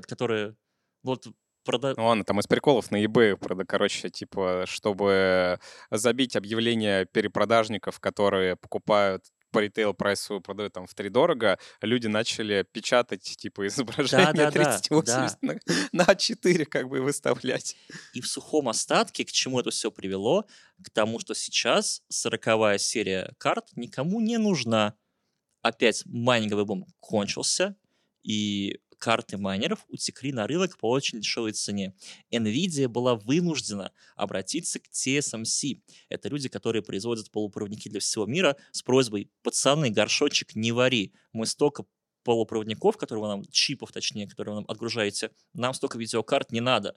которые 0.07 0.55
вот 1.03 1.27
прода... 1.63 1.93
Ну 1.95 2.05
ладно, 2.05 2.23
там 2.23 2.39
из 2.39 2.47
приколов 2.47 2.91
на 2.91 3.03
eBay, 3.03 3.35
правда, 3.37 3.65
короче, 3.65 4.09
типа, 4.09 4.63
чтобы 4.65 5.59
забить 5.91 6.35
объявления 6.35 7.05
перепродажников, 7.05 7.99
которые 7.99 8.55
покупают 8.55 9.25
по 9.51 9.59
ритейл 9.59 9.93
прайсу 9.93 10.41
продают 10.41 10.73
там 10.73 10.87
в 10.87 10.93
три 10.93 11.09
дорого, 11.09 11.59
люди 11.81 12.07
начали 12.07 12.65
печатать 12.71 13.23
типа 13.37 13.67
изображение 13.67 14.33
да, 14.33 14.51
да, 14.51 14.51
3080 14.51 15.37
да, 15.41 15.53
на, 15.93 16.05
на 16.05 16.15
4 16.15 16.65
как 16.65 16.87
бы 16.89 17.01
выставлять. 17.01 17.75
И 18.13 18.21
в 18.21 18.27
сухом 18.27 18.69
остатке 18.69 19.25
к 19.25 19.31
чему 19.31 19.59
это 19.59 19.71
все 19.71 19.91
привело? 19.91 20.45
К 20.83 20.89
тому, 20.89 21.19
что 21.19 21.33
сейчас 21.33 22.01
сороковая 22.09 22.77
серия 22.77 23.33
карт 23.37 23.67
никому 23.75 24.21
не 24.21 24.37
нужна. 24.37 24.95
Опять 25.61 26.03
майнинговый 26.05 26.65
бум 26.65 26.85
кончился, 26.99 27.75
и 28.23 28.79
карты 28.99 29.37
майнеров 29.37 29.85
утекли 29.87 30.31
на 30.31 30.45
рынок 30.45 30.77
по 30.77 30.89
очень 30.89 31.19
дешевой 31.19 31.53
цене. 31.53 31.95
NVIDIA 32.31 32.87
была 32.87 33.15
вынуждена 33.15 33.91
обратиться 34.15 34.79
к 34.79 34.83
TSMC. 34.91 35.81
Это 36.09 36.29
люди, 36.29 36.49
которые 36.49 36.83
производят 36.83 37.31
полупроводники 37.31 37.89
для 37.89 37.99
всего 37.99 38.25
мира 38.25 38.57
с 38.71 38.83
просьбой 38.83 39.31
«Пацаны, 39.41 39.89
горшочек 39.89 40.55
не 40.55 40.71
вари, 40.71 41.13
мы 41.33 41.45
столько 41.45 41.85
полупроводников, 42.23 42.97
которые 42.97 43.23
вы 43.23 43.27
нам, 43.29 43.45
чипов 43.45 43.91
точнее, 43.91 44.27
которые 44.27 44.53
вы 44.53 44.61
нам 44.61 44.69
отгружаете, 44.69 45.31
нам 45.53 45.73
столько 45.73 45.97
видеокарт 45.97 46.51
не 46.51 46.61
надо. 46.61 46.95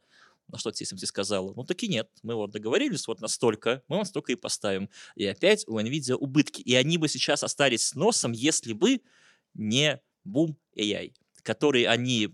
На 0.48 0.58
что 0.58 0.70
TSMC 0.70 1.06
сказала, 1.06 1.54
ну 1.54 1.64
таки 1.64 1.88
нет, 1.88 2.10
мы 2.22 2.34
вот 2.34 2.50
договорились 2.50 3.06
вот 3.06 3.20
настолько, 3.20 3.82
мы 3.88 3.96
вам 3.96 4.04
столько 4.04 4.32
и 4.32 4.34
поставим. 4.34 4.90
И 5.14 5.24
опять 5.24 5.66
у 5.68 5.78
NVIDIA 5.78 6.14
убытки. 6.14 6.60
И 6.60 6.74
они 6.74 6.98
бы 6.98 7.08
сейчас 7.08 7.44
остались 7.44 7.86
с 7.86 7.94
носом, 7.94 8.32
если 8.32 8.72
бы 8.72 9.00
не 9.54 10.00
бум 10.24 10.58
AI 10.76 11.12
который 11.42 11.84
они 11.84 12.30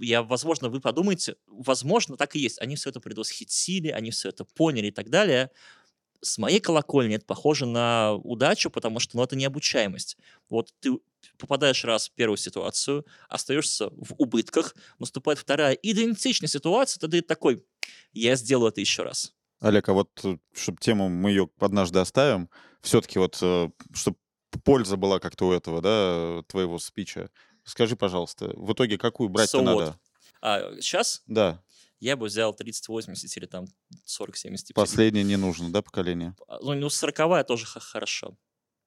я, 0.00 0.22
возможно, 0.22 0.70
вы 0.70 0.80
подумаете, 0.80 1.36
возможно, 1.46 2.16
так 2.16 2.34
и 2.34 2.38
есть. 2.38 2.60
Они 2.60 2.74
все 2.76 2.90
это 2.90 3.00
предвосхитили, 3.00 3.88
они 3.88 4.10
все 4.10 4.30
это 4.30 4.44
поняли 4.44 4.86
и 4.86 4.90
так 4.90 5.10
далее. 5.10 5.50
С 6.22 6.38
моей 6.38 6.60
колокольни 6.60 7.16
это 7.16 7.24
похоже 7.24 7.66
на 7.66 8.14
удачу, 8.14 8.70
потому 8.70 8.98
что 8.98 9.16
ну, 9.16 9.22
это 9.22 9.36
необучаемость. 9.36 10.16
Вот 10.48 10.72
ты 10.80 10.98
попадаешь 11.38 11.84
раз 11.84 12.08
в 12.08 12.12
первую 12.12 12.36
ситуацию, 12.36 13.06
остаешься 13.28 13.90
в 13.90 14.14
убытках, 14.18 14.74
наступает 14.98 15.38
вторая 15.38 15.74
идентичная 15.74 16.48
ситуация, 16.48 17.00
тогда 17.00 17.18
ты 17.18 17.22
такой, 17.22 17.64
я 18.12 18.36
сделаю 18.36 18.70
это 18.70 18.80
еще 18.80 19.02
раз. 19.02 19.34
Олег, 19.60 19.88
а 19.88 19.92
вот, 19.92 20.10
э, 20.24 20.38
чтобы 20.54 20.78
тему 20.80 21.08
мы 21.08 21.30
ее 21.30 21.50
однажды 21.58 21.98
оставим, 21.98 22.48
все-таки 22.80 23.18
вот, 23.18 23.38
э, 23.42 23.70
чтобы 23.92 24.16
польза 24.64 24.96
была 24.96 25.18
как-то 25.18 25.48
у 25.48 25.52
этого, 25.52 25.80
да, 25.80 26.42
твоего 26.48 26.78
спича. 26.78 27.30
Скажи, 27.64 27.96
пожалуйста, 27.96 28.52
в 28.56 28.72
итоге 28.72 28.98
какую 28.98 29.28
брать-то 29.28 29.58
So 29.58 29.62
what? 29.62 29.78
надо? 29.80 30.00
А 30.42 30.74
сейчас 30.80 31.22
Да, 31.26 31.62
я 32.00 32.16
бы 32.16 32.26
взял 32.26 32.54
3080 32.54 33.36
или 33.36 33.46
там 33.46 33.66
4070. 34.06 34.74
последнее 34.74 35.24
не 35.24 35.36
нужно, 35.36 35.70
да, 35.72 35.82
поколение? 35.82 36.34
Ну, 36.62 36.74
ну 36.74 36.88
40 36.90 37.46
тоже 37.46 37.66
х- 37.66 37.80
хорошо. 37.80 38.36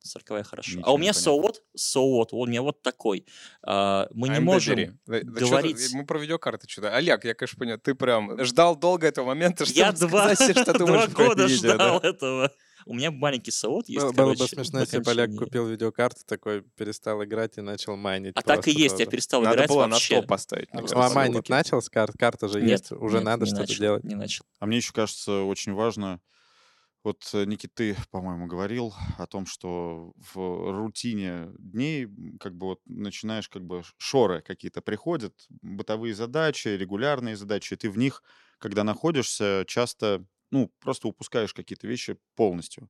40 0.05 0.45
хорошо. 0.45 0.71
а 0.73 0.77
Ничего 0.79 0.93
у 0.93 0.97
не 0.97 1.01
меня 1.03 1.11
so 1.11 1.41
what? 1.41 1.55
So 1.77 2.01
what? 2.19 2.27
У 2.31 2.45
меня 2.45 2.61
вот 2.61 2.81
такой. 2.81 3.25
А, 3.61 4.09
мы 4.13 4.27
не 4.27 4.35
AMD 4.35 4.41
можем. 4.41 4.99
Да- 5.05 5.19
говорить... 5.21 5.93
Мы 5.93 6.05
про 6.05 6.19
видеокарты 6.19 6.67
что-то. 6.67 6.93
Олег, 6.93 7.23
я, 7.23 7.33
конечно, 7.33 7.57
понял, 7.57 7.77
ты 7.77 7.95
прям 7.95 8.43
ждал 8.43 8.75
долго 8.75 9.07
этого 9.07 9.27
момента, 9.27 9.63
чтобы 9.65 9.79
Я 9.79 9.91
два, 9.93 10.35
сказать, 10.35 10.57
что 10.57 10.73
думаешь 10.77 11.09
два 11.09 11.25
года 11.27 11.45
видео, 11.45 11.69
да? 11.69 11.75
ждал 11.75 11.99
этого. 11.99 12.51
У 12.85 12.93
меня 12.93 13.11
маленький 13.11 13.51
соот 13.51 13.87
есть, 13.89 14.01
Было, 14.01 14.11
было 14.11 14.33
бы 14.33 14.35
короче, 14.35 14.55
смешно, 14.55 14.79
на 14.79 14.81
если 14.81 14.97
кончине. 14.97 15.37
купил 15.37 15.67
видеокарту, 15.67 16.21
такой 16.25 16.61
перестал 16.75 17.23
играть 17.23 17.57
и 17.57 17.61
начал 17.61 17.95
майнить. 17.95 18.33
А 18.35 18.41
так 18.41 18.67
и 18.67 18.71
просто 18.71 18.79
есть, 18.81 18.99
я 18.99 19.05
перестал 19.05 19.41
Надо 19.41 19.55
играть 19.55 19.69
было 19.69 19.85
на 19.85 19.95
вообще. 19.95 20.15
стоп 20.17 20.27
поставить. 20.27 20.73
мне 20.73 20.81
Ну, 20.81 20.87
кажется, 20.87 21.05
А 21.05 21.09
вот. 21.09 21.15
майнить 21.15 21.49
начал 21.49 21.81
с 21.81 21.89
карт? 21.89 22.15
Карта 22.17 22.47
же 22.47 22.61
Нет, 22.61 22.69
есть, 22.71 22.91
уже 22.91 23.17
нет, 23.17 23.25
надо 23.25 23.45
что-то 23.45 23.61
начал, 23.61 23.79
делать. 23.79 24.03
Не 24.03 24.15
начал. 24.15 24.45
А 24.59 24.65
мне 24.65 24.77
еще 24.77 24.93
кажется 24.93 25.43
очень 25.43 25.73
важно, 25.73 26.21
вот, 27.03 27.29
э, 27.33 27.43
Никит, 27.45 27.73
ты, 27.73 27.97
по-моему, 28.11 28.47
говорил 28.47 28.93
о 29.17 29.27
том, 29.27 29.45
что 29.45 30.13
в 30.33 30.71
рутине 30.71 31.49
дней 31.59 32.07
как 32.39 32.55
бы 32.55 32.67
вот 32.67 32.79
начинаешь 32.85 33.49
как 33.49 33.63
бы 33.65 33.83
шоры 33.97 34.41
какие-то 34.41 34.81
приходят, 34.81 35.33
бытовые 35.61 36.15
задачи, 36.15 36.69
регулярные 36.69 37.35
задачи, 37.35 37.73
и 37.73 37.77
ты 37.77 37.89
в 37.89 37.97
них, 37.97 38.23
когда 38.57 38.83
находишься, 38.85 39.65
часто, 39.67 40.25
ну, 40.53 40.71
просто 40.79 41.07
упускаешь 41.07 41.53
какие-то 41.53 41.87
вещи 41.87 42.15
полностью. 42.35 42.89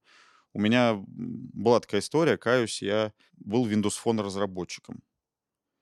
У 0.52 0.60
меня 0.60 1.02
была 1.08 1.80
такая 1.80 2.02
история, 2.02 2.38
каюсь, 2.38 2.82
я 2.82 3.14
был 3.38 3.66
Windows 3.68 3.96
Phone 4.04 4.22
разработчиком. 4.22 5.02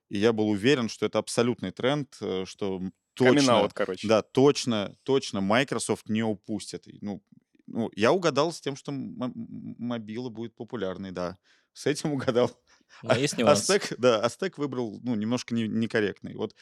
И 0.09 0.19
я 0.19 0.31
был 0.31 0.47
уверен, 0.49 0.89
что 0.89 1.07
это 1.07 1.17
абсолютный 1.17 1.71
тренд, 1.71 2.15
э, 2.21 2.45
что 2.45 2.81
точно... 3.15 3.67
Короче. 3.73 4.07
Да, 4.07 4.21
точно, 4.21 4.95
точно 5.03 5.41
Microsoft 5.41 6.07
не 6.07 6.21
упустит. 6.21 6.85
Ну, 7.01 7.23
ну, 7.65 7.89
я 7.95 8.11
угадал 8.11 8.53
с 8.53 8.61
тем, 8.61 8.75
что 8.75 8.91
мобила 8.91 10.29
будет 10.29 10.55
популярной, 10.55 11.11
да. 11.11 11.37
С 11.73 11.87
этим 11.87 12.13
угадал. 12.13 12.51
Но 13.01 13.15
есть 13.15 13.33
А 13.33 13.37
нюанс. 13.37 13.63
стек, 13.63 13.93
да, 13.97 14.19
а 14.21 14.29
стек 14.29 14.59
выбрал, 14.59 14.99
ну, 15.01 15.15
немножко 15.15 15.55
не- 15.55 15.67
некорректный. 15.67 16.35
Вот 16.35 16.55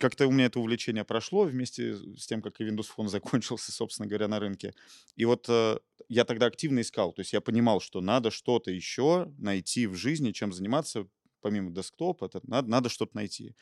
как-то 0.00 0.26
у 0.26 0.32
меня 0.32 0.46
это 0.46 0.58
увлечение 0.58 1.04
прошло 1.04 1.44
вместе 1.44 1.94
с 1.94 2.26
тем, 2.26 2.40
как 2.42 2.60
и 2.60 2.64
Windows 2.64 2.88
Phone 2.96 3.08
закончился, 3.08 3.70
собственно 3.70 4.08
говоря, 4.08 4.26
на 4.26 4.40
рынке. 4.40 4.74
И 5.14 5.24
вот 5.24 5.46
э, 5.48 5.78
я 6.08 6.24
тогда 6.24 6.46
активно 6.46 6.80
искал. 6.80 7.12
То 7.12 7.20
есть 7.20 7.32
я 7.32 7.40
понимал, 7.40 7.80
что 7.80 8.00
надо 8.00 8.30
что-то 8.30 8.70
еще 8.70 9.32
найти 9.38 9.86
в 9.86 9.94
жизни, 9.94 10.32
чем 10.32 10.52
заниматься, 10.52 11.06
помимо 11.42 11.70
десктопа, 11.70 12.24
это 12.24 12.40
надо, 12.42 12.68
надо 12.68 12.88
что-то 12.88 13.14
найти. 13.14 13.54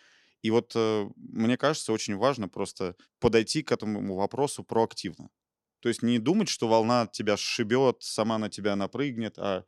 И 0.42 0.50
вот 0.50 0.72
э, 0.76 1.10
мне 1.16 1.56
кажется, 1.56 1.92
очень 1.92 2.16
важно 2.16 2.48
просто 2.48 2.94
подойти 3.18 3.62
к 3.62 3.72
этому 3.72 4.14
вопросу 4.14 4.62
проактивно. 4.62 5.30
То 5.80 5.88
есть 5.88 6.02
не 6.02 6.18
думать, 6.18 6.48
что 6.48 6.68
волна 6.68 7.06
тебя 7.06 7.36
сшибет, 7.36 7.98
сама 8.00 8.38
на 8.38 8.48
тебя 8.48 8.76
напрыгнет, 8.76 9.38
а 9.38 9.64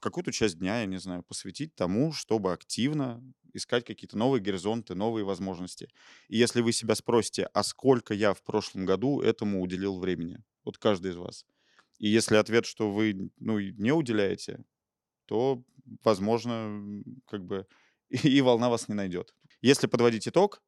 какую-то 0.00 0.32
часть 0.32 0.58
дня, 0.58 0.80
я 0.80 0.86
не 0.86 0.98
знаю, 0.98 1.22
посвятить 1.22 1.74
тому, 1.74 2.12
чтобы 2.12 2.52
активно 2.52 3.22
искать 3.54 3.84
какие-то 3.84 4.16
новые 4.16 4.42
горизонты, 4.42 4.94
новые 4.94 5.24
возможности. 5.24 5.88
И 6.28 6.36
если 6.36 6.60
вы 6.60 6.72
себя 6.72 6.94
спросите, 6.94 7.48
а 7.52 7.62
сколько 7.62 8.14
я 8.14 8.34
в 8.34 8.42
прошлом 8.42 8.86
году 8.86 9.20
этому 9.20 9.62
уделил 9.62 9.98
времени? 9.98 10.42
Вот 10.64 10.78
каждый 10.78 11.12
из 11.12 11.16
вас. 11.16 11.46
И 11.98 12.08
если 12.08 12.36
ответ, 12.36 12.66
что 12.66 12.90
вы 12.90 13.30
ну, 13.38 13.58
не 13.58 13.92
уделяете, 13.92 14.64
то, 15.26 15.62
возможно, 16.04 17.02
как 17.26 17.44
бы 17.44 17.66
и 18.08 18.40
волна 18.40 18.68
вас 18.68 18.88
не 18.88 18.94
найдет. 18.94 19.34
Если 19.60 19.86
подводить 19.86 20.28
итог, 20.28 20.62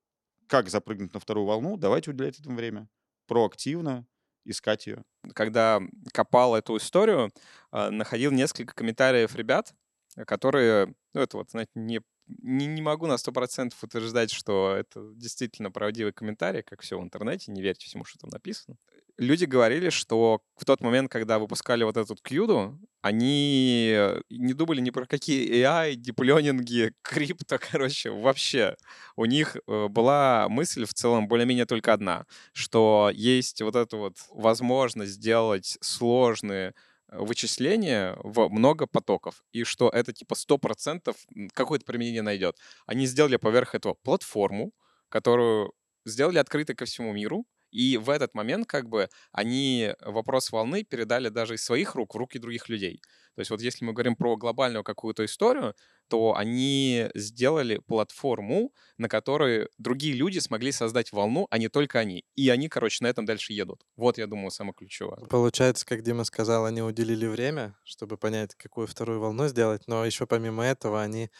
как 0.47 0.69
запрыгнуть 0.69 1.15
на 1.15 1.21
вторую 1.21 1.47
волну, 1.47 1.77
давайте 1.77 2.11
уделять 2.11 2.41
этому 2.41 2.57
время. 2.57 2.89
Проактивно 3.27 4.07
искать 4.45 4.87
ее. 4.87 5.03
когда 5.35 5.81
копал 6.13 6.57
эту 6.57 6.77
историю, 6.77 7.31
а, 7.71 7.91
находил 7.91 8.33
несколько 8.33 8.75
комментариев 8.75 9.35
ребят, 9.37 9.75
э, 10.17 10.25
которые, 10.25 10.95
ну, 11.15 11.21
это 11.21 11.37
вот, 11.37 11.51
знаете, 11.51 11.71
не, 11.75 12.01
не, 12.27 12.67
не 12.67 12.83
могу 12.83 13.07
на 13.07 13.19
100% 13.19 13.77
утверждать, 13.83 14.31
что 14.33 14.75
это 14.75 15.13
действительно 15.15 15.71
правдивый 15.71 16.13
комментарий, 16.13 16.63
как 16.63 16.83
все 16.83 16.99
в 16.99 17.03
интернете, 17.03 17.53
не 17.53 17.63
верьте 17.63 17.87
всему, 17.87 18.05
что 18.05 18.19
там 18.19 18.31
написано. 18.31 18.77
Люди 19.21 19.45
говорили, 19.45 19.91
что 19.91 20.41
в 20.57 20.65
тот 20.65 20.81
момент, 20.81 21.11
когда 21.13 21.39
выпускали 21.39 21.85
вот 21.85 21.99
эту 21.99 22.17
кьюду, 22.17 22.81
они 23.03 23.93
э, 23.95 24.23
не 24.31 24.55
думали 24.55 24.81
ни 24.81 24.89
про 24.89 25.05
какие 25.05 25.47
AI, 25.63 25.95
диплёнинги, 25.95 26.95
крипто, 27.03 27.59
короче, 27.59 28.11
вообще. 28.11 28.77
У 29.17 29.27
них 29.27 29.57
э, 29.69 29.89
была 29.89 30.49
мысль 30.49 30.87
в 30.87 30.95
целом 30.95 31.29
более-менее 31.29 31.67
только 31.67 31.93
одна, 31.93 32.25
что 32.55 33.11
есть 33.13 33.61
вот 33.61 33.77
эта 33.77 33.99
вот 33.99 34.17
возможность 34.31 35.13
сделать 35.13 35.77
сложные 35.83 36.73
э, 37.11 37.19
вычисления 37.19 38.17
в 38.23 38.49
много 38.49 38.87
потоков, 38.87 39.45
и 39.53 39.65
что 39.65 39.91
это 39.91 40.15
типа 40.15 40.35
100% 40.35 41.17
м, 41.37 41.51
какое-то 41.53 41.85
применение 41.85 42.23
найдет. 42.23 42.57
Они 42.87 43.05
сделали 43.05 43.37
поверх 43.37 43.75
этого 43.75 43.95
платформу, 44.03 44.73
которую 45.11 45.75
сделали 46.07 46.39
открытой 46.39 46.75
ко 46.75 46.87
всему 46.87 47.13
миру, 47.13 47.45
и 47.71 47.97
в 47.97 48.11
этот 48.11 48.35
момент 48.35 48.67
как 48.67 48.89
бы 48.89 49.09
они 49.33 49.95
вопрос 50.01 50.51
волны 50.53 50.85
передали 50.85 51.29
даже 51.29 51.55
из 51.55 51.65
своих 51.65 51.95
рук 51.95 52.15
в 52.15 52.19
руки 52.19 52.39
других 52.39 52.69
людей. 52.69 53.01
То 53.35 53.41
есть 53.41 53.51
вот 53.51 53.61
если 53.61 53.85
мы 53.85 53.93
говорим 53.93 54.17
про 54.17 54.37
глобальную 54.37 54.85
какую-то 54.85 55.25
историю, 55.25 55.75
то 56.09 56.35
они 56.37 57.09
сделали 57.15 57.79
платформу, 57.79 58.73
на 58.99 59.09
которой 59.09 59.69
другие 59.79 60.15
люди 60.15 60.39
смогли 60.39 60.73
создать 60.73 61.13
волну, 61.13 61.47
а 61.51 61.59
не 61.59 61.69
только 61.69 62.01
они. 62.01 62.25
И 62.35 62.49
они, 62.49 62.69
короче, 62.69 63.05
на 63.05 63.09
этом 63.09 63.25
дальше 63.25 63.53
едут. 63.53 63.87
Вот, 63.97 64.19
я 64.19 64.27
думаю, 64.27 64.51
самое 64.51 64.75
ключевое. 64.75 65.29
Получается, 65.29 65.87
как 65.87 66.03
Дима 66.03 66.25
сказал, 66.25 66.65
они 66.65 66.83
уделили 66.83 67.27
время, 67.27 67.77
чтобы 67.85 68.17
понять, 68.17 68.55
какую 68.55 68.87
вторую 68.87 69.21
волну 69.21 69.49
сделать, 69.49 69.87
но 69.87 70.05
еще 70.05 70.27
помимо 70.27 70.65
этого 70.65 71.01
они 71.03 71.31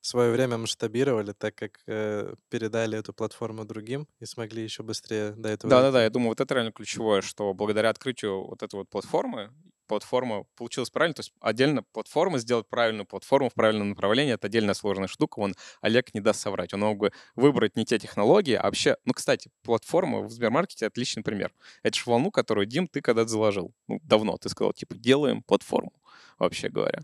свое 0.00 0.32
время 0.32 0.58
масштабировали, 0.58 1.32
так 1.32 1.54
как 1.54 1.80
э, 1.86 2.34
передали 2.48 2.98
эту 2.98 3.12
платформу 3.12 3.64
другим 3.64 4.08
и 4.18 4.26
смогли 4.26 4.62
еще 4.62 4.82
быстрее 4.82 5.32
до 5.32 5.48
этого. 5.48 5.70
Да-да-да, 5.70 5.92
дойти. 5.92 6.04
я 6.04 6.10
думаю, 6.10 6.28
вот 6.30 6.40
это 6.40 6.54
реально 6.54 6.72
ключевое, 6.72 7.20
что 7.20 7.52
благодаря 7.54 7.90
открытию 7.90 8.46
вот 8.46 8.62
этой 8.62 8.76
вот 8.76 8.88
платформы, 8.88 9.50
платформа 9.90 10.44
получилась 10.54 10.88
правильно, 10.88 11.14
то 11.14 11.20
есть 11.20 11.32
отдельно 11.40 11.82
платформа, 11.82 12.38
сделать 12.38 12.68
правильную 12.68 13.06
платформу 13.06 13.50
в 13.50 13.54
правильном 13.54 13.88
направлении, 13.88 14.32
это 14.32 14.46
отдельная 14.46 14.74
сложная 14.74 15.08
штука, 15.08 15.40
он 15.40 15.56
Олег 15.80 16.14
не 16.14 16.20
даст 16.20 16.40
соврать, 16.40 16.72
он 16.72 16.80
мог 16.80 16.98
бы 16.98 17.12
выбрать 17.34 17.76
не 17.76 17.84
те 17.84 17.98
технологии, 17.98 18.54
а 18.54 18.62
вообще, 18.62 18.96
ну, 19.04 19.12
кстати, 19.12 19.50
платформа 19.64 20.22
в 20.22 20.30
Сбермаркете 20.30 20.86
отличный 20.86 21.24
пример. 21.24 21.52
Это 21.82 21.98
же 21.98 22.04
волну, 22.06 22.30
которую, 22.30 22.66
Дим, 22.66 22.86
ты 22.86 23.00
когда-то 23.00 23.28
заложил, 23.28 23.74
ну, 23.88 23.98
давно, 24.04 24.36
ты 24.36 24.48
сказал, 24.48 24.72
типа, 24.72 24.94
делаем 24.94 25.42
платформу, 25.42 25.92
вообще 26.38 26.68
говоря. 26.68 27.02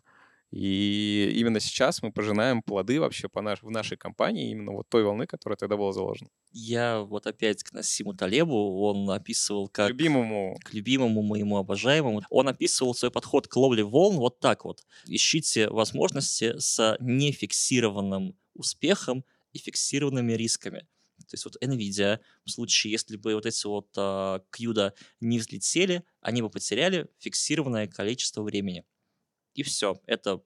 И 0.53 1.33
именно 1.37 1.61
сейчас 1.61 2.03
мы 2.03 2.13
пожинаем 2.13 2.63
плоды 2.63 3.01
вообще 3.01 3.29
по 3.29 3.43
наш, 3.43 3.63
в 3.63 3.71
нашей 3.71 3.97
компании 3.97 4.51
именно 4.51 4.73
вот 4.73 4.89
той 4.89 5.03
волны, 5.03 5.27
которая 5.27 5.57
тогда 5.57 5.77
была 5.77 5.93
заложена. 5.93 6.31
Я 6.53 7.01
вот 7.01 7.27
опять 7.27 7.63
к 7.63 7.73
Насиму 7.73 8.15
Талебу, 8.15 8.81
он 8.81 9.11
описывал 9.11 9.69
как... 9.69 9.91
Любимому 9.91 10.57
к 10.65 10.73
любимому 10.73 11.23
моему 11.23 11.57
обожаемому. 11.59 12.23
Он 12.31 12.49
описывал 12.49 12.95
свой 12.95 13.11
подход 13.11 13.49
к 13.49 13.57
ловле 13.57 13.83
волн 13.83 14.17
вот 14.17 14.39
так 14.41 14.65
вот. 14.65 14.85
Ищите 15.07 15.69
возможности 15.69 16.59
с 16.59 16.97
нефиксированным 17.01 18.37
успехом 18.55 19.25
и 19.53 19.59
фиксированными 19.59 20.33
рисками. 20.33 20.87
То 21.29 21.35
есть 21.35 21.45
вот 21.45 21.57
NVIDIA, 21.63 22.21
в 22.45 22.51
случае, 22.51 22.93
если 22.93 23.17
бы 23.17 23.35
вот 23.35 23.47
эти 23.47 23.67
вот 23.67 23.89
а, 23.97 24.43
CUDA 24.53 24.93
не 25.21 25.39
взлетели, 25.39 26.05
они 26.21 26.43
бы 26.43 26.51
потеряли 26.51 27.09
фиксированное 27.19 27.89
количество 27.89 28.43
времени. 28.43 28.85
И 29.57 29.63
все. 29.63 30.01
Это 30.07 30.41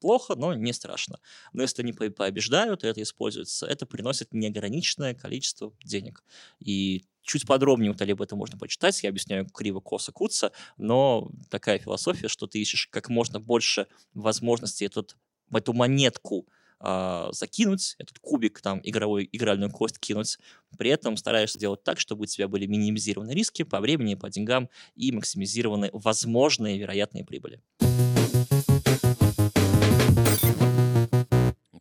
плохо, 0.00 0.34
но 0.36 0.54
не 0.54 0.72
страшно. 0.72 1.18
Но 1.52 1.62
если 1.62 1.82
они 1.82 1.92
по- 1.92 2.10
побеждают, 2.10 2.84
и 2.84 2.88
это 2.88 3.02
используется, 3.02 3.66
это 3.66 3.86
приносит 3.86 4.32
неограниченное 4.32 5.14
количество 5.14 5.72
денег. 5.82 6.22
И 6.58 7.04
чуть 7.22 7.46
подробнее 7.46 7.90
у 7.90 7.94
Талиба 7.94 8.24
это 8.24 8.36
можно 8.36 8.58
почитать, 8.58 9.02
я 9.02 9.10
объясняю 9.10 9.48
криво, 9.48 9.80
косо, 9.80 10.12
куца, 10.12 10.52
но 10.76 11.30
такая 11.50 11.78
философия, 11.78 12.28
что 12.28 12.46
ты 12.46 12.60
ищешь 12.60 12.88
как 12.88 13.08
можно 13.08 13.40
больше 13.40 13.86
возможностей 14.14 14.84
этот, 14.84 15.16
эту 15.52 15.72
монетку 15.72 16.46
а, 16.78 17.30
закинуть, 17.32 17.96
этот 17.98 18.18
кубик, 18.18 18.60
там, 18.60 18.80
игровой, 18.82 19.28
игральную 19.32 19.70
кость 19.70 19.98
кинуть, 19.98 20.38
при 20.76 20.90
этом 20.90 21.16
стараешься 21.16 21.58
делать 21.58 21.82
так, 21.82 21.98
чтобы 21.98 22.24
у 22.24 22.26
тебя 22.26 22.48
были 22.48 22.66
минимизированы 22.66 23.30
риски 23.30 23.62
по 23.62 23.80
времени, 23.80 24.14
по 24.14 24.28
деньгам 24.28 24.68
и 24.94 25.10
максимизированы 25.10 25.90
возможные 25.92 26.78
вероятные 26.78 27.24
прибыли. 27.24 27.62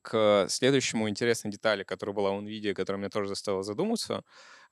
К 0.01 0.45
следующему 0.49 1.09
интересной 1.09 1.51
детали, 1.51 1.83
которая 1.83 2.15
была 2.15 2.31
у 2.31 2.41
NVIDIA, 2.41 2.73
которая 2.73 2.99
меня 2.99 3.09
тоже 3.09 3.29
заставила 3.29 3.63
задуматься. 3.63 4.23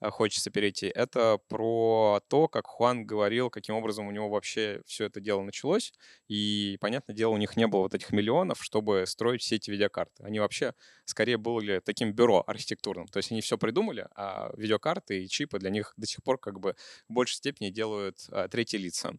Э, 0.03 0.09
хочется 0.09 0.51
перейти, 0.51 0.87
это 0.87 1.39
про 1.47 2.21
то, 2.27 2.47
как 2.47 2.67
Хуан 2.67 3.05
говорил, 3.05 3.49
каким 3.49 3.75
образом 3.75 4.07
у 4.07 4.11
него 4.11 4.29
вообще 4.29 4.81
все 4.85 5.05
это 5.05 5.19
дело 5.21 5.41
началось. 5.41 5.93
И, 6.27 6.77
понятное 6.81 7.15
дело, 7.15 7.31
у 7.31 7.37
них 7.37 7.55
не 7.57 7.67
было 7.67 7.81
вот 7.81 7.93
этих 7.93 8.11
миллионов, 8.11 8.63
чтобы 8.63 9.05
строить 9.07 9.41
все 9.41 9.55
эти 9.55 9.71
видеокарты. 9.71 10.23
Они 10.23 10.39
вообще 10.39 10.73
скорее 11.05 11.37
были 11.37 11.79
таким 11.79 12.13
бюро 12.13 12.43
архитектурным. 12.45 13.07
То 13.07 13.17
есть 13.17 13.31
они 13.31 13.41
все 13.41 13.57
придумали, 13.57 14.07
а 14.15 14.51
видеокарты 14.57 15.23
и 15.23 15.27
чипы 15.27 15.59
для 15.59 15.69
них 15.69 15.93
до 15.97 16.07
сих 16.07 16.23
пор 16.23 16.37
как 16.37 16.59
бы 16.59 16.75
в 17.07 17.13
большей 17.13 17.35
степени 17.35 17.69
делают 17.69 18.17
а, 18.29 18.47
третьи 18.47 18.77
лица. 18.77 19.13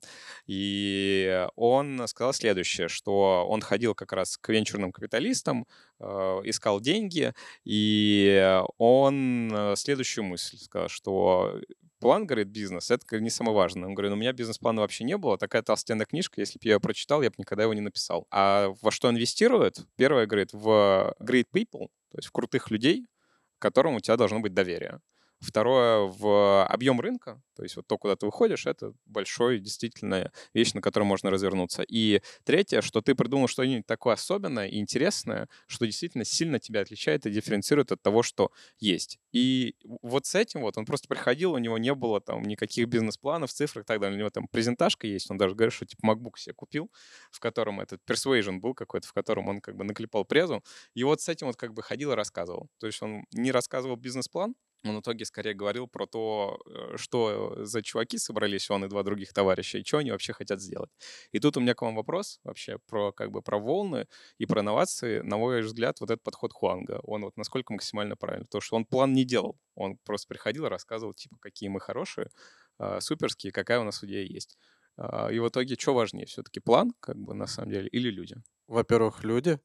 И 0.47 1.47
он 1.57 2.07
сказал 2.09 2.33
следующее, 2.33 2.89
что 2.89 3.47
он 3.49 3.61
ходил 3.61 3.95
как 3.95 4.13
раз 4.13 4.37
к 4.37 4.49
венчурным 4.49 4.93
капиталистам, 4.93 5.67
э, 6.01 6.05
искал 6.45 6.81
деньги, 6.81 7.33
и 7.65 8.61
он 8.79 9.53
э, 9.53 9.77
следующую 9.77 10.25
мысль 10.25 10.59
сказал, 10.75 10.89
что 10.89 11.61
план, 12.01 12.27
говорит, 12.27 12.49
бизнес, 12.49 12.91
это 12.91 13.21
не 13.21 13.31
самое 13.31 13.57
важное. 13.57 13.89
Он 13.89 13.95
говорит, 13.95 14.13
у 14.13 14.17
меня 14.17 14.33
бизнес-плана 14.33 14.81
вообще 14.81 15.05
не 15.05 15.17
было, 15.17 15.39
такая 15.39 15.63
толстенная 15.63 16.05
книжка, 16.05 16.41
если 16.41 16.59
бы 16.59 16.67
я 16.67 16.75
ее 16.75 16.81
прочитал, 16.81 17.23
я 17.23 17.31
бы 17.31 17.37
никогда 17.39 17.63
его 17.63 17.75
не 17.75 17.81
написал. 17.81 18.27
А 18.31 18.73
во 18.83 18.91
что 18.91 19.09
инвестирует? 19.09 19.87
Первое, 19.97 20.27
говорит, 20.27 20.53
в 20.53 21.15
great 21.21 21.47
people, 21.55 21.89
то 22.11 22.19
есть 22.19 22.29
в 22.29 22.33
крутых 22.33 22.71
людей, 22.71 23.07
которым 23.59 23.95
у 23.95 24.01
тебя 24.01 24.17
должно 24.17 24.41
быть 24.41 24.53
доверие. 24.53 25.01
Второе, 25.45 26.07
в 26.07 26.67
объем 26.67 27.01
рынка, 27.01 27.43
то 27.55 27.63
есть 27.63 27.77
вот 27.77 27.87
то, 27.87 27.99
куда 27.99 28.17
ты 28.17 28.25
выходишь, 28.25 28.65
это 28.65 28.95
большой 29.05 29.59
действительно 29.59 30.33
вещь, 30.55 30.73
на 30.73 30.81
которой 30.81 31.05
можно 31.05 31.31
развернуться. 31.31 31.85
И 31.87 32.23
третье, 32.45 32.81
что 32.81 33.03
ты 33.03 33.15
придумал 33.15 33.47
что-нибудь 33.47 33.87
такое 33.87 34.15
особенное 34.15 34.69
и 34.69 34.79
интересное, 34.79 35.49
что 35.67 35.85
действительно 35.85 36.25
сильно 36.25 36.59
тебя 36.59 36.81
отличает 36.81 37.27
и 37.27 37.31
дифференцирует 37.31 37.93
от 37.93 38.01
того, 38.01 38.23
что 38.23 38.53
есть. 38.79 39.19
И 39.33 39.77
вот 40.01 40.25
с 40.25 40.35
этим 40.35 40.63
вот 40.63 40.79
он 40.79 40.87
просто 40.87 41.09
приходил, 41.09 41.53
у 41.53 41.59
него 41.59 41.77
не 41.77 41.95
было 41.95 42.23
там 42.23 42.43
никаких 42.43 42.89
бизнес-планов, 42.89 43.53
цифр 43.53 43.81
и 43.81 43.85
так 43.85 44.01
далее. 44.01 44.17
У 44.17 44.19
него 44.21 44.31
там 44.31 44.49
презентажка 44.49 45.07
есть, 45.07 45.31
он 45.31 45.37
даже 45.37 45.55
говорит, 45.55 45.75
что 45.75 45.85
типа 45.85 46.07
MacBook 46.07 46.39
себе 46.39 46.55
купил, 46.55 46.91
в 47.31 47.39
котором 47.39 47.83
этот 47.83 48.01
Persuasion 48.09 48.61
был 48.61 48.73
какой-то, 48.73 49.07
в 49.07 49.13
котором 49.13 49.49
он 49.49 49.61
как 49.61 49.77
бы 49.77 49.85
наклепал 49.85 50.25
презу. 50.25 50.65
И 50.95 51.05
вот 51.05 51.21
с 51.21 51.29
этим 51.29 51.49
вот 51.49 51.57
как 51.57 51.75
бы 51.75 51.83
ходил 51.83 52.13
и 52.13 52.15
рассказывал. 52.15 52.71
То 52.79 52.87
есть 52.87 53.03
он 53.03 53.27
не 53.33 53.53
рассказывал 53.53 53.97
бизнес-план, 53.97 54.55
он 54.85 54.99
в 54.99 55.01
итоге 55.01 55.25
скорее 55.25 55.55
говорил 55.55 55.89
про 55.89 56.07
то, 56.07 56.61
э, 56.67 56.97
что 56.97 57.65
за 57.65 57.83
чуваки 57.83 58.19
собрались, 58.19 58.71
он 58.71 58.85
и 58.85 58.89
два 58.89 59.03
других 59.03 59.33
товарища, 59.33 59.79
и 59.79 59.85
что 59.85 59.99
они 59.99 60.11
вообще 60.11 60.33
хотят 60.33 60.61
сделать. 60.61 60.91
И 61.33 61.41
тут 61.41 61.57
у 61.57 61.61
меня 61.61 61.75
к 61.75 61.83
вам 61.83 61.97
вопрос 61.97 62.41
вообще 62.45 62.79
про 62.87 63.13
как 63.13 63.31
бы 63.31 63.43
про 63.43 63.59
волны 63.59 64.07
и 64.39 64.47
про 64.47 64.61
инновации. 64.61 65.21
На 65.21 65.37
мой 65.37 65.63
взгляд, 65.63 66.01
вот 66.01 66.11
этот 66.11 66.23
подход 66.23 66.53
Хуанга, 66.53 67.01
он 67.05 67.23
вот 67.23 67.37
насколько 67.37 67.73
максимально 67.73 68.17
правильный. 68.17 68.47
То, 68.51 68.61
что 68.61 68.77
он 68.77 68.85
план 68.85 69.13
не 69.13 69.25
делал. 69.25 69.59
Он 69.75 69.99
просто 70.05 70.29
приходил 70.29 70.69
рассказывал, 70.69 71.15
типа, 71.15 71.37
какие 71.41 71.69
мы 71.69 71.81
хорошие, 71.81 72.29
а, 72.79 73.01
суперские, 73.01 73.53
какая 73.53 73.81
у 73.81 73.85
нас 73.85 74.03
идея 74.05 74.25
есть. 74.25 74.57
А, 74.97 75.29
и 75.31 75.39
в 75.39 75.49
итоге, 75.49 75.77
что 75.77 75.95
важнее, 75.95 76.27
все-таки 76.27 76.61
план, 76.61 76.93
как 77.01 77.17
бы, 77.17 77.35
на 77.35 77.47
самом 77.47 77.71
деле, 77.71 77.89
или 77.89 78.11
люди? 78.11 78.37
Во-первых, 78.67 79.25
люди, 79.25 79.59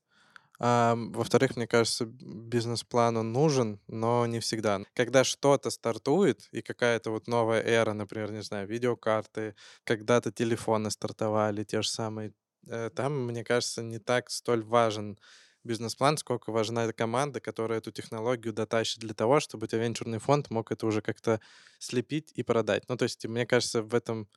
во-вторых, 0.60 1.56
мне 1.56 1.68
кажется, 1.68 2.06
бизнес-план 2.06 3.18
он 3.18 3.32
нужен, 3.32 3.80
но 3.88 4.26
не 4.26 4.40
всегда. 4.42 4.82
Когда 4.94 5.24
что-то 5.24 5.70
стартует, 5.70 6.48
и 6.52 6.62
какая-то 6.62 7.12
вот 7.12 7.28
новая 7.28 7.62
эра, 7.62 7.94
например, 7.94 8.32
не 8.32 8.44
знаю, 8.44 8.68
видеокарты, 8.68 9.56
когда-то 9.86 10.32
телефоны 10.32 10.92
стартовали, 10.92 11.64
те 11.64 11.82
же 11.82 11.90
самые, 11.90 12.34
э, 12.68 12.90
там, 12.94 13.26
мне 13.28 13.44
кажется, 13.44 13.82
не 13.84 14.00
так 14.00 14.30
столь 14.30 14.64
важен 14.64 15.18
бизнес-план, 15.64 16.18
сколько 16.18 16.52
важна 16.52 16.92
команда, 16.94 17.40
которая 17.40 17.80
эту 17.80 17.92
технологию 17.92 18.54
дотащит 18.54 19.00
для 19.00 19.14
того, 19.14 19.40
чтобы 19.40 19.68
тебя 19.68 19.84
венчурный 19.84 20.20
фонд 20.20 20.50
мог 20.50 20.72
это 20.72 20.86
уже 20.88 21.02
как-то 21.02 21.40
слепить 21.80 22.32
и 22.36 22.44
продать. 22.44 22.84
Ну, 22.90 22.98
то 22.98 23.04
есть, 23.04 23.26
мне 23.26 23.46
кажется, 23.46 23.82
в 23.82 23.94
этом 23.96 24.28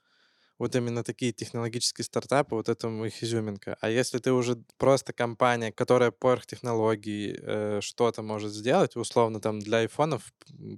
вот 0.63 0.77
именно 0.77 1.03
такие 1.03 1.33
технологические 1.33 2.05
стартапы, 2.05 2.55
вот 2.55 2.69
это 2.69 2.87
их 3.05 3.21
изюминка. 3.21 3.77
А 3.81 3.91
если 3.91 4.19
ты 4.19 4.31
уже 4.31 4.63
просто 4.79 5.13
компания, 5.13 5.73
которая 5.73 6.13
поверх 6.13 6.47
технологий 6.47 7.37
э, 7.37 7.81
что-то 7.81 8.23
может 8.23 8.53
сделать, 8.53 8.95
условно 8.95 9.41
там 9.41 9.59
для 9.59 9.79
айфонов 9.79 10.33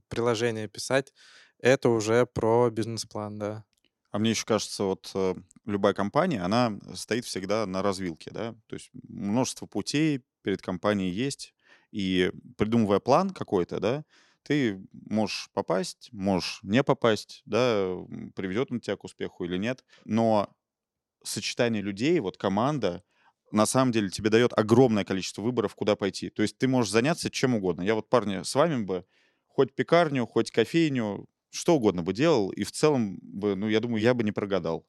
приложение 0.08 0.68
писать, 0.68 1.12
это 1.58 1.90
уже 1.90 2.24
про 2.24 2.70
бизнес-план, 2.70 3.38
да. 3.38 3.64
А 4.10 4.18
мне 4.18 4.30
еще 4.30 4.46
кажется, 4.46 4.84
вот 4.84 5.10
э, 5.14 5.34
любая 5.66 5.92
компания, 5.92 6.40
она 6.40 6.78
стоит 6.94 7.26
всегда 7.26 7.66
на 7.66 7.82
развилке, 7.82 8.30
да, 8.30 8.54
то 8.68 8.76
есть 8.76 8.88
множество 9.06 9.66
путей 9.66 10.22
перед 10.40 10.62
компанией 10.62 11.10
есть, 11.10 11.52
и 11.92 12.32
придумывая 12.56 13.00
план 13.00 13.28
какой-то, 13.28 13.80
да, 13.80 14.04
ты 14.44 14.80
можешь 14.92 15.50
попасть, 15.52 16.10
можешь 16.12 16.60
не 16.62 16.84
попасть, 16.84 17.42
да, 17.46 17.96
приведет 18.36 18.70
он 18.70 18.80
тебя 18.80 18.96
к 18.96 19.04
успеху 19.04 19.44
или 19.44 19.56
нет, 19.58 19.84
но 20.04 20.54
сочетание 21.24 21.82
людей, 21.82 22.20
вот 22.20 22.36
команда, 22.36 23.02
на 23.52 23.66
самом 23.66 23.92
деле 23.92 24.10
тебе 24.10 24.30
дает 24.30 24.52
огромное 24.56 25.04
количество 25.04 25.42
выборов, 25.42 25.74
куда 25.74 25.96
пойти. 25.96 26.30
То 26.30 26.42
есть 26.42 26.58
ты 26.58 26.68
можешь 26.68 26.92
заняться 26.92 27.30
чем 27.30 27.54
угодно. 27.54 27.82
Я 27.82 27.94
вот, 27.94 28.08
парни, 28.08 28.42
с 28.42 28.54
вами 28.54 28.84
бы 28.84 29.06
хоть 29.46 29.74
пекарню, 29.74 30.26
хоть 30.26 30.50
кофейню, 30.50 31.26
что 31.50 31.76
угодно 31.76 32.02
бы 32.02 32.12
делал, 32.12 32.50
и 32.50 32.64
в 32.64 32.72
целом 32.72 33.18
бы, 33.22 33.54
ну, 33.54 33.68
я 33.68 33.80
думаю, 33.80 34.02
я 34.02 34.14
бы 34.14 34.24
не 34.24 34.32
прогадал. 34.32 34.86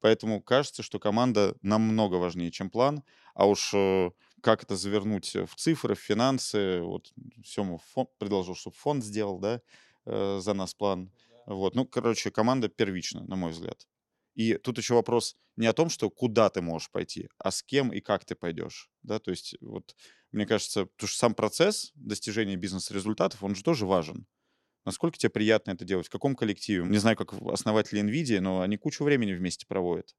Поэтому 0.00 0.42
кажется, 0.42 0.82
что 0.82 0.98
команда 1.00 1.56
намного 1.62 2.16
важнее, 2.16 2.50
чем 2.50 2.70
план, 2.70 3.02
а 3.34 3.46
уж 3.46 3.72
э, 3.74 4.10
как 4.42 4.62
это 4.62 4.76
завернуть 4.76 5.34
в 5.34 5.54
цифры, 5.56 5.94
в 5.94 6.00
финансы. 6.00 6.80
Вот 6.80 7.12
Сема 7.44 7.78
фонд, 7.78 8.10
предложил, 8.18 8.54
чтобы 8.54 8.76
фонд 8.76 9.04
сделал, 9.04 9.38
да, 9.38 9.60
э, 10.06 10.38
за 10.40 10.54
нас 10.54 10.74
план. 10.74 11.10
Вот, 11.46 11.74
ну, 11.74 11.86
короче, 11.86 12.30
команда 12.30 12.68
первична, 12.68 13.24
на 13.24 13.36
мой 13.36 13.52
взгляд. 13.52 13.86
И 14.34 14.54
тут 14.54 14.78
еще 14.78 14.94
вопрос 14.94 15.36
не 15.56 15.66
о 15.66 15.72
том, 15.72 15.88
что 15.90 16.10
куда 16.10 16.48
ты 16.50 16.60
можешь 16.60 16.90
пойти, 16.90 17.28
а 17.38 17.50
с 17.50 17.62
кем 17.62 17.92
и 17.92 18.00
как 18.00 18.24
ты 18.24 18.34
пойдешь. 18.34 18.90
Да? 19.02 19.18
То 19.18 19.30
есть, 19.30 19.56
вот, 19.60 19.96
мне 20.30 20.46
кажется, 20.46 20.86
потому 20.86 21.08
что 21.08 21.18
сам 21.18 21.34
процесс 21.34 21.90
достижения 21.94 22.56
бизнес-результатов, 22.56 23.42
он 23.42 23.54
же 23.54 23.64
тоже 23.64 23.86
важен. 23.86 24.26
Насколько 24.84 25.18
тебе 25.18 25.30
приятно 25.30 25.72
это 25.72 25.84
делать, 25.84 26.06
в 26.06 26.10
каком 26.10 26.36
коллективе. 26.36 26.84
Не 26.86 26.98
знаю, 26.98 27.16
как 27.16 27.32
основатели 27.32 28.00
NVIDIA, 28.02 28.40
но 28.40 28.60
они 28.60 28.76
кучу 28.76 29.02
времени 29.04 29.32
вместе 29.32 29.66
проводят. 29.66 30.14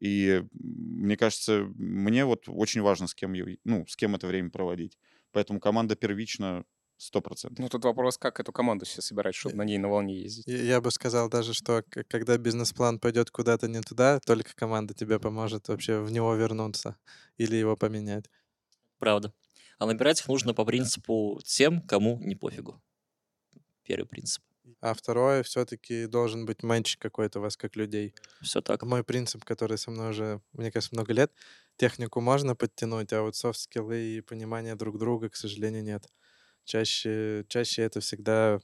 И 0.00 0.42
мне 0.52 1.16
кажется, 1.16 1.64
мне 1.76 2.24
вот 2.24 2.44
очень 2.48 2.82
важно, 2.82 3.06
с 3.06 3.14
кем, 3.14 3.34
ну, 3.64 3.86
с 3.86 3.96
кем 3.96 4.14
это 4.14 4.26
время 4.26 4.50
проводить. 4.50 4.98
Поэтому 5.32 5.60
команда 5.60 5.96
первично 5.96 6.64
сто 6.96 7.20
процентов. 7.20 7.58
Ну, 7.58 7.68
тут 7.68 7.84
вопрос, 7.84 8.16
как 8.16 8.38
эту 8.40 8.52
команду 8.52 8.84
все 8.84 9.02
собирать, 9.02 9.34
чтобы 9.34 9.56
на 9.56 9.64
ней 9.64 9.78
на 9.78 9.88
волне 9.88 10.20
ездить. 10.20 10.46
Я 10.46 10.80
бы 10.80 10.90
сказал 10.90 11.28
даже, 11.28 11.52
что 11.52 11.82
когда 12.08 12.38
бизнес-план 12.38 12.98
пойдет 13.00 13.30
куда-то 13.30 13.68
не 13.68 13.80
туда, 13.80 14.20
только 14.20 14.54
команда 14.54 14.94
тебе 14.94 15.18
поможет 15.18 15.68
вообще 15.68 16.00
в 16.00 16.12
него 16.12 16.34
вернуться 16.34 16.96
или 17.38 17.56
его 17.56 17.76
поменять. 17.76 18.26
Правда. 18.98 19.32
А 19.78 19.86
набирать 19.86 20.20
их 20.20 20.28
нужно 20.28 20.54
по 20.54 20.64
принципу 20.64 21.40
тем, 21.44 21.80
кому 21.82 22.18
не 22.20 22.36
пофигу. 22.36 22.80
Первый 23.82 24.06
принцип. 24.06 24.44
А 24.82 24.94
второе, 24.94 25.44
все-таки 25.44 26.06
должен 26.06 26.44
быть 26.44 26.64
матч 26.64 26.96
какой-то 26.96 27.38
у 27.38 27.42
вас 27.42 27.56
как 27.56 27.76
людей. 27.76 28.16
Все 28.40 28.60
так. 28.60 28.82
Мой 28.82 29.04
принцип, 29.04 29.44
который 29.44 29.78
со 29.78 29.92
мной 29.92 30.10
уже, 30.10 30.40
мне 30.54 30.72
кажется, 30.72 30.96
много 30.96 31.12
лет, 31.12 31.30
технику 31.76 32.20
можно 32.20 32.56
подтянуть, 32.56 33.12
а 33.12 33.22
вот 33.22 33.36
софт-скиллы 33.36 34.16
и 34.16 34.20
понимание 34.22 34.74
друг 34.74 34.98
друга, 34.98 35.28
к 35.28 35.36
сожалению, 35.36 35.84
нет. 35.84 36.08
Чаще, 36.64 37.44
чаще 37.46 37.82
это 37.82 38.00
всегда 38.00 38.58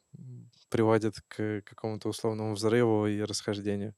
приводит 0.70 1.20
к 1.28 1.62
какому-то 1.64 2.08
условному 2.08 2.54
взрыву 2.54 3.06
и 3.06 3.20
расхождению. 3.22 3.94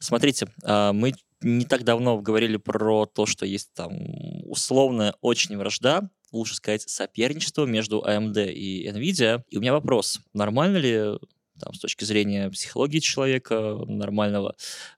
Смотрите, 0.00 0.48
а, 0.64 0.92
мы 0.92 1.12
не 1.40 1.66
так 1.66 1.84
давно 1.84 2.18
говорили 2.20 2.56
про 2.56 3.06
то, 3.06 3.26
что 3.26 3.46
есть 3.46 3.72
там 3.74 3.92
условная 4.44 5.14
очень 5.20 5.56
вражда 5.56 6.10
лучше 6.32 6.54
сказать, 6.54 6.82
соперничество 6.88 7.66
между 7.66 8.04
AMD 8.06 8.52
и 8.52 8.88
NVIDIA. 8.88 9.42
И 9.48 9.58
у 9.58 9.60
меня 9.60 9.72
вопрос, 9.72 10.20
нормально 10.32 10.76
ли 10.78 11.18
там, 11.60 11.74
с 11.74 11.78
точки 11.78 12.04
зрения 12.04 12.50
психологии 12.50 12.98
человека 12.98 13.78
нормального, 13.86 14.56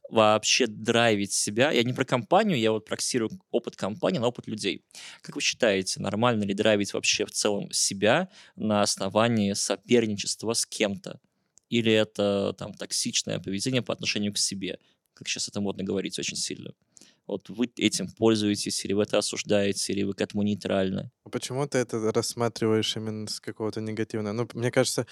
вообще 0.09 0.67
драйвить 0.67 1.33
себя. 1.33 1.71
Я 1.71 1.83
не 1.83 1.93
про 1.93 2.05
компанию, 2.05 2.59
я 2.59 2.73
вот 2.73 2.85
проксирую 2.85 3.31
опыт 3.51 3.77
компании 3.77 4.19
на 4.19 4.29
опыт 4.29 4.47
людей. 4.47 4.85
Как 5.23 5.35
вы 5.35 5.43
считаете, 5.43 6.01
нормально 6.01 6.45
ли 6.45 6.55
драйвить 6.55 6.95
вообще 6.95 7.27
в 7.27 7.33
целом 7.33 7.71
себя 7.73 8.29
на 8.57 8.83
основании 8.83 9.53
соперничества 9.53 10.53
с 10.53 10.65
кем-то? 10.65 11.21
Или 11.69 11.93
это 11.93 12.55
там 12.59 12.75
токсичное 12.75 13.39
поведение 13.39 13.83
по 13.83 13.93
отношению 13.93 14.33
к 14.33 14.39
себе? 14.39 14.79
Как 15.15 15.29
сейчас 15.29 15.49
это 15.49 15.61
модно 15.61 15.85
говорить 15.85 16.19
очень 16.19 16.37
сильно. 16.37 16.73
Вот 17.27 17.49
вы 17.49 17.71
этим 17.77 18.09
пользуетесь, 18.09 18.85
или 18.85 18.93
вы 18.93 19.05
это 19.05 19.19
осуждаете, 19.19 19.93
или 19.93 20.03
вы 20.03 20.15
к 20.15 20.21
этому 20.21 20.43
нейтральны. 20.43 21.11
А 21.25 21.31
почему 21.31 21.67
ты 21.67 21.79
это 21.79 22.13
рассматриваешь 22.13 22.97
именно 22.97 23.27
с 23.29 23.41
какого-то 23.41 23.81
негативного? 23.81 24.33
Ну, 24.33 24.49
мне 24.55 24.71
кажется, 24.71 25.07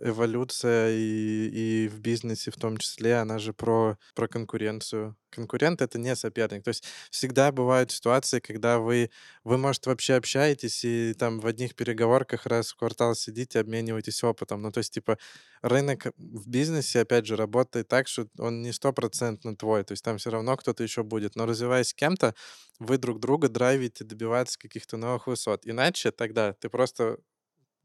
эволюция 0.00 0.90
и, 0.90 1.84
и 1.84 1.88
в 1.88 2.00
бизнесе 2.00 2.50
в 2.50 2.56
том 2.56 2.76
числе, 2.76 3.16
она 3.16 3.38
же 3.38 3.52
про, 3.52 3.96
про 4.14 4.28
конкуренцию. 4.28 5.16
Конкурент— 5.30 5.82
это 5.82 5.98
не 5.98 6.14
соперник. 6.16 6.62
То 6.64 6.68
есть 6.68 6.84
всегда 7.10 7.52
бывают 7.52 7.90
ситуации, 7.90 8.40
когда 8.40 8.78
вы, 8.78 9.10
вы, 9.42 9.58
может, 9.58 9.86
вообще 9.86 10.14
общаетесь 10.14 10.84
и 10.84 11.14
там 11.14 11.40
в 11.40 11.46
одних 11.46 11.74
переговорках 11.74 12.46
раз 12.46 12.72
в 12.72 12.76
квартал 12.76 13.14
сидите, 13.14 13.60
обмениваетесь 13.60 14.22
опытом. 14.24 14.62
Ну, 14.62 14.70
то 14.70 14.78
есть, 14.78 14.92
типа, 14.92 15.18
рынок 15.62 16.06
в 16.16 16.48
бизнесе, 16.48 17.00
опять 17.00 17.26
же, 17.26 17.36
работает 17.36 17.88
так, 17.88 18.08
что 18.08 18.28
он 18.38 18.62
не 18.62 18.72
стопроцентно 18.72 19.56
твой. 19.56 19.84
То 19.84 19.92
есть 19.92 20.04
там 20.04 20.18
все 20.18 20.30
равно 20.30 20.56
кто-то 20.56 20.82
еще 20.82 21.02
будет. 21.02 21.36
Но 21.36 21.46
развиваясь 21.46 21.88
с 21.88 21.94
кем-то, 21.94 22.34
вы 22.78 22.98
друг 22.98 23.20
друга 23.20 23.48
драйвите 23.48 24.04
добиваться 24.04 24.58
каких-то 24.58 24.96
новых 24.96 25.26
высот. 25.26 25.62
Иначе 25.64 26.10
тогда 26.10 26.52
ты 26.52 26.68
просто, 26.68 27.18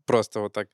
просто 0.05 0.39
вот 0.39 0.53
так 0.53 0.67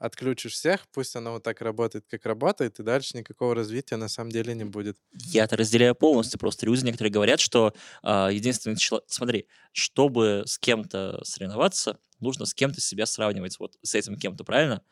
отключишь 0.00 0.54
всех, 0.54 0.88
пусть 0.92 1.14
оно 1.14 1.32
вот 1.32 1.42
так 1.42 1.60
работает, 1.60 2.06
как 2.10 2.24
работает, 2.24 2.80
и 2.80 2.82
дальше 2.82 3.18
никакого 3.18 3.54
развития 3.54 3.96
на 3.96 4.08
самом 4.08 4.32
деле 4.32 4.54
не 4.54 4.64
будет. 4.64 4.96
Я 5.12 5.44
это 5.44 5.56
разделяю 5.56 5.94
полностью. 5.94 6.40
Просто 6.40 6.66
люди 6.66 6.84
некоторые 6.84 7.12
говорят, 7.12 7.38
что 7.38 7.74
э, 8.02 8.28
единственный 8.32 8.76
человек... 8.76 9.04
Смотри, 9.08 9.46
чтобы 9.72 10.44
с 10.46 10.58
кем-то 10.58 11.20
соревноваться, 11.22 11.98
нужно 12.18 12.46
с 12.46 12.54
кем-то 12.54 12.80
себя 12.80 13.04
сравнивать. 13.04 13.60
Вот 13.60 13.76
с 13.82 13.94
этим 13.94 14.16
кем-то, 14.16 14.42
правильно? 14.42 14.82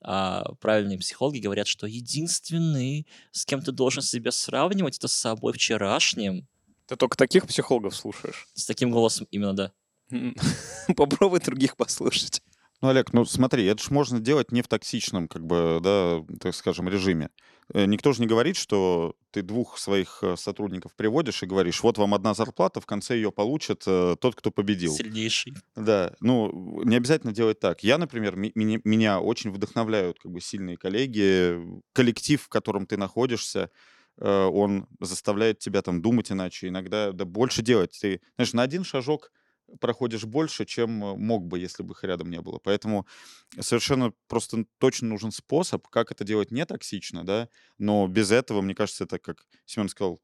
А 0.00 0.54
правильные 0.60 0.98
психологи 0.98 1.38
говорят, 1.38 1.66
что 1.66 1.86
единственный, 1.86 3.06
с 3.32 3.44
кем 3.44 3.62
ты 3.62 3.72
должен 3.72 4.02
себя 4.02 4.30
сравнивать, 4.30 4.96
это 4.96 5.08
с 5.08 5.12
собой 5.12 5.52
вчерашним. 5.52 6.46
Ты 6.86 6.94
только 6.94 7.16
таких 7.16 7.48
психологов 7.48 7.96
слушаешь? 7.96 8.48
С 8.54 8.64
таким 8.64 8.92
голосом 8.92 9.26
именно, 9.32 9.54
да. 9.54 9.72
Попробуй 10.96 11.40
других 11.40 11.76
послушать. 11.76 12.42
Ну, 12.82 12.88
Олег, 12.88 13.12
ну 13.12 13.24
смотри, 13.24 13.64
это 13.66 13.80
же 13.80 13.92
можно 13.92 14.18
делать 14.18 14.50
не 14.50 14.60
в 14.60 14.66
токсичном, 14.66 15.28
как 15.28 15.46
бы, 15.46 15.78
да, 15.80 16.24
так 16.40 16.52
скажем, 16.52 16.88
режиме. 16.88 17.30
Э, 17.72 17.84
никто 17.84 18.12
же 18.12 18.20
не 18.20 18.26
говорит, 18.26 18.56
что 18.56 19.14
ты 19.30 19.42
двух 19.42 19.78
своих 19.78 20.18
э, 20.22 20.36
сотрудников 20.36 20.92
приводишь 20.96 21.44
и 21.44 21.46
говоришь, 21.46 21.80
вот 21.84 21.96
вам 21.96 22.12
одна 22.12 22.34
зарплата, 22.34 22.80
в 22.80 22.86
конце 22.86 23.14
ее 23.14 23.30
получит 23.30 23.84
э, 23.86 24.16
тот, 24.20 24.34
кто 24.34 24.50
победил. 24.50 24.92
Сильнейший. 24.94 25.54
Да, 25.76 26.14
ну, 26.20 26.82
не 26.82 26.96
обязательно 26.96 27.32
делать 27.32 27.60
так. 27.60 27.84
Я, 27.84 27.98
например, 27.98 28.34
ми- 28.34 28.52
меня, 28.54 29.20
очень 29.20 29.52
вдохновляют 29.52 30.18
как 30.18 30.32
бы 30.32 30.40
сильные 30.40 30.76
коллеги, 30.76 31.60
коллектив, 31.92 32.42
в 32.42 32.48
котором 32.48 32.86
ты 32.86 32.96
находишься, 32.96 33.70
он 34.18 34.86
заставляет 35.00 35.58
тебя 35.58 35.80
там 35.80 36.02
думать 36.02 36.30
иначе, 36.30 36.68
иногда 36.68 37.12
да 37.12 37.24
больше 37.24 37.62
делать. 37.62 37.96
Ты, 37.98 38.20
знаешь, 38.36 38.52
на 38.52 38.62
один 38.62 38.84
шажок 38.84 39.32
проходишь 39.80 40.24
больше, 40.24 40.64
чем 40.64 41.04
э, 41.04 41.16
мог 41.16 41.46
бы, 41.46 41.58
если 41.58 41.82
бы 41.82 41.92
их 41.92 42.04
рядом 42.04 42.30
не 42.30 42.40
было. 42.40 42.58
Поэтому 42.58 43.06
совершенно 43.58 44.12
просто 44.28 44.64
точно 44.78 45.08
нужен 45.08 45.30
способ, 45.32 45.86
как 45.88 46.10
это 46.12 46.24
делать 46.24 46.50
не 46.50 46.64
токсично, 46.66 47.24
да, 47.24 47.48
но 47.78 48.06
без 48.08 48.30
этого, 48.30 48.60
мне 48.60 48.74
кажется, 48.74 49.04
это, 49.04 49.18
как 49.18 49.46
Семен 49.66 49.88
сказал, 49.88 50.20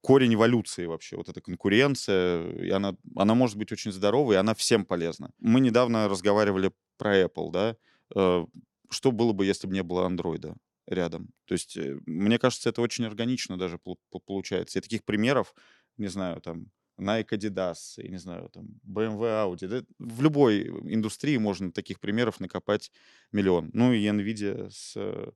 корень 0.00 0.34
эволюции 0.34 0.86
вообще, 0.86 1.16
вот 1.16 1.28
эта 1.28 1.40
конкуренция, 1.40 2.50
и 2.52 2.70
она, 2.70 2.96
она 3.16 3.34
может 3.34 3.56
быть 3.56 3.72
очень 3.72 3.92
здоровой, 3.92 4.36
и 4.36 4.38
она 4.38 4.54
всем 4.54 4.84
полезна. 4.84 5.32
Мы 5.38 5.60
недавно 5.60 6.08
разговаривали 6.08 6.72
про 6.96 7.22
Apple, 7.22 7.50
да, 7.50 7.76
э, 8.14 8.46
что 8.90 9.12
было 9.12 9.32
бы, 9.32 9.46
если 9.46 9.66
бы 9.66 9.74
не 9.74 9.82
было 9.82 10.06
андроида 10.06 10.56
рядом. 10.86 11.30
То 11.46 11.54
есть, 11.54 11.76
э, 11.76 11.98
мне 12.06 12.38
кажется, 12.38 12.68
это 12.68 12.80
очень 12.82 13.04
органично 13.04 13.58
даже 13.58 13.78
получается. 14.26 14.78
И 14.78 14.82
таких 14.82 15.04
примеров, 15.04 15.54
не 15.96 16.08
знаю, 16.08 16.40
там, 16.40 16.66
Nike, 17.00 17.30
Adidas, 17.30 17.94
я 17.96 18.08
не 18.08 18.18
знаю, 18.18 18.48
там, 18.50 18.80
BMW, 18.84 19.44
Audi. 19.44 19.66
Да, 19.66 19.82
в 19.98 20.22
любой 20.22 20.68
индустрии 20.92 21.36
можно 21.38 21.72
таких 21.72 22.00
примеров 22.00 22.40
накопать 22.40 22.90
миллион. 23.32 23.70
Ну 23.72 23.92
и 23.92 24.06
NVIDIA 24.06 24.70
с 24.70 24.94
э, 24.96 25.30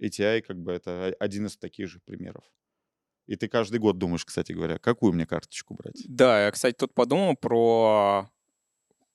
ATI, 0.00 0.42
как 0.42 0.58
бы 0.58 0.72
это 0.72 1.14
один 1.18 1.46
из 1.46 1.56
таких 1.56 1.88
же 1.88 2.00
примеров. 2.00 2.44
И 3.26 3.36
ты 3.36 3.48
каждый 3.48 3.80
год 3.80 3.98
думаешь, 3.98 4.24
кстати 4.24 4.52
говоря, 4.52 4.78
какую 4.78 5.12
мне 5.12 5.26
карточку 5.26 5.74
брать? 5.74 6.02
Да, 6.06 6.44
я, 6.44 6.50
кстати, 6.50 6.74
тут 6.74 6.94
подумал 6.94 7.36
про 7.36 8.28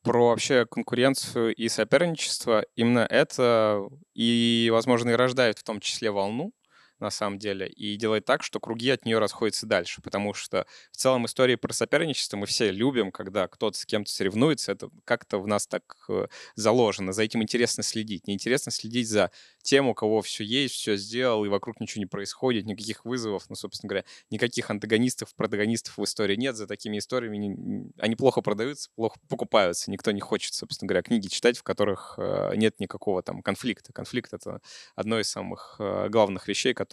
про 0.01 0.29
вообще 0.29 0.65
конкуренцию 0.65 1.53
и 1.53 1.67
соперничество. 1.67 2.65
Именно 2.75 3.05
это 3.09 3.89
и, 4.13 4.69
возможно, 4.71 5.09
и 5.09 5.13
рождает 5.13 5.59
в 5.59 5.63
том 5.63 5.79
числе 5.79 6.09
волну, 6.09 6.53
на 6.99 7.09
самом 7.09 7.39
деле, 7.39 7.67
и 7.67 7.95
делает 7.95 8.25
так, 8.25 8.43
что 8.43 8.59
круги 8.59 8.89
от 8.89 9.05
нее 9.05 9.19
расходятся 9.19 9.65
дальше, 9.65 10.01
потому 10.01 10.33
что 10.33 10.65
в 10.91 10.97
целом 10.97 11.25
истории 11.25 11.55
про 11.55 11.73
соперничество 11.73 12.37
мы 12.37 12.45
все 12.45 12.71
любим, 12.71 13.11
когда 13.11 13.47
кто-то 13.47 13.77
с 13.77 13.85
кем-то 13.85 14.11
соревнуется, 14.11 14.71
это 14.71 14.89
как-то 15.05 15.39
в 15.39 15.47
нас 15.47 15.67
так 15.67 15.83
э, 16.09 16.27
заложено, 16.55 17.13
за 17.13 17.23
этим 17.23 17.41
интересно 17.41 17.83
следить. 17.83 18.27
Неинтересно 18.27 18.71
следить 18.71 19.07
за 19.07 19.31
тем, 19.61 19.87
у 19.87 19.93
кого 19.93 20.21
все 20.21 20.43
есть, 20.43 20.75
все 20.75 20.95
сделал, 20.95 21.45
и 21.45 21.49
вокруг 21.49 21.79
ничего 21.79 22.01
не 22.01 22.05
происходит, 22.05 22.65
никаких 22.65 23.05
вызовов, 23.05 23.49
ну, 23.49 23.55
собственно 23.55 23.89
говоря, 23.89 24.05
никаких 24.29 24.69
антагонистов, 24.69 25.33
протагонистов 25.35 25.97
в 25.97 26.03
истории 26.03 26.35
нет, 26.35 26.55
за 26.55 26.67
такими 26.67 26.97
историями 26.97 27.37
не, 27.37 27.91
они 27.97 28.15
плохо 28.15 28.41
продаются, 28.41 28.89
плохо 28.95 29.19
покупаются, 29.27 29.91
никто 29.91 30.11
не 30.11 30.21
хочет, 30.21 30.53
собственно 30.53 30.87
говоря, 30.87 31.03
книги 31.03 31.27
читать, 31.27 31.57
в 31.57 31.63
которых 31.63 32.15
э, 32.17 32.53
нет 32.55 32.79
никакого 32.79 33.21
там 33.23 33.41
конфликта. 33.41 33.93
Конфликт— 33.93 34.33
это 34.33 34.61
одно 34.95 35.19
из 35.19 35.29
самых 35.29 35.75
э, 35.79 36.09
главных 36.09 36.47
вещей, 36.47 36.73
которые 36.73 36.88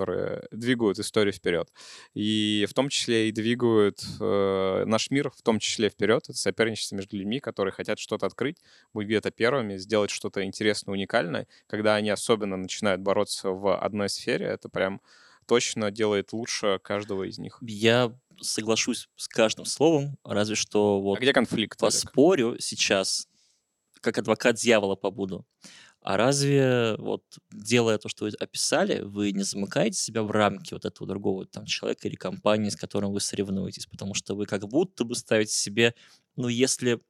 двигают 0.51 0.99
историю 0.99 1.33
вперед. 1.33 1.73
И 2.15 2.67
в 2.69 2.75
том 2.75 2.89
числе 2.89 3.29
и 3.29 3.33
двигают 3.33 4.05
э, 4.21 4.85
наш 4.87 5.11
мир, 5.11 5.31
в 5.31 5.43
том 5.43 5.59
числе 5.59 5.89
вперед. 5.89 6.25
Это 6.29 6.37
соперничество 6.37 6.97
между 6.97 7.17
людьми, 7.17 7.41
которые 7.41 7.73
хотят 7.73 7.99
что-то 7.99 8.27
открыть, 8.27 8.59
быть 8.93 9.07
где-то 9.07 9.31
первыми, 9.31 9.77
сделать 9.77 10.11
что-то 10.11 10.45
интересное, 10.45 10.93
уникальное, 10.93 11.47
когда 11.67 11.95
они 11.95 12.11
особенно 12.11 12.57
начинают 12.57 13.01
бороться 13.01 13.51
в 13.51 13.77
одной 13.79 14.09
сфере, 14.09 14.47
это 14.47 14.69
прям 14.69 15.01
точно 15.47 15.91
делает 15.91 16.33
лучше 16.33 16.81
каждого 16.83 17.25
из 17.25 17.39
них. 17.39 17.59
Я 17.63 18.13
соглашусь 18.41 19.09
с 19.17 19.29
каждым 19.29 19.65
словом, 19.65 20.19
разве 20.25 20.57
что 20.57 21.01
вот... 21.01 21.19
А 21.19 21.21
где 21.21 21.33
конфликт? 21.33 21.79
Поспорю 21.79 22.51
Олег? 22.51 22.63
сейчас, 22.63 23.29
как 24.01 24.19
адвокат 24.19 24.57
дьявола 24.57 24.97
побуду. 24.97 25.47
А 26.07 26.17
разве 26.17 26.95
вот 26.99 27.25
делая 27.51 27.99
то, 27.99 28.09
что 28.09 28.27
вы 28.27 28.31
описали, 28.39 29.01
вы 29.01 29.33
не 29.33 29.43
замыкаете 29.43 29.99
себя 29.99 30.23
в 30.23 30.31
рамки 30.31 30.73
вот 30.73 30.85
этого 30.85 31.05
другого 31.05 31.47
там 31.47 31.67
человека 31.67 32.07
или 32.07 32.15
компании, 32.15 32.71
с 32.71 32.77
которым 32.77 33.11
вы 33.11 33.19
соревнуетесь? 33.19 33.87
Потому 33.87 34.15
что 34.15 34.37
вы 34.37 34.47
как 34.47 34.69
будто 34.69 35.03
бы 35.03 35.17
ставите 35.17 35.53
себе, 35.53 35.97
ну, 36.37 36.47
если 36.47 37.01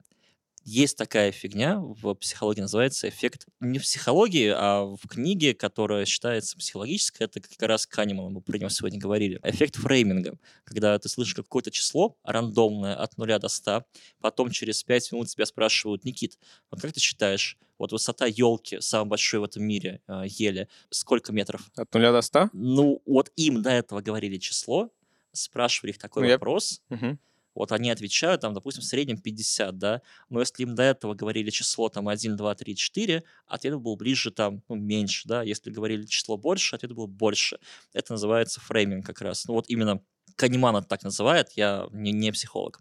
есть 0.64 0.97
такая 0.97 1.30
фигня 1.30 1.78
в 1.78 2.14
психологии, 2.14 2.62
называется 2.62 3.07
эффект 3.07 3.47
не 3.61 3.78
в 3.78 3.82
психологии, 3.82 4.51
а 4.57 4.84
в 4.84 5.07
книге, 5.07 5.53
которая 5.53 6.07
считается 6.07 6.57
психологической, 6.57 7.26
это 7.26 7.42
как 7.42 7.51
раз 7.61 7.86
Канеман, 7.86 8.32
мы 8.32 8.40
про 8.40 8.57
него 8.57 8.70
сегодня 8.70 8.99
говорили. 8.99 9.38
Эффект 9.42 9.76
фрейминга, 9.76 10.38
когда 10.64 10.99
ты 10.99 11.11
слышишь 11.11 11.34
какое-то 11.34 11.70
число 11.70 12.16
рандомное 12.24 12.97
от 12.97 13.18
0 13.18 13.38
до 13.38 13.49
100, 13.49 13.84
потом 14.22 14.51
через 14.51 14.82
5 14.82 15.12
минут 15.12 15.28
тебя 15.28 15.44
спрашивают, 15.44 16.07
Никит, 16.07 16.38
вот 16.70 16.80
как 16.80 16.94
ты 16.94 17.01
считаешь, 17.01 17.59
вот 17.79 17.93
высота 17.93 18.27
елки, 18.27 18.81
самой 18.81 19.11
большой 19.11 19.41
в 19.41 19.45
этом 19.45 19.64
мире, 19.64 20.01
э, 20.09 20.22
ели, 20.27 20.68
сколько 20.91 21.33
метров? 21.33 21.70
От 21.77 21.93
0 21.93 22.03
до 22.03 22.20
100? 22.20 22.51
Ну, 22.53 23.03
вот 23.07 23.33
им 23.37 23.62
до 23.62 23.70
этого 23.70 24.01
говорили 24.01 24.39
число, 24.39 24.91
спрашивали 25.33 25.93
их 25.93 25.99
такой 25.99 26.24
ну, 26.24 26.33
вопрос, 26.33 26.83
я... 26.89 26.97
угу 26.97 27.18
вот 27.57 27.72
они 27.72 27.91
отвечают, 27.91 28.43
там, 28.43 28.53
допустим, 28.53 28.83
в 28.83 28.85
среднем 28.85 29.16
50, 29.16 29.79
да, 29.79 30.03
но 30.29 30.41
если 30.41 30.62
им 30.62 30.74
до 30.74 30.83
этого 30.83 31.14
говорили 31.14 31.49
число 31.51 31.89
там 31.89 32.07
1, 32.07 32.37
2, 32.37 32.55
3, 32.55 32.77
4, 32.77 33.24
ответ 33.47 33.81
был 33.81 33.97
ближе 33.97 34.31
там, 34.31 34.62
ну, 34.68 34.77
меньше, 34.77 35.27
да, 35.27 35.43
если 35.43 35.70
говорили 35.70 36.05
число 36.05 36.37
больше, 36.37 36.77
ответ 36.77 36.93
был 36.93 37.07
больше. 37.07 37.59
Это 37.95 38.12
называется 38.12 38.61
фрейминг 38.61 39.07
как 39.07 39.22
раз. 39.22 39.47
Ну, 39.47 39.55
вот 39.55 39.70
именно 39.70 40.03
Канеман 40.37 40.84
так 40.84 41.03
называет, 41.03 41.53
я 41.57 41.89
не, 41.93 42.12
не 42.12 42.30
психолог. 42.30 42.80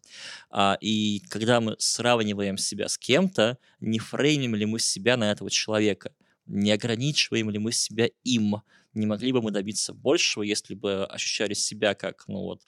А, 0.50 0.78
и 0.82 1.22
когда 1.30 1.62
мы 1.62 1.76
сравниваем 1.80 2.58
себя 2.58 2.88
с 2.90 2.98
кем-то, 2.98 3.58
не 3.80 4.00
фреймим 4.00 4.56
ли 4.56 4.66
мы 4.66 4.80
себя 4.80 5.18
на 5.18 5.32
этого 5.32 5.50
человека, 5.50 6.12
не 6.46 6.72
ограничиваем 6.72 7.50
ли 7.50 7.58
мы 7.58 7.72
себя 7.72 8.10
им, 8.24 8.62
не 8.94 9.06
могли 9.06 9.32
бы 9.32 9.42
мы 9.42 9.52
добиться 9.52 9.94
большего, 9.94 10.44
если 10.44 10.76
бы 10.76 11.06
ощущали 11.06 11.54
себя 11.54 11.96
как, 11.96 12.26
ну 12.28 12.40
вот, 12.40 12.62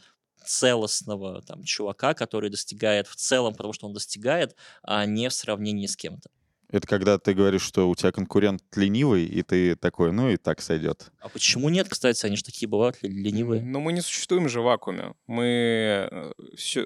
целостного 0.45 1.41
там, 1.41 1.63
чувака, 1.63 2.13
который 2.13 2.49
достигает 2.49 3.07
в 3.07 3.15
целом, 3.15 3.53
потому 3.53 3.73
что 3.73 3.87
он 3.87 3.93
достигает, 3.93 4.55
а 4.81 5.05
не 5.05 5.29
в 5.29 5.33
сравнении 5.33 5.87
с 5.87 5.95
кем-то. 5.95 6.29
Это 6.69 6.85
когда 6.85 7.17
ты 7.17 7.33
говоришь, 7.33 7.61
что 7.61 7.89
у 7.89 7.95
тебя 7.95 8.11
конкурент 8.11 8.61
ленивый, 8.75 9.25
и 9.25 9.41
ты 9.41 9.75
такой, 9.75 10.11
ну 10.11 10.29
и 10.29 10.37
так 10.37 10.61
сойдет. 10.61 11.11
А 11.19 11.29
почему 11.29 11.69
нет, 11.69 11.87
кстати? 11.87 12.25
Они 12.25 12.35
же 12.35 12.43
такие 12.43 12.67
бывают 12.67 12.97
ленивые. 13.01 13.61
Ну, 13.61 13.79
мы 13.79 13.93
не 13.93 14.01
существуем 14.01 14.49
же 14.49 14.59
в 14.59 14.65
вакууме. 14.65 15.13
Мы, 15.27 16.09
э, 16.11 16.31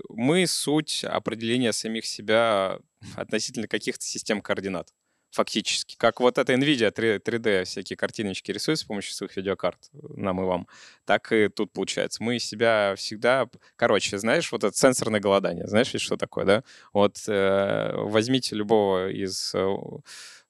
мы 0.10 0.46
суть 0.46 1.04
определения 1.04 1.74
самих 1.74 2.06
себя 2.06 2.80
относительно 3.16 3.68
каких-то 3.68 4.06
систем 4.06 4.42
координат 4.42 4.90
фактически. 5.32 5.96
Как 5.98 6.20
вот 6.20 6.38
эта 6.38 6.54
NVIDIA 6.54 6.92
3, 6.92 7.40
d 7.40 7.64
всякие 7.64 7.98
картиночки 7.98 8.52
рисует 8.52 8.80
с 8.80 8.84
помощью 8.84 9.14
своих 9.14 9.36
видеокарт, 9.38 9.90
нам 9.94 10.42
и 10.42 10.46
вам, 10.46 10.68
так 11.06 11.32
и 11.32 11.48
тут 11.48 11.72
получается. 11.74 12.24
Мы 12.24 12.40
себя 12.40 12.94
всегда... 12.98 13.48
Короче, 13.76 14.18
знаешь, 14.18 14.52
вот 14.52 14.64
это 14.64 14.78
сенсорное 14.78 15.20
голодание, 15.20 15.68
знаешь 15.68 15.94
ведь, 15.94 16.02
что 16.02 16.18
такое, 16.18 16.46
да? 16.46 16.64
Вот 16.94 17.18
э, 17.28 17.92
возьмите 17.96 18.56
любого 18.56 19.10
из 19.10 19.54
э, 19.56 19.76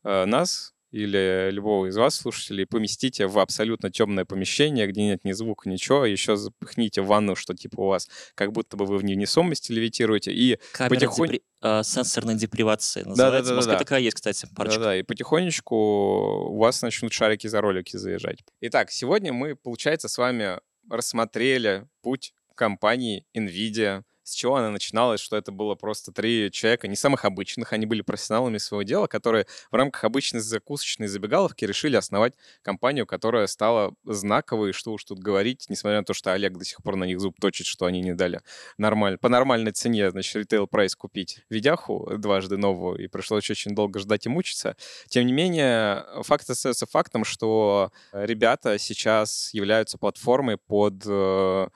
э 0.03 0.25
нас, 0.25 0.73
или 0.91 1.49
любого 1.51 1.87
из 1.87 1.95
вас, 1.97 2.15
слушателей, 2.15 2.65
поместите 2.65 3.27
в 3.27 3.39
абсолютно 3.39 3.89
темное 3.89 4.25
помещение, 4.25 4.87
где 4.87 5.03
нет 5.03 5.23
ни 5.23 5.31
звука, 5.31 5.69
ничего, 5.69 6.05
еще 6.05 6.35
запихните 6.35 7.01
в 7.01 7.07
ванну, 7.07 7.35
что 7.35 7.53
типа 7.53 7.79
у 7.81 7.87
вас 7.87 8.09
как 8.35 8.51
будто 8.51 8.75
бы 8.77 8.85
вы 8.85 8.97
в 8.97 9.03
невесомости 9.03 9.71
левитируете, 9.71 10.31
и 10.33 10.59
Камера 10.73 10.95
потихонь- 10.95 11.27
депри- 11.29 11.41
а, 11.61 11.83
сенсорной 11.83 12.35
депривации 12.35 13.03
называется. 13.03 13.53
В 13.53 13.55
Москве 13.55 13.73
Да-да-да-да. 13.73 13.77
такая 13.79 14.01
есть, 14.01 14.15
кстати, 14.15 14.47
парочка. 14.55 14.79
Да-да, 14.79 14.97
и 14.97 15.03
потихонечку 15.03 15.75
у 15.75 16.57
вас 16.57 16.81
начнут 16.81 17.13
шарики 17.13 17.47
за 17.47 17.61
ролики 17.61 17.95
заезжать. 17.97 18.39
Итак, 18.61 18.91
сегодня 18.91 19.31
мы, 19.33 19.55
получается, 19.55 20.07
с 20.09 20.17
вами 20.17 20.59
рассмотрели 20.89 21.87
путь 22.01 22.33
компании 22.55 23.25
NVIDIA, 23.35 24.03
с 24.31 24.33
чего 24.33 24.55
она 24.55 24.69
начиналась, 24.69 25.19
что 25.19 25.35
это 25.35 25.51
было 25.51 25.75
просто 25.75 26.11
три 26.11 26.49
человека, 26.51 26.87
не 26.87 26.95
самых 26.95 27.25
обычных, 27.25 27.73
они 27.73 27.85
были 27.85 28.01
профессионалами 28.01 28.57
своего 28.57 28.83
дела, 28.83 29.07
которые 29.07 29.45
в 29.69 29.75
рамках 29.75 30.03
обычной 30.03 30.39
закусочной 30.39 31.07
забегаловки 31.07 31.65
решили 31.65 31.95
основать 31.95 32.33
компанию, 32.61 33.05
которая 33.05 33.47
стала 33.47 33.93
знаковой, 34.05 34.71
что 34.71 34.93
уж 34.93 35.03
тут 35.03 35.19
говорить, 35.19 35.65
несмотря 35.69 35.99
на 35.99 36.05
то, 36.05 36.13
что 36.13 36.33
Олег 36.33 36.57
до 36.57 36.65
сих 36.65 36.81
пор 36.81 36.95
на 36.95 37.03
них 37.03 37.19
зуб 37.19 37.39
точит, 37.39 37.67
что 37.67 37.85
они 37.85 38.01
не 38.01 38.13
дали 38.13 38.41
нормально, 38.77 39.17
по 39.17 39.29
нормальной 39.29 39.71
цене, 39.71 40.11
значит, 40.11 40.35
ритейл 40.35 40.67
прайс 40.67 40.95
купить 40.95 41.41
видяху 41.49 42.09
дважды 42.17 42.57
новую, 42.57 43.03
и 43.03 43.07
пришлось 43.07 43.49
очень 43.49 43.75
долго 43.75 43.99
ждать 43.99 44.25
и 44.25 44.29
мучиться. 44.29 44.75
Тем 45.07 45.25
не 45.25 45.33
менее, 45.33 46.05
факт 46.23 46.49
остается 46.49 46.85
фактом, 46.85 47.25
что 47.25 47.91
ребята 48.13 48.77
сейчас 48.77 49.53
являются 49.53 49.97
платформой 49.97 50.57
под 50.57 51.03
э, 51.05 51.67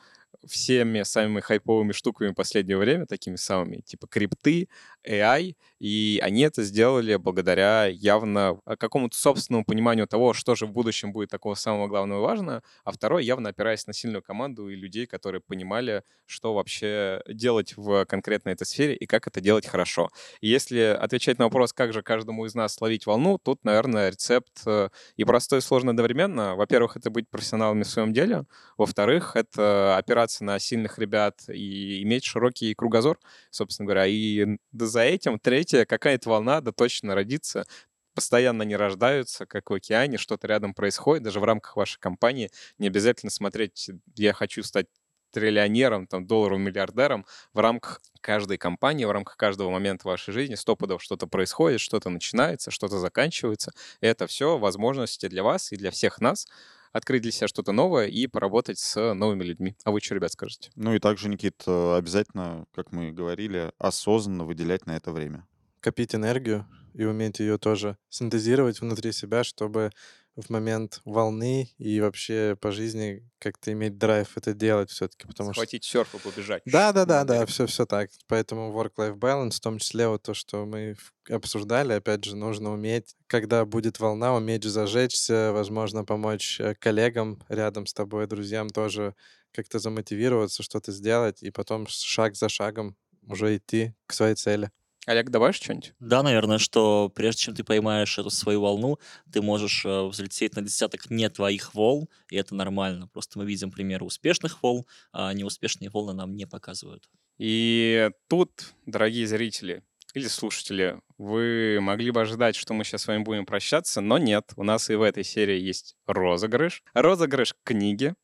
всеми 0.48 1.04
самыми 1.04 1.40
хайповыми 1.40 1.92
штуками 1.92 2.32
последнего 2.32 2.80
время, 2.80 3.06
такими 3.06 3.36
самыми, 3.36 3.82
типа 3.82 4.08
крипты, 4.08 4.70
AI, 5.08 5.56
и 5.80 6.20
они 6.24 6.42
это 6.42 6.64
сделали 6.64 7.16
благодаря 7.16 7.86
явно 7.86 8.60
э, 8.66 8.76
какому-то 8.76 9.18
собственному 9.18 9.66
пониманию 9.66 10.08
того, 10.08 10.34
что 10.34 10.56
же 10.56 10.66
в 10.66 10.72
будущем 10.72 11.12
будет 11.12 11.30
такого 11.30 11.56
самого 11.56 11.88
главного 11.88 12.20
и 12.20 12.24
важного, 12.24 12.64
а 12.84 12.92
второй 12.92 13.26
явно 13.26 13.50
опираясь 13.50 13.86
на 13.88 13.94
сильную 13.94 14.24
команду 14.24 14.70
и 14.70 14.76
людей, 14.76 15.06
которые 15.06 15.42
понимали, 15.42 16.04
что 16.26 16.54
вообще 16.54 17.22
делать 17.28 17.76
в 17.78 18.06
конкретной 18.06 18.54
этой 18.54 18.66
сфере 18.66 18.96
и 18.96 19.06
как 19.06 19.28
это 19.28 19.42
делать 19.42 19.68
хорошо. 19.68 20.10
И 20.42 20.48
если 20.48 20.80
отвечать 20.80 21.40
на 21.40 21.46
вопрос, 21.46 21.74
как 21.74 21.94
же 21.94 22.02
каждому 22.02 22.46
из 22.46 22.56
нас 22.56 22.74
словить 22.74 23.06
волну, 23.06 23.38
тут, 23.38 23.64
наверное, 23.64 24.10
рецепт 24.10 24.62
э, 24.66 24.90
и 25.16 25.24
простой, 25.24 25.60
и 25.60 25.62
сложный 25.62 25.92
одновременно. 25.92 26.56
Во-первых, 26.56 26.98
это 26.98 27.10
быть 27.10 27.30
профессионалами 27.30 27.84
в 27.84 27.88
своем 27.88 28.14
деле. 28.14 28.46
Во-вторых, 28.78 29.36
это 29.36 29.98
опираться 29.98 30.44
на 30.44 30.60
сильных 30.60 31.00
ребят 31.00 31.42
и 31.48 32.02
иметь 32.04 32.24
широкий 32.24 32.74
кругозор, 32.74 33.20
собственно 33.50 33.86
говоря. 33.86 34.06
И 34.06 34.58
за 34.96 35.02
этим, 35.02 35.40
третье, 35.40 35.86
какая-то 35.86 36.30
волна, 36.30 36.62
да 36.62 36.72
точно 36.72 37.16
родится 37.16 37.66
постоянно 38.14 38.64
не 38.64 38.78
рождаются, 38.78 39.46
как 39.46 39.70
в 39.70 39.74
океане, 39.74 40.18
что-то 40.18 40.48
рядом 40.48 40.74
происходит, 40.74 41.24
даже 41.24 41.42
в 41.42 41.44
рамках 41.44 41.76
вашей 41.76 42.00
компании. 42.00 42.50
Не 42.78 42.88
обязательно 42.88 43.30
смотреть, 43.30 43.90
я 44.16 44.32
хочу 44.32 44.64
стать 44.64 44.88
триллионером, 45.32 46.08
там, 46.08 46.26
долларовым 46.26 46.64
миллиардером. 46.64 47.26
В 47.54 47.60
рамках 47.60 48.02
каждой 48.22 48.58
компании, 48.58 49.04
в 49.04 49.12
рамках 49.12 49.36
каждого 49.36 49.70
момента 49.70 50.08
вашей 50.08 50.32
жизни 50.34 50.56
стопудов 50.56 51.04
что-то 51.04 51.28
происходит, 51.28 51.82
что-то 51.82 52.10
начинается, 52.10 52.72
что-то 52.72 53.00
заканчивается. 53.00 53.74
Это 54.00 54.28
все 54.28 54.58
возможности 54.58 55.28
для 55.28 55.44
вас 55.44 55.74
и 55.74 55.76
для 55.76 55.92
всех 55.92 56.22
нас 56.22 56.48
открыть 56.96 57.24
для 57.24 57.32
себя 57.32 57.50
что-то 57.50 57.74
новое 57.74 58.08
и 58.08 58.26
поработать 58.26 58.80
с 58.80 59.14
новыми 59.14 59.44
людьми. 59.44 59.76
А 59.84 59.92
вы 59.92 60.00
что, 60.00 60.16
ребят, 60.16 60.32
скажете? 60.32 60.72
Ну 60.76 60.96
и 60.96 61.00
также, 61.00 61.28
Никит, 61.28 61.62
э, 61.68 61.98
обязательно, 61.98 62.68
как 62.74 62.94
мы 62.94 63.12
говорили, 63.12 63.74
осознанно 63.78 64.46
выделять 64.46 64.86
на 64.86 64.96
это 64.96 65.12
время. 65.12 65.46
Копить 65.82 66.16
энергию 66.16 66.66
и 66.94 67.04
уметь 67.04 67.40
ее 67.42 67.58
тоже 67.58 67.98
синтезировать 68.08 68.80
внутри 68.80 69.12
себя, 69.12 69.44
чтобы 69.44 69.92
в 70.36 70.50
момент 70.50 71.02
волны 71.06 71.70
и 71.78 72.02
вообще 72.02 72.58
по 72.60 72.72
жизни 72.72 73.28
как-то 73.40 73.72
иметь 73.72 73.98
драйв 73.98 74.36
это 74.36 74.54
делать 74.54 74.90
все-таки, 74.90 75.28
потому 75.28 75.54
что 75.54 75.62
Схватить 75.62 75.84
серф 75.86 76.14
и 76.16 76.18
побежать. 76.20 76.62
Да, 76.66 76.92
да, 76.92 77.06
да, 77.06 77.24
да, 77.24 77.46
все, 77.46 77.68
все 77.68 77.86
так. 77.86 78.10
Поэтому 78.28 78.72
work-life 78.74 79.18
balance, 79.18 79.52
в 79.52 79.60
том 79.62 79.80
числе 79.80 80.08
вот 80.08 80.24
то, 80.24 80.34
что 80.34 80.66
мы 80.66 80.96
обсуждали, 81.30 81.94
опять 81.94 82.24
же, 82.26 82.36
нужно 82.36 82.74
уметь, 82.74 83.16
когда 83.28 83.66
будет 83.66 84.00
волна, 84.00 84.36
уметь 84.36 84.64
зажечься, 84.66 85.52
возможно, 85.54 86.04
помочь 86.04 86.60
э, 86.60 86.76
коллегам 86.76 87.42
рядом 87.48 87.86
с 87.86 87.94
тобой, 87.94 88.28
друзьям 88.28 88.70
тоже 88.70 89.16
как-то 89.52 89.80
замотивироваться, 89.80 90.64
что-то 90.64 90.92
сделать, 90.92 91.42
и 91.42 91.50
потом 91.50 91.88
шаг 91.88 92.36
за 92.36 92.50
шагом 92.50 92.98
уже 93.28 93.56
идти 93.56 93.94
к 94.06 94.14
своей 94.14 94.36
цели. 94.36 94.70
Олег, 95.06 95.30
добавишь 95.30 95.58
что-нибудь? 95.58 95.94
Да, 96.00 96.24
наверное, 96.24 96.58
что 96.58 97.10
прежде 97.10 97.44
чем 97.44 97.56
ты 97.56 97.64
поймаешь 97.64 98.18
эту 98.18 98.32
свою 98.32 98.62
волну, 98.62 98.98
ты 99.32 99.42
можешь 99.42 99.86
э, 99.86 100.04
взлететь 100.08 100.56
на 100.56 100.64
десяток 100.64 101.12
не 101.12 101.30
твоих 101.30 101.76
волн, 101.76 102.08
и 102.30 102.36
это 102.36 102.56
нормально. 102.56 103.08
Просто 103.08 103.38
мы 103.38 103.46
видим 103.46 103.72
примеры 103.72 104.04
успешных 104.04 104.64
волн, 104.64 104.86
а 105.12 105.32
неуспешные 105.34 105.92
волны 105.92 106.14
нам 106.14 106.36
не 106.36 106.48
показывают. 106.48 107.08
И 107.38 108.10
тут, 108.28 108.74
дорогие 108.86 109.28
зрители 109.28 109.84
или 110.16 110.28
слушатели, 110.28 111.00
вы 111.18 111.80
могли 111.82 112.10
бы 112.10 112.22
ожидать, 112.22 112.56
что 112.56 112.74
мы 112.74 112.86
сейчас 112.86 113.04
с 113.04 113.08
вами 113.08 113.22
будем 113.22 113.46
прощаться, 113.46 114.00
но 114.02 114.18
нет. 114.18 114.54
У 114.56 114.64
нас 114.64 114.90
и 114.90 114.96
в 114.96 115.02
этой 115.02 115.26
серии 115.26 115.60
есть 115.60 115.98
розыгрыш. 116.08 116.84
Розыгрыш 116.94 117.54
книги, 117.64 118.16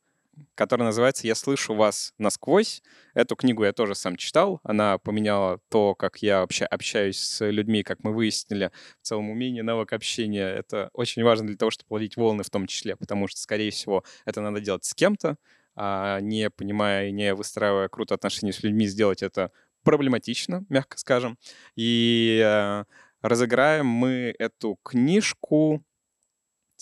которая 0.54 0.86
называется 0.86 1.26
«Я 1.26 1.34
слышу 1.34 1.74
вас 1.74 2.14
насквозь». 2.18 2.82
Эту 3.14 3.36
книгу 3.36 3.64
я 3.64 3.72
тоже 3.72 3.94
сам 3.94 4.16
читал. 4.16 4.60
Она 4.62 4.98
поменяла 4.98 5.60
то, 5.70 5.94
как 5.94 6.18
я 6.18 6.40
вообще 6.40 6.64
общаюсь 6.64 7.18
с 7.18 7.44
людьми, 7.44 7.82
как 7.82 8.02
мы 8.04 8.12
выяснили. 8.12 8.70
В 9.00 9.06
целом 9.06 9.30
умение, 9.30 9.62
навык 9.62 9.92
общения— 9.92 10.46
это 10.56 10.90
очень 10.92 11.22
важно 11.22 11.46
для 11.46 11.56
того, 11.56 11.70
чтобы 11.70 11.94
ловить 11.94 12.16
волны 12.16 12.42
в 12.42 12.50
том 12.50 12.66
числе, 12.66 12.96
потому 12.96 13.28
что, 13.28 13.40
скорее 13.40 13.70
всего, 13.70 14.04
это 14.24 14.40
надо 14.40 14.60
делать 14.60 14.84
с 14.84 14.94
кем-то, 14.94 15.36
а 15.74 16.20
не 16.20 16.50
понимая 16.50 17.08
и 17.08 17.12
не 17.12 17.34
выстраивая 17.34 17.88
круто 17.88 18.14
отношения 18.14 18.52
с 18.52 18.62
людьми, 18.62 18.86
сделать 18.86 19.22
это 19.22 19.50
проблематично, 19.82 20.64
мягко 20.68 20.98
скажем. 20.98 21.38
И 21.76 22.40
э, 22.44 22.84
разыграем 23.20 23.86
мы 23.86 24.34
эту 24.38 24.78
книжку 24.82 25.84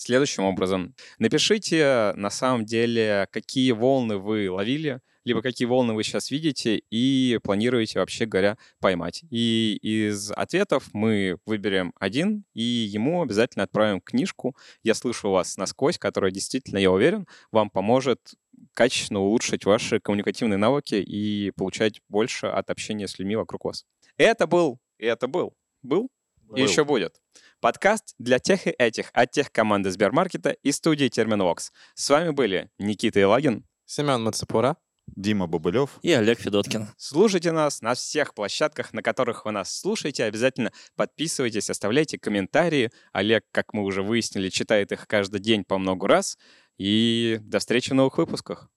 следующим 0.01 0.43
образом. 0.43 0.95
Напишите 1.19 2.13
на 2.15 2.29
самом 2.29 2.65
деле, 2.65 3.27
какие 3.31 3.71
волны 3.71 4.17
вы 4.17 4.49
ловили, 4.49 5.01
либо 5.23 5.41
какие 5.41 5.67
волны 5.67 5.93
вы 5.93 6.03
сейчас 6.03 6.31
видите 6.31 6.81
и 6.89 7.39
планируете, 7.43 7.99
вообще 7.99 8.25
говоря, 8.25 8.57
поймать. 8.79 9.23
И 9.29 9.77
из 9.81 10.31
ответов 10.31 10.89
мы 10.93 11.37
выберем 11.45 11.93
один, 11.99 12.43
и 12.53 12.63
ему 12.63 13.21
обязательно 13.21 13.63
отправим 13.63 14.01
книжку 14.01 14.55
«Я 14.83 14.95
слышу 14.95 15.29
вас 15.29 15.57
насквозь», 15.57 15.99
которая 15.99 16.31
действительно, 16.31 16.79
я 16.79 16.91
уверен, 16.91 17.27
вам 17.51 17.69
поможет 17.69 18.33
качественно 18.73 19.19
улучшить 19.19 19.65
ваши 19.65 19.99
коммуникативные 19.99 20.57
навыки 20.57 20.95
и 20.95 21.51
получать 21.51 22.01
больше 22.09 22.47
от 22.47 22.69
общения 22.69 23.07
с 23.07 23.19
людьми 23.19 23.35
вокруг 23.35 23.65
вас. 23.65 23.85
Это 24.17 24.47
был, 24.47 24.79
и 24.97 25.05
это 25.05 25.27
был, 25.27 25.53
был, 25.83 26.09
и 26.55 26.61
Был. 26.61 26.67
еще 26.67 26.83
будет. 26.83 27.21
Подкаст 27.61 28.15
для 28.17 28.39
тех 28.39 28.65
и 28.65 28.71
этих 28.71 29.11
от 29.13 29.29
тех 29.29 29.51
команды 29.51 29.91
Сбермаркета 29.91 30.49
и 30.49 30.71
студии 30.71 31.09
Терминвокс. 31.09 31.71
С 31.93 32.09
вами 32.09 32.31
были 32.31 32.71
Никита 32.79 33.21
Илагин. 33.21 33.67
Семен 33.85 34.23
Мацепура. 34.23 34.77
Дима 35.05 35.45
Бобылев. 35.45 35.99
И 36.01 36.11
Олег 36.11 36.39
Федоткин. 36.39 36.87
Слушайте 36.97 37.51
нас 37.51 37.83
на 37.83 37.93
всех 37.93 38.33
площадках, 38.33 38.93
на 38.93 39.03
которых 39.03 39.45
вы 39.45 39.51
нас 39.51 39.77
слушаете. 39.77 40.23
Обязательно 40.23 40.71
подписывайтесь, 40.95 41.69
оставляйте 41.69 42.17
комментарии. 42.17 42.89
Олег, 43.13 43.43
как 43.51 43.73
мы 43.73 43.83
уже 43.83 44.01
выяснили, 44.01 44.49
читает 44.49 44.91
их 44.91 45.05
каждый 45.05 45.39
день 45.39 45.63
по 45.63 45.77
много 45.77 46.07
раз. 46.07 46.39
И 46.79 47.37
до 47.43 47.59
встречи 47.59 47.91
в 47.91 47.93
новых 47.93 48.17
выпусках. 48.17 48.71